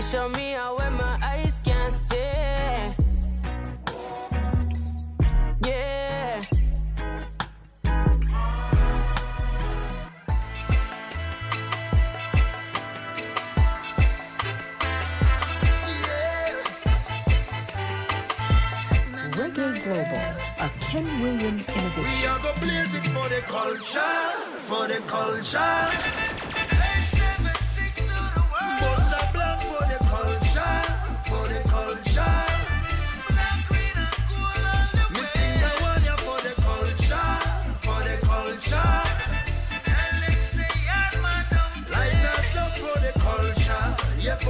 [0.00, 2.16] guide show me how where my eyes can see.
[5.66, 6.44] Yeah.
[19.32, 22.28] Reggae Global, a Ken Williams We innovation.
[22.28, 24.00] are go blaze it for the culture,
[24.68, 26.39] for the culture.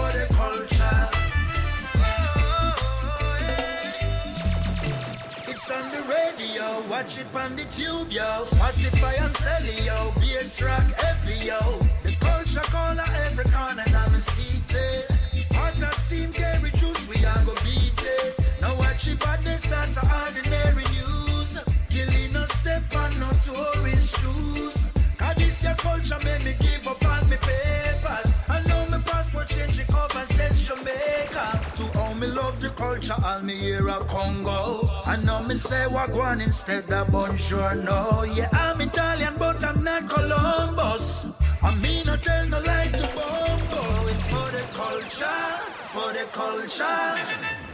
[0.01, 1.21] For the culture.
[6.41, 6.83] heavy, yo.
[6.89, 8.45] Watch it on the tube, yo.
[8.45, 10.13] Spotify and Celly, yo.
[10.21, 11.61] Bass rock heavy, yo.
[12.03, 15.05] The culture corner every corner, and I'm a seated.
[15.33, 15.45] Eh.
[15.55, 18.39] Hot as steam carry juice, we are go beat it.
[18.61, 21.59] Now watch it, but start to ordinary news.
[21.89, 24.79] Killing no step on no tourist shoes.
[25.19, 26.70] Cause this your culture make me
[32.81, 34.89] culture, all me hear a Congo.
[35.05, 38.25] I know me say Wagwan instead of Bonjour, no.
[38.35, 41.27] Yeah, I'm Italian, but I'm not Columbus.
[41.63, 43.83] I mean, I tell no lie to Bongo.
[44.13, 45.51] It's for the culture,
[45.93, 47.70] for the culture.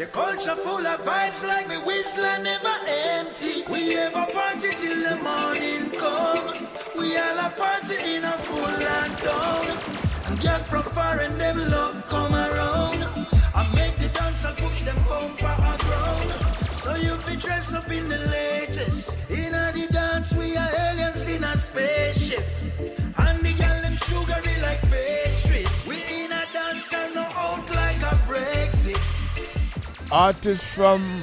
[0.00, 3.64] The culture full of vibes like me whistle never empty.
[3.70, 6.68] We have a party till the morning come.
[6.96, 10.26] We all a party in a full lockdown.
[10.26, 13.04] And get from far and them love come around.
[13.54, 16.32] I make the dance and push them bumper around.
[16.72, 19.14] So you be dress up in the latest.
[19.28, 22.46] In a the dance, we are aliens in a spaceship.
[23.18, 25.29] And the girl them sugary like pastries.
[30.12, 31.22] Artist from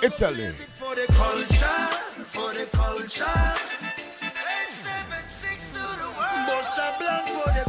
[0.00, 0.50] Italy.
[0.78, 1.88] For the culture,
[2.30, 3.24] for the culture.
[3.24, 6.46] 876 to the world.
[6.46, 7.64] Bossa Blanc for the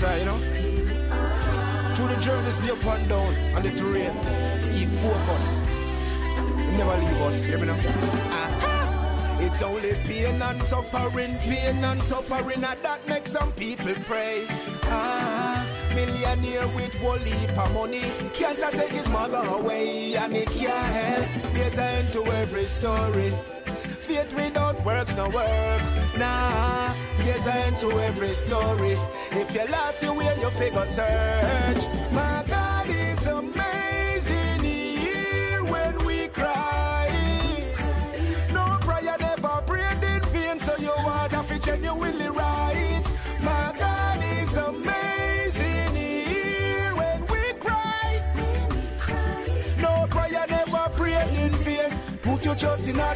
[0.00, 0.38] You know.
[1.94, 4.10] Through the journeys, the up and down, and the terrain,
[4.72, 5.58] keep focus.
[6.78, 7.76] Never leave us, hear me now?
[8.30, 9.38] Ah.
[9.42, 14.46] It's only pain and suffering, pain and suffering, and that makes some people pray.
[14.84, 17.20] Ah, millionaire with one
[17.74, 18.00] money,
[18.32, 21.52] cancer take his mother away, and it can't help.
[21.52, 23.32] There's an end to every story.
[24.02, 25.82] Faith without works no work.
[26.18, 28.96] Nah, there's an end to every story.
[29.30, 31.84] If you lost your way, you figure search.
[32.12, 34.64] My God is amazing.
[34.64, 36.71] He hear when we cry.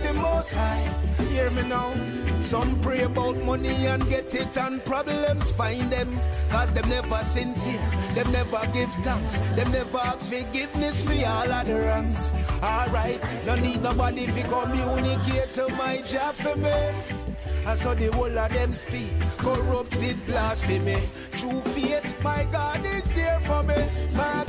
[0.06, 0.82] The most high.
[1.30, 1.92] Hear me now.
[2.40, 6.20] Some pray about money and get it, and problems find them.
[6.48, 7.80] Cause them never sincere,
[8.14, 12.30] them never give thanks, them never ask forgiveness for all of the wrongs.
[12.62, 16.70] Alright, no need nobody to communicate to my job for me.
[17.66, 21.02] I saw the whole of them speak, corrupted blasphemy.
[21.32, 23.74] True faith, my God is there for me.
[24.14, 24.44] My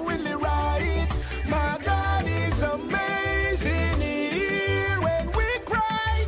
[0.00, 1.08] to genuinely rise.
[1.48, 4.00] My God is amazing.
[4.00, 6.26] He when we cry.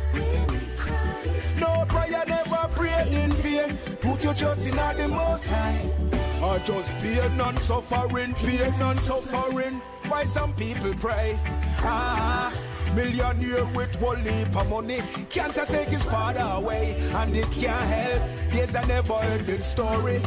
[1.59, 3.77] No prayer never prayed in vain.
[4.01, 5.91] Put your trust in the Most High.
[6.41, 9.81] Or just pain and suffering, pain and suffering.
[10.07, 11.39] Why some people pray?
[11.79, 12.53] Ah,
[12.93, 14.99] millionaire with one leap of money.
[15.29, 18.21] Cancer take his father away, and it can't help.
[18.49, 20.21] There's a never heard ending story.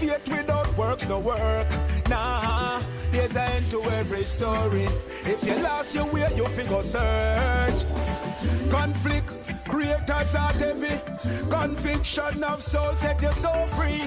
[0.00, 1.68] Faith without works no work.
[2.08, 2.80] Nah,
[3.12, 4.88] there's an end to every story.
[5.26, 7.84] If you lost your way, you figure search.
[8.70, 9.28] Conflict,
[9.68, 10.98] creators are heavy.
[11.50, 14.02] Conviction of soul set you so free.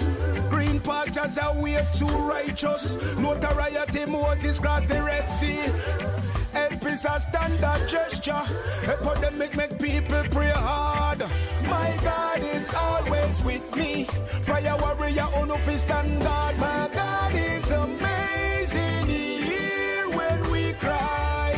[0.49, 2.97] Green pastures are way too righteous.
[3.17, 6.23] Notoriety Moses crossed the Red Sea.
[6.53, 8.43] Help is a standard gesture.
[8.83, 11.19] Epidemic make people pray hard.
[11.67, 14.06] My God is always with me.
[14.43, 16.56] Prayer warrior oh, on of his standard.
[16.59, 19.07] My God is amazing.
[19.07, 21.56] He when we cry.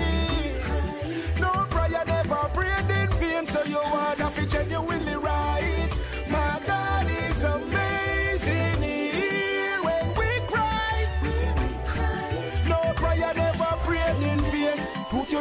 [1.40, 4.95] No prayer never prayed in vain, so you want to genuinely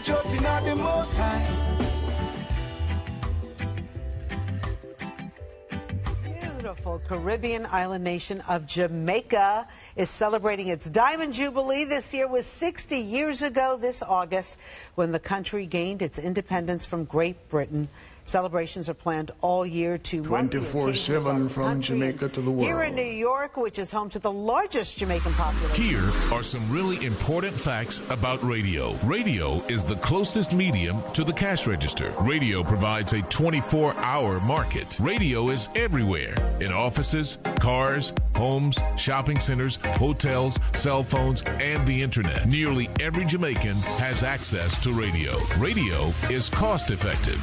[0.05, 1.65] trust in the most high.
[6.75, 9.67] beautiful Caribbean island nation of Jamaica
[9.97, 11.85] is celebrating its Diamond Jubilee.
[11.85, 14.59] This year was 60 years ago this August
[14.95, 17.89] when the country gained its independence from Great Britain.
[18.27, 22.67] Celebrations are planned all year to 24 7 from Jamaica to the world.
[22.67, 25.85] Here in New York, which is home to the largest Jamaican population.
[25.85, 28.95] Here are some really important facts about radio.
[29.05, 32.15] Radio is the closest medium to the cash register.
[32.21, 34.99] Radio provides a 24 hour market.
[35.01, 42.47] Radio is everywhere in offices, cars, homes, shopping centers, hotels, cell phones, and the internet.
[42.47, 45.39] Nearly every Jamaican has access to radio.
[45.59, 47.43] Radio is cost effective.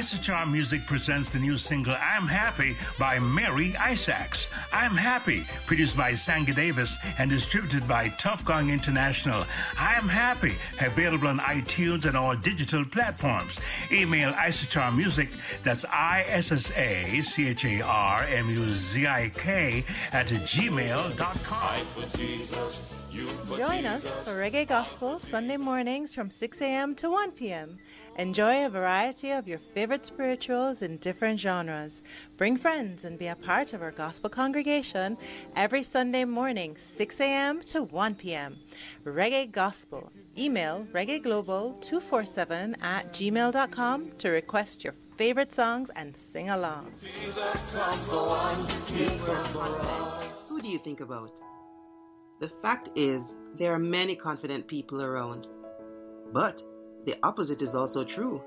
[0.01, 4.49] Issachar Muzik presents the new single I'm Happy by Mary Isaacs.
[4.73, 9.45] I'm Happy, produced by Sanga Davis and distributed by Tuff Gong International.
[9.77, 13.59] I'm Happy, available on iTunes and all digital platforms.
[13.91, 15.29] Email Issachar Muzik,
[15.61, 20.29] that's I S S A C H A R M U Z I K, at
[20.29, 21.77] gmail.com.
[23.57, 26.95] Join us for Reggae Gospel Sunday mornings from 6 a.m.
[26.95, 27.77] to 1 p.m.
[28.17, 32.03] Enjoy a variety of your favorite spirituals in different genres.
[32.35, 35.17] Bring friends and be a part of our gospel congregation
[35.55, 37.61] every Sunday morning, 6 a.m.
[37.61, 38.57] to 1 p.m.
[39.05, 40.11] Reggae Gospel.
[40.37, 46.91] Email reggaeglobal247 at gmail.com to request your favorite songs and sing along.
[50.49, 51.39] Who do you think about?
[52.41, 55.47] The fact is, there are many confident people around.
[56.33, 56.63] But
[57.05, 58.41] the opposite is also true.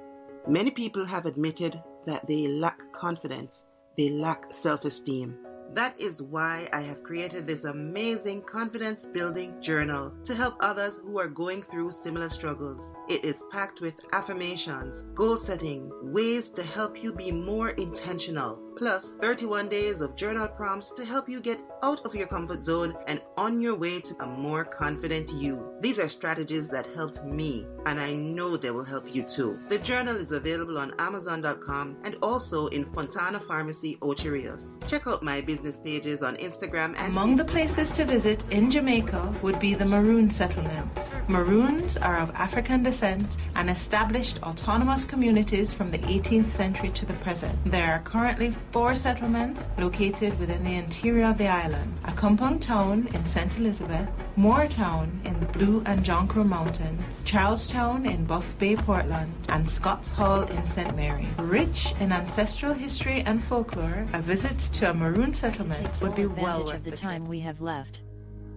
[0.49, 3.67] Many people have admitted that they lack confidence,
[3.97, 5.37] they lack self esteem.
[5.73, 11.19] That is why I have created this amazing confidence building journal to help others who
[11.19, 12.95] are going through similar struggles.
[13.09, 19.13] It is packed with affirmations, goal setting, ways to help you be more intentional, plus
[19.13, 23.21] 31 days of journal prompts to help you get out of your comfort zone and
[23.37, 25.75] on your way to a more confident you.
[25.81, 29.59] These are strategies that helped me, and I know they will help you too.
[29.69, 34.79] The journal is available on Amazon.com and also in Fontana Pharmacy, Ocho Rios.
[34.87, 39.35] Check out my business pages on Instagram and Among the places to visit in Jamaica
[39.43, 41.17] would be the Maroon settlements.
[41.29, 47.15] Maroons are of African descent and established autonomous communities from the 18th century to the
[47.15, 47.57] present.
[47.65, 51.95] There are currently four settlements located within the interior of the island.
[52.05, 53.59] Accompong Town in St.
[53.59, 60.11] Elizabeth, Moortown in the Blue and Crow Mountains, Charlestown in Buff Bay, Portland, and Scotts
[60.11, 60.97] Hall in St.
[60.97, 61.29] Mary.
[61.39, 66.65] Rich in ancestral history and folklore, a visit to a Maroon settlement would be well
[66.65, 68.03] worth of the the time we have left.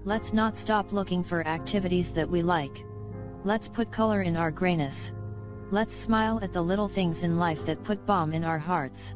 [0.06, 2.86] Let's not stop looking for activities that we like.
[3.44, 5.12] Let's put color in our grayness.
[5.70, 9.16] Let's smile at the little things in life that put balm in our hearts.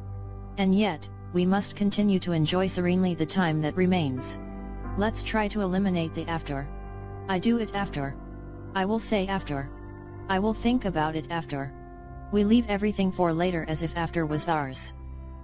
[0.58, 4.38] And yet, we must continue to enjoy serenely the time that remains.
[4.98, 6.68] Let's try to eliminate the after.
[7.28, 8.14] I do it after.
[8.74, 9.70] I will say after.
[10.28, 11.72] I will think about it after.
[12.32, 14.92] We leave everything for later as if after was ours.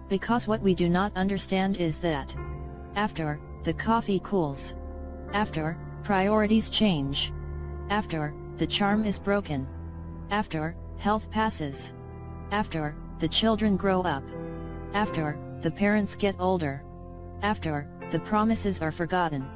[0.09, 2.35] Because what we do not understand is that
[2.95, 4.75] after, the coffee cools.
[5.33, 7.33] After, priorities change.
[7.91, 9.67] After, the charm is broken.
[10.31, 11.93] After, health passes.
[12.51, 14.25] After, the children grow up.
[14.94, 16.83] After, the parents get older.
[17.42, 19.47] After, the promises are forgotten.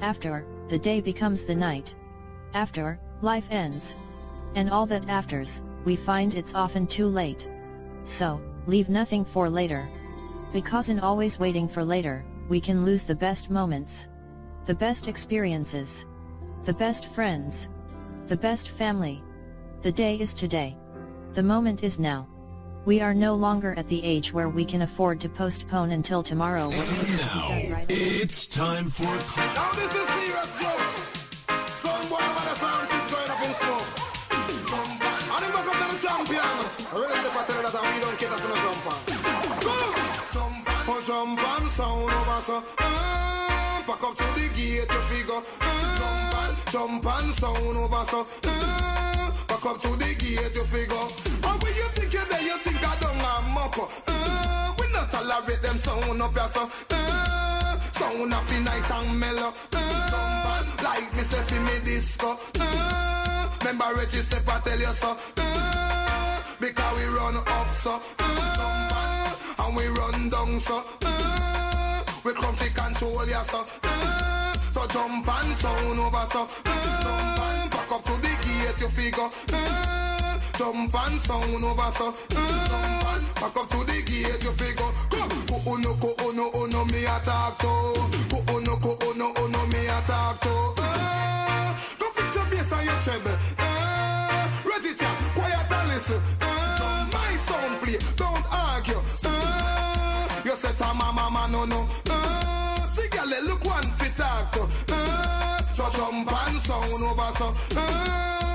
[0.00, 1.94] After, the day becomes the night.
[2.54, 3.96] After, life ends.
[4.54, 7.48] And all that afters, we find it's often too late.
[8.04, 9.88] So, leave nothing for later.
[10.52, 14.06] Because in always waiting for later, we can lose the best moments.
[14.66, 16.06] The best experiences.
[16.64, 17.68] The best friends.
[18.28, 19.22] The best family.
[19.82, 20.76] The day is today.
[21.34, 22.26] The moment is now.
[22.88, 26.68] We are no longer at the age where we can afford to postpone until tomorrow
[26.68, 29.54] what needs to be done right It's time for class.
[29.54, 30.80] Now this is serious joke.
[31.76, 33.84] Some boy over the sound is going up in smoke.
[34.32, 36.40] And him back up to the champion.
[36.40, 39.00] I really step out there that we don't care for no jump on.
[39.60, 39.98] Go!
[41.04, 42.64] Jump on sound over so.
[42.78, 45.42] Uh, back up to the gate you figure.
[45.60, 48.26] Uh, jump on sound over so.
[48.44, 50.96] Uh, back up to the gate you figure.
[50.96, 52.07] And when you think you're there,
[52.48, 53.76] you think I don't have muck.
[54.06, 56.70] Uh, we not tolerate them sound up here so.
[56.90, 59.52] Uh, sound up nice and mellow.
[59.72, 62.38] Uh, like me say me disco.
[62.58, 65.16] Uh, remember Reggie step I tell you so.
[65.36, 68.00] Uh, because we run up so.
[68.18, 70.82] Uh, and we run down so.
[71.02, 73.66] Uh, we come to control ya so.
[73.82, 76.48] Uh, so jump and sound over so.
[76.64, 79.28] Uh, back up to the gate you figure.
[79.52, 79.97] Uh,
[80.58, 82.14] jump and sound over so.
[82.34, 84.90] Uh, back up to the gate you figure.
[85.08, 87.66] Go, go, oh no, go, oh no, no, me attack to.
[88.28, 90.48] Go, oh no, go, oh no, no, me attack to.
[90.78, 93.38] Uh, go fix your face and your treble.
[93.58, 96.20] Uh, Reggie chat, quiet and listen.
[96.40, 99.00] Uh, my sound play, don't argue.
[99.24, 101.86] Uh, you say to mama, mama, no, no.
[102.10, 104.62] Uh, see, girl, look one fit talk to.
[104.92, 107.54] Uh, so jump and sound over so.
[107.76, 108.47] Uh,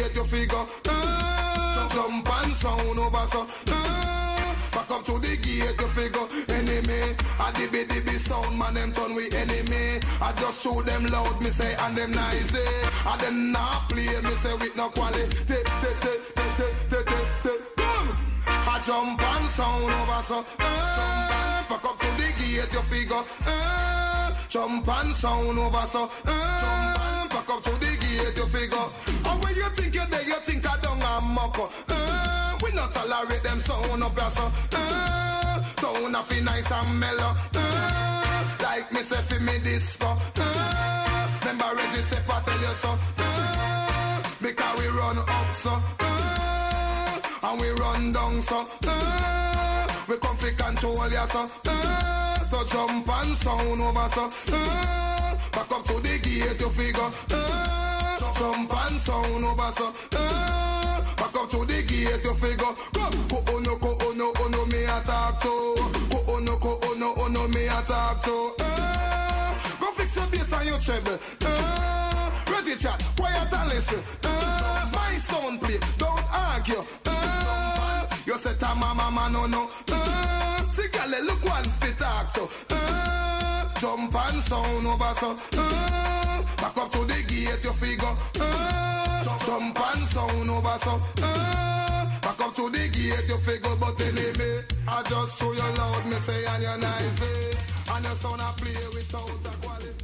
[0.00, 0.66] to the gate, you figure.
[0.88, 3.46] Uh, jump and sound over so.
[3.68, 6.54] Uh, back up to the gate, you figure.
[6.54, 10.00] Enemy, a dibby dibby sound man, them turn we enemy.
[10.20, 12.54] I just show them loud, me say, and them nice.
[13.06, 15.36] I them not play, me say with no quality.
[15.46, 17.60] Take, take, take, take, take, take, take.
[18.46, 20.46] I jump and sound over so.
[20.58, 23.24] Uh, back up to the gate, you figure.
[24.48, 26.10] Jump and sound over so.
[26.24, 28.88] Uh, back up to the gate, you figure.
[29.24, 29.89] And when you think I
[31.40, 31.72] muck.
[31.88, 34.52] Uh, we not tolerate them sound here so.
[34.72, 37.34] Uh, sound up be nice and mellow.
[37.54, 40.06] Uh, like me say fi me disco.
[40.36, 42.98] Uh, remember Reggie step I tell you so.
[43.18, 45.70] Uh, because we run up so.
[46.00, 48.66] Uh, and we run down so.
[48.86, 51.50] Uh, we come fi control ya so.
[51.66, 54.30] Uh, so jump and sound over so.
[54.52, 57.10] Uh, back up to the gate you figure.
[57.30, 59.92] Uh, jump and sound over so.
[60.12, 60.59] Uh,
[61.40, 62.74] up to the gate you figure.
[62.92, 65.48] Go, go oh no, go oh no, oh no me attack to.
[66.10, 68.52] Go oh no, go oh no, oh no me attack to.
[68.60, 71.18] Uh, go fix your bass and your treble.
[71.44, 74.02] Uh, ready chat, quiet and listen.
[74.24, 76.84] Uh, my sound play, don't argue.
[77.06, 79.70] Uh, you say to mama, man, no, no.
[79.90, 82.00] Uh, see, girl, look one fit.
[82.02, 82.69] Uh,
[83.80, 85.30] jump and sound over so.
[85.56, 88.14] Uh, back up to the gate, you figure.
[88.38, 91.00] Uh, jump and sound over so.
[91.22, 93.76] Uh, back up to the gate, you figure.
[93.80, 97.22] But anyway, I just show you loud, me say, and you're nice.
[97.22, 97.56] eh.
[97.92, 99.99] And your sound I play without a quality.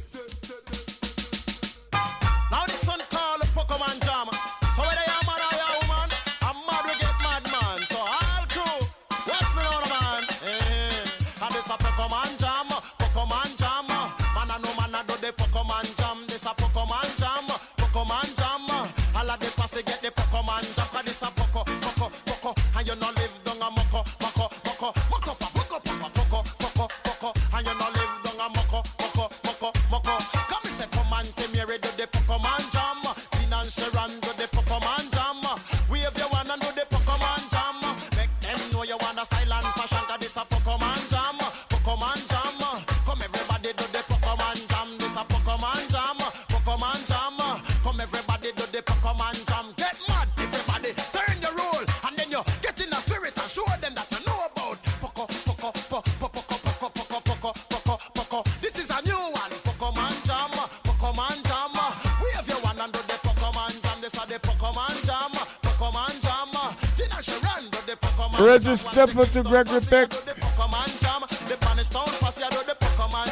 [68.67, 70.09] just step up to Gregory Beck.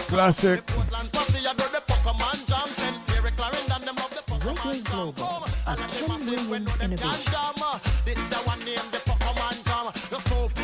[0.07, 0.61] Classic.
[4.85, 5.75] Global, a
[6.49, 7.33] Williams innovation.
[8.05, 8.59] This is the one
[8.91, 9.91] the Pokemon Jam.
[10.09, 10.21] Your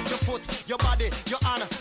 [0.08, 1.81] your foot, your body, your honor.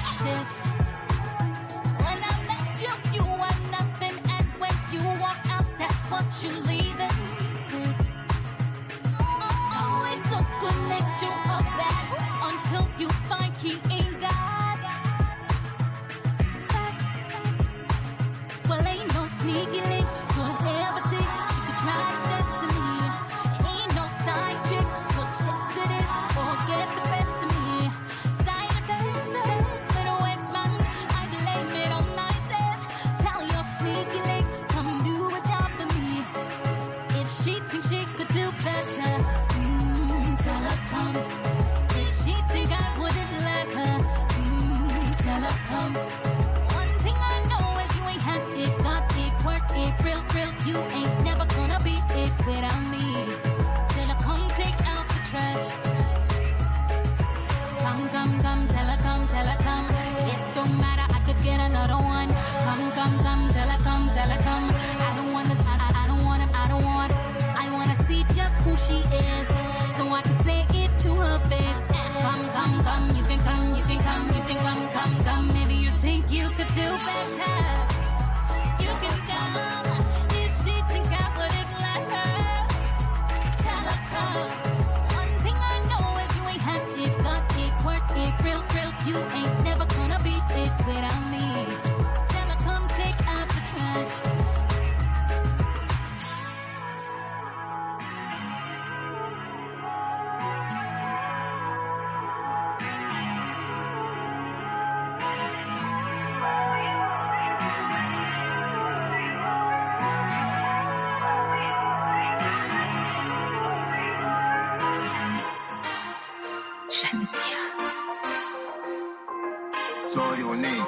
[120.11, 120.83] That's all you need.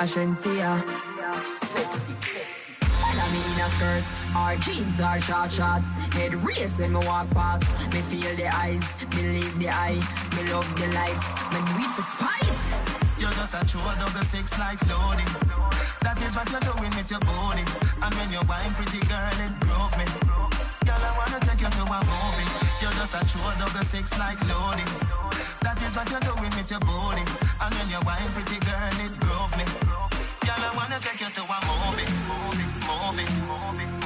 [0.00, 0.80] Ashensia.
[1.58, 2.40] Safety.
[2.80, 4.04] I mean a skirt.
[4.34, 5.84] Our jeans are short shots
[6.16, 7.68] Head raised when me walk past.
[7.92, 8.80] Me feel the eyes.
[9.10, 10.00] Believe the eye.
[10.32, 11.28] Me love the lights.
[11.52, 13.20] Me do it for spite.
[13.20, 15.28] You're just a true double six like loading.
[16.00, 17.64] That is what you're doing with your body.
[18.00, 20.08] And when you wine pretty girl it groove me.
[20.88, 22.48] Girl I wanna take you to a movie.
[22.80, 25.29] You're just a true double six like loading.
[25.62, 27.22] That is what you're doing with your body.
[27.60, 29.64] And when you wine, pretty girl, it grove me.
[30.44, 33.99] Girl, I wanna take you to a movie, movie, movie, movie.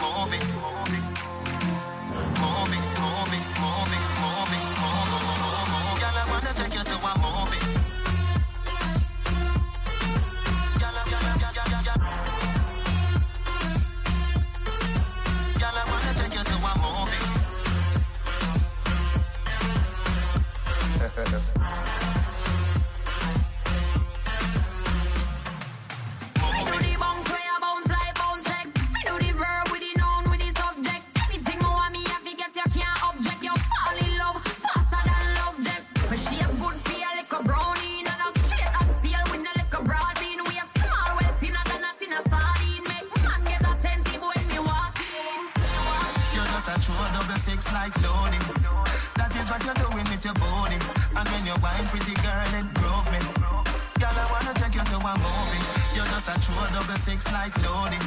[57.05, 58.01] six like loading.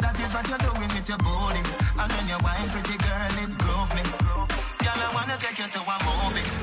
[0.00, 1.62] That is what you're doing with your body.
[1.96, 4.04] And when you're pretty girl, it grooves me.
[4.84, 6.57] Girl, I wanna take you to a movie.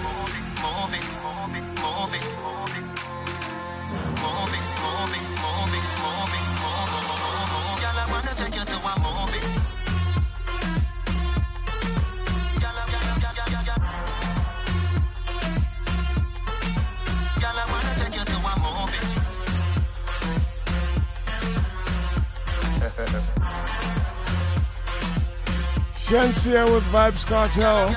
[26.05, 27.87] Shenseea with Vybz Kartel.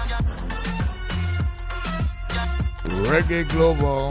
[3.05, 4.09] Reggae Global.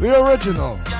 [0.00, 0.93] The original.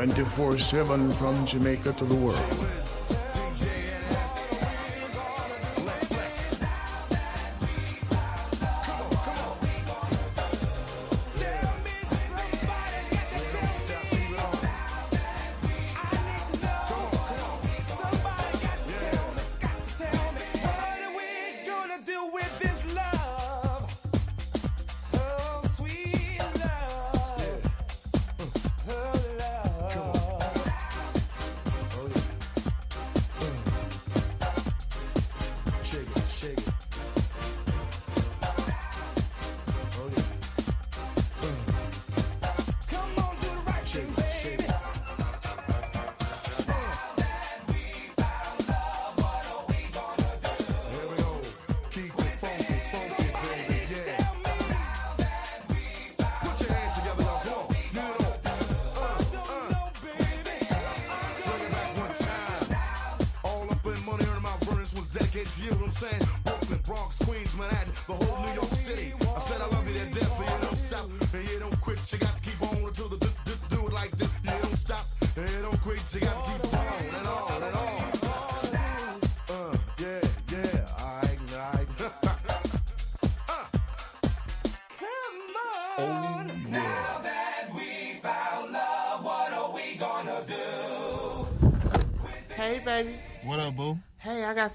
[0.00, 2.59] 24 7 from Jamaica to the world.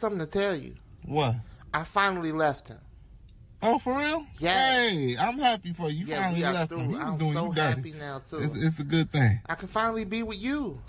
[0.05, 0.75] Something to tell you.
[1.03, 1.35] What?
[1.73, 2.77] I finally left him.
[3.63, 4.25] Oh, for real?
[4.37, 4.51] Yeah.
[4.89, 6.01] Hey, I'm happy for you.
[6.01, 6.79] You Yeah, finally left through.
[6.79, 6.89] him.
[6.91, 7.75] He I'm doing so you dirty.
[7.75, 8.37] happy now, too.
[8.37, 9.39] It's, it's a good thing.
[9.47, 10.79] I can finally be with you.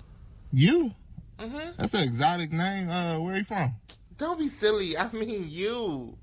[0.53, 0.93] You?
[1.39, 1.75] Mhm.
[1.77, 2.89] That's an exotic name.
[2.89, 3.73] Uh, where are you from?
[4.17, 4.97] Don't be silly.
[4.97, 6.15] I mean you.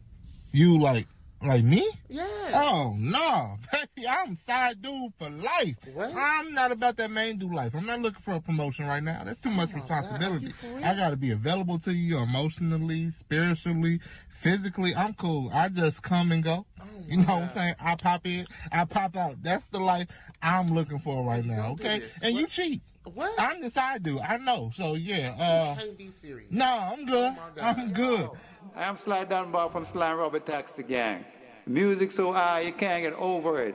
[0.52, 1.06] You like
[1.44, 1.88] like me?
[2.08, 2.26] Yeah.
[2.54, 5.76] Oh no, baby, I'm side dude for life.
[5.92, 6.12] What?
[6.14, 7.72] I'm not about that main dude life.
[7.74, 9.22] I'm not looking for a promotion right now.
[9.24, 10.52] That's too much responsibility.
[10.82, 14.94] I got to be available to you emotionally, spiritually, physically.
[14.94, 15.50] I'm cool.
[15.52, 16.66] I just come and go.
[16.80, 17.74] Oh, you know what I'm saying?
[17.80, 19.42] I pop in, I pop out.
[19.42, 20.08] That's the life
[20.42, 21.72] I'm looking for right now.
[21.72, 22.18] Okay, this.
[22.22, 22.82] and you cheat.
[23.12, 23.32] What?
[23.38, 24.20] I'm the side dude.
[24.20, 24.70] I know.
[24.74, 25.34] So yeah.
[25.38, 26.50] Uh, you can't be serious.
[26.50, 27.34] no, I'm good.
[27.60, 28.30] I'm good.
[28.74, 31.24] I am Sly Dunbar from Sly and Robbie Taxi Gang.
[31.66, 33.74] Music so high you can't get over it.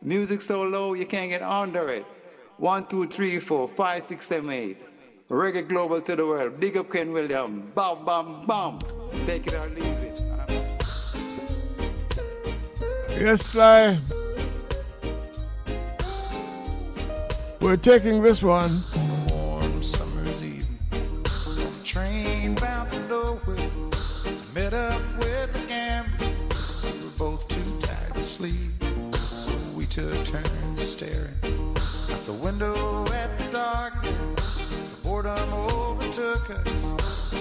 [0.00, 2.04] Music so low you can't get under it.
[2.58, 4.78] One, two, three, four, five, six, seven, eight.
[5.28, 6.60] Reggae global to the world.
[6.60, 7.72] Big up Ken William.
[7.74, 8.78] Bam, bam, bam.
[9.26, 10.20] Take it or leave it.
[13.10, 13.98] Yes, Sly.
[17.60, 18.84] We're taking this one.
[19.30, 20.68] warm summer's eve.
[21.82, 22.33] Train
[29.94, 31.30] took turns staring
[32.10, 34.10] out the window at the darkness.
[34.90, 37.32] The boredom overtook us.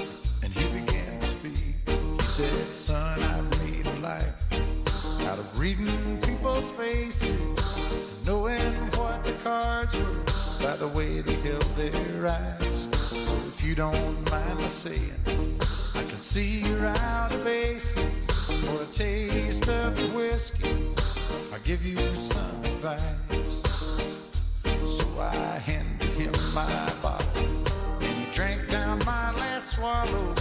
[0.44, 1.76] And he began to speak.
[1.88, 4.36] He said, Son, I've made a life
[5.24, 7.34] out of reading people's faces,
[8.24, 10.24] knowing what the cards were
[10.62, 12.88] by the way they held their eyes.
[13.10, 15.60] So if you don't mind my saying,
[15.96, 17.98] I can see you're out of aces
[18.64, 20.94] for a taste of whiskey.
[21.52, 23.62] I'll give you some advice.
[24.86, 27.48] So I handed him my bottle,
[28.02, 30.36] and he drank down my last swallow.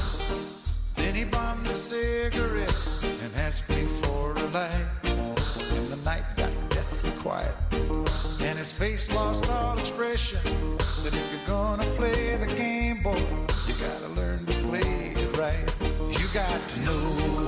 [0.97, 4.87] Then he bummed a cigarette and asked me for a light.
[5.05, 7.55] And the night got deathly quiet,
[8.41, 10.41] and his face lost all expression.
[10.97, 13.23] Said, if you're gonna play the game, boy,
[13.67, 15.75] you gotta learn to play it right.
[16.19, 17.42] You got to know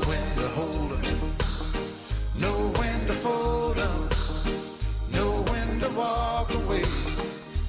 [6.05, 6.85] walk away,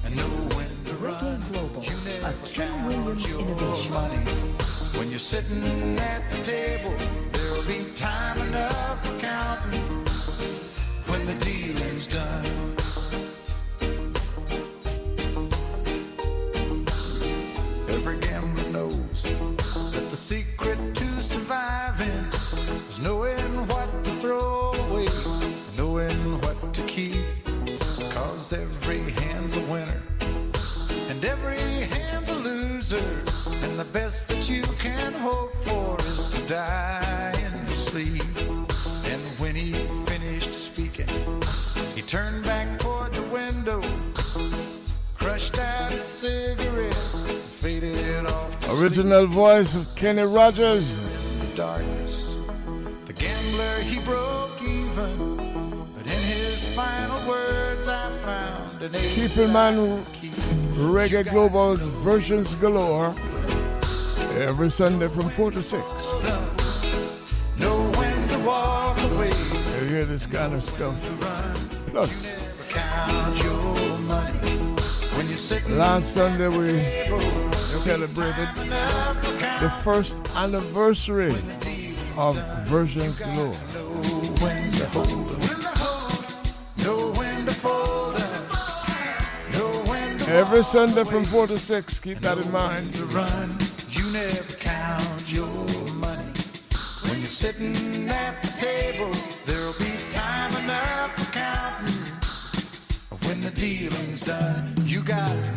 [0.04, 1.42] and know when to run.
[1.82, 3.92] You never count Williams your innovation.
[3.92, 4.22] money.
[4.96, 6.94] When you're sitting at the table,
[7.32, 9.88] there'll be time enough for counting
[11.10, 12.46] when the dealing's done.
[17.96, 19.22] Every gambler knows
[19.94, 22.24] that the secret to surviving
[22.88, 24.65] is knowing what to throw
[31.36, 33.24] every hand's a loser.
[33.46, 38.22] And the best that you can hope for is to die in your sleep.
[39.04, 39.72] And when he
[40.06, 41.08] finished speaking,
[41.94, 43.82] he turned back toward the window,
[45.16, 46.94] crushed out his cigarette,
[47.60, 50.88] faded off to Original voice of Kenny Rogers.
[50.90, 52.26] in the darkness.
[53.06, 59.52] The gambler, he broke even, but in his final words, I found an Keep in
[59.52, 60.06] mind,
[60.76, 63.14] Reggae Global's Versions Galore
[64.34, 65.82] every Sunday from 4 to 6.
[69.80, 70.94] You hear this kind of stuff.
[71.86, 72.36] Plus,
[75.70, 76.78] last Sunday we
[77.56, 78.48] celebrated
[79.60, 81.34] the first anniversary
[82.18, 83.56] of Versions Galore.
[90.28, 92.92] Every Sunday from 4 to 6, keep that in mind.
[92.94, 93.48] To run,
[93.90, 95.46] you never count your
[96.00, 96.32] money.
[97.02, 99.12] When you're sitting at the table,
[99.46, 101.94] there'll be time enough for counting.
[103.28, 105.55] When the dealing's done, you got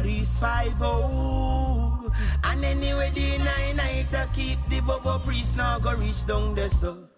[0.00, 2.12] police five oh,
[2.44, 6.68] And anyway, the nine night I keep the bubble priest now go reach down the
[6.68, 7.10] so.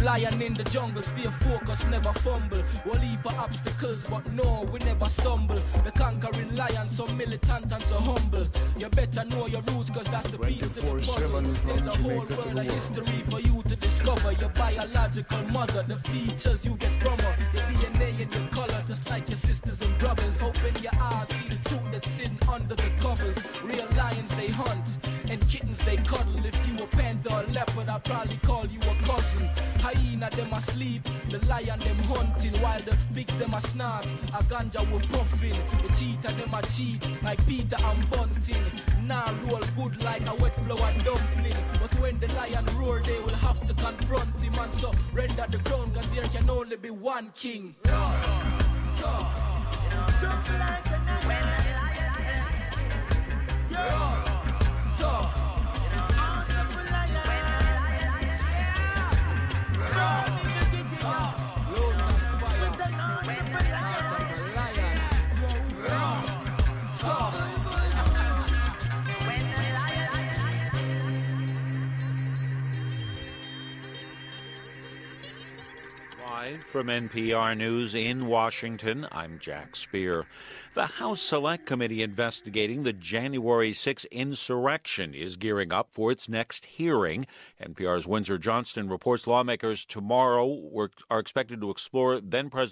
[0.00, 2.58] Lion in the jungle, stay focused, never fumble.
[2.84, 5.56] We'll leap obstacles, but no, we never stumble.
[5.84, 8.48] The conquering lion, so militant and so humble.
[8.76, 11.40] You better know your rules, cause that's the piece of the puzzle.
[11.40, 14.32] There's a whole world of history for you to discover.
[14.32, 17.36] Your biological mother, the features you get from her.
[47.42, 47.74] King.
[76.82, 80.26] From NPR News in Washington, I'm Jack Speer.
[80.74, 86.66] The House Select Committee investigating the January 6 insurrection is gearing up for its next
[86.66, 87.28] hearing.
[87.62, 92.70] NPR's Windsor Johnston reports lawmakers tomorrow are expected to explore then President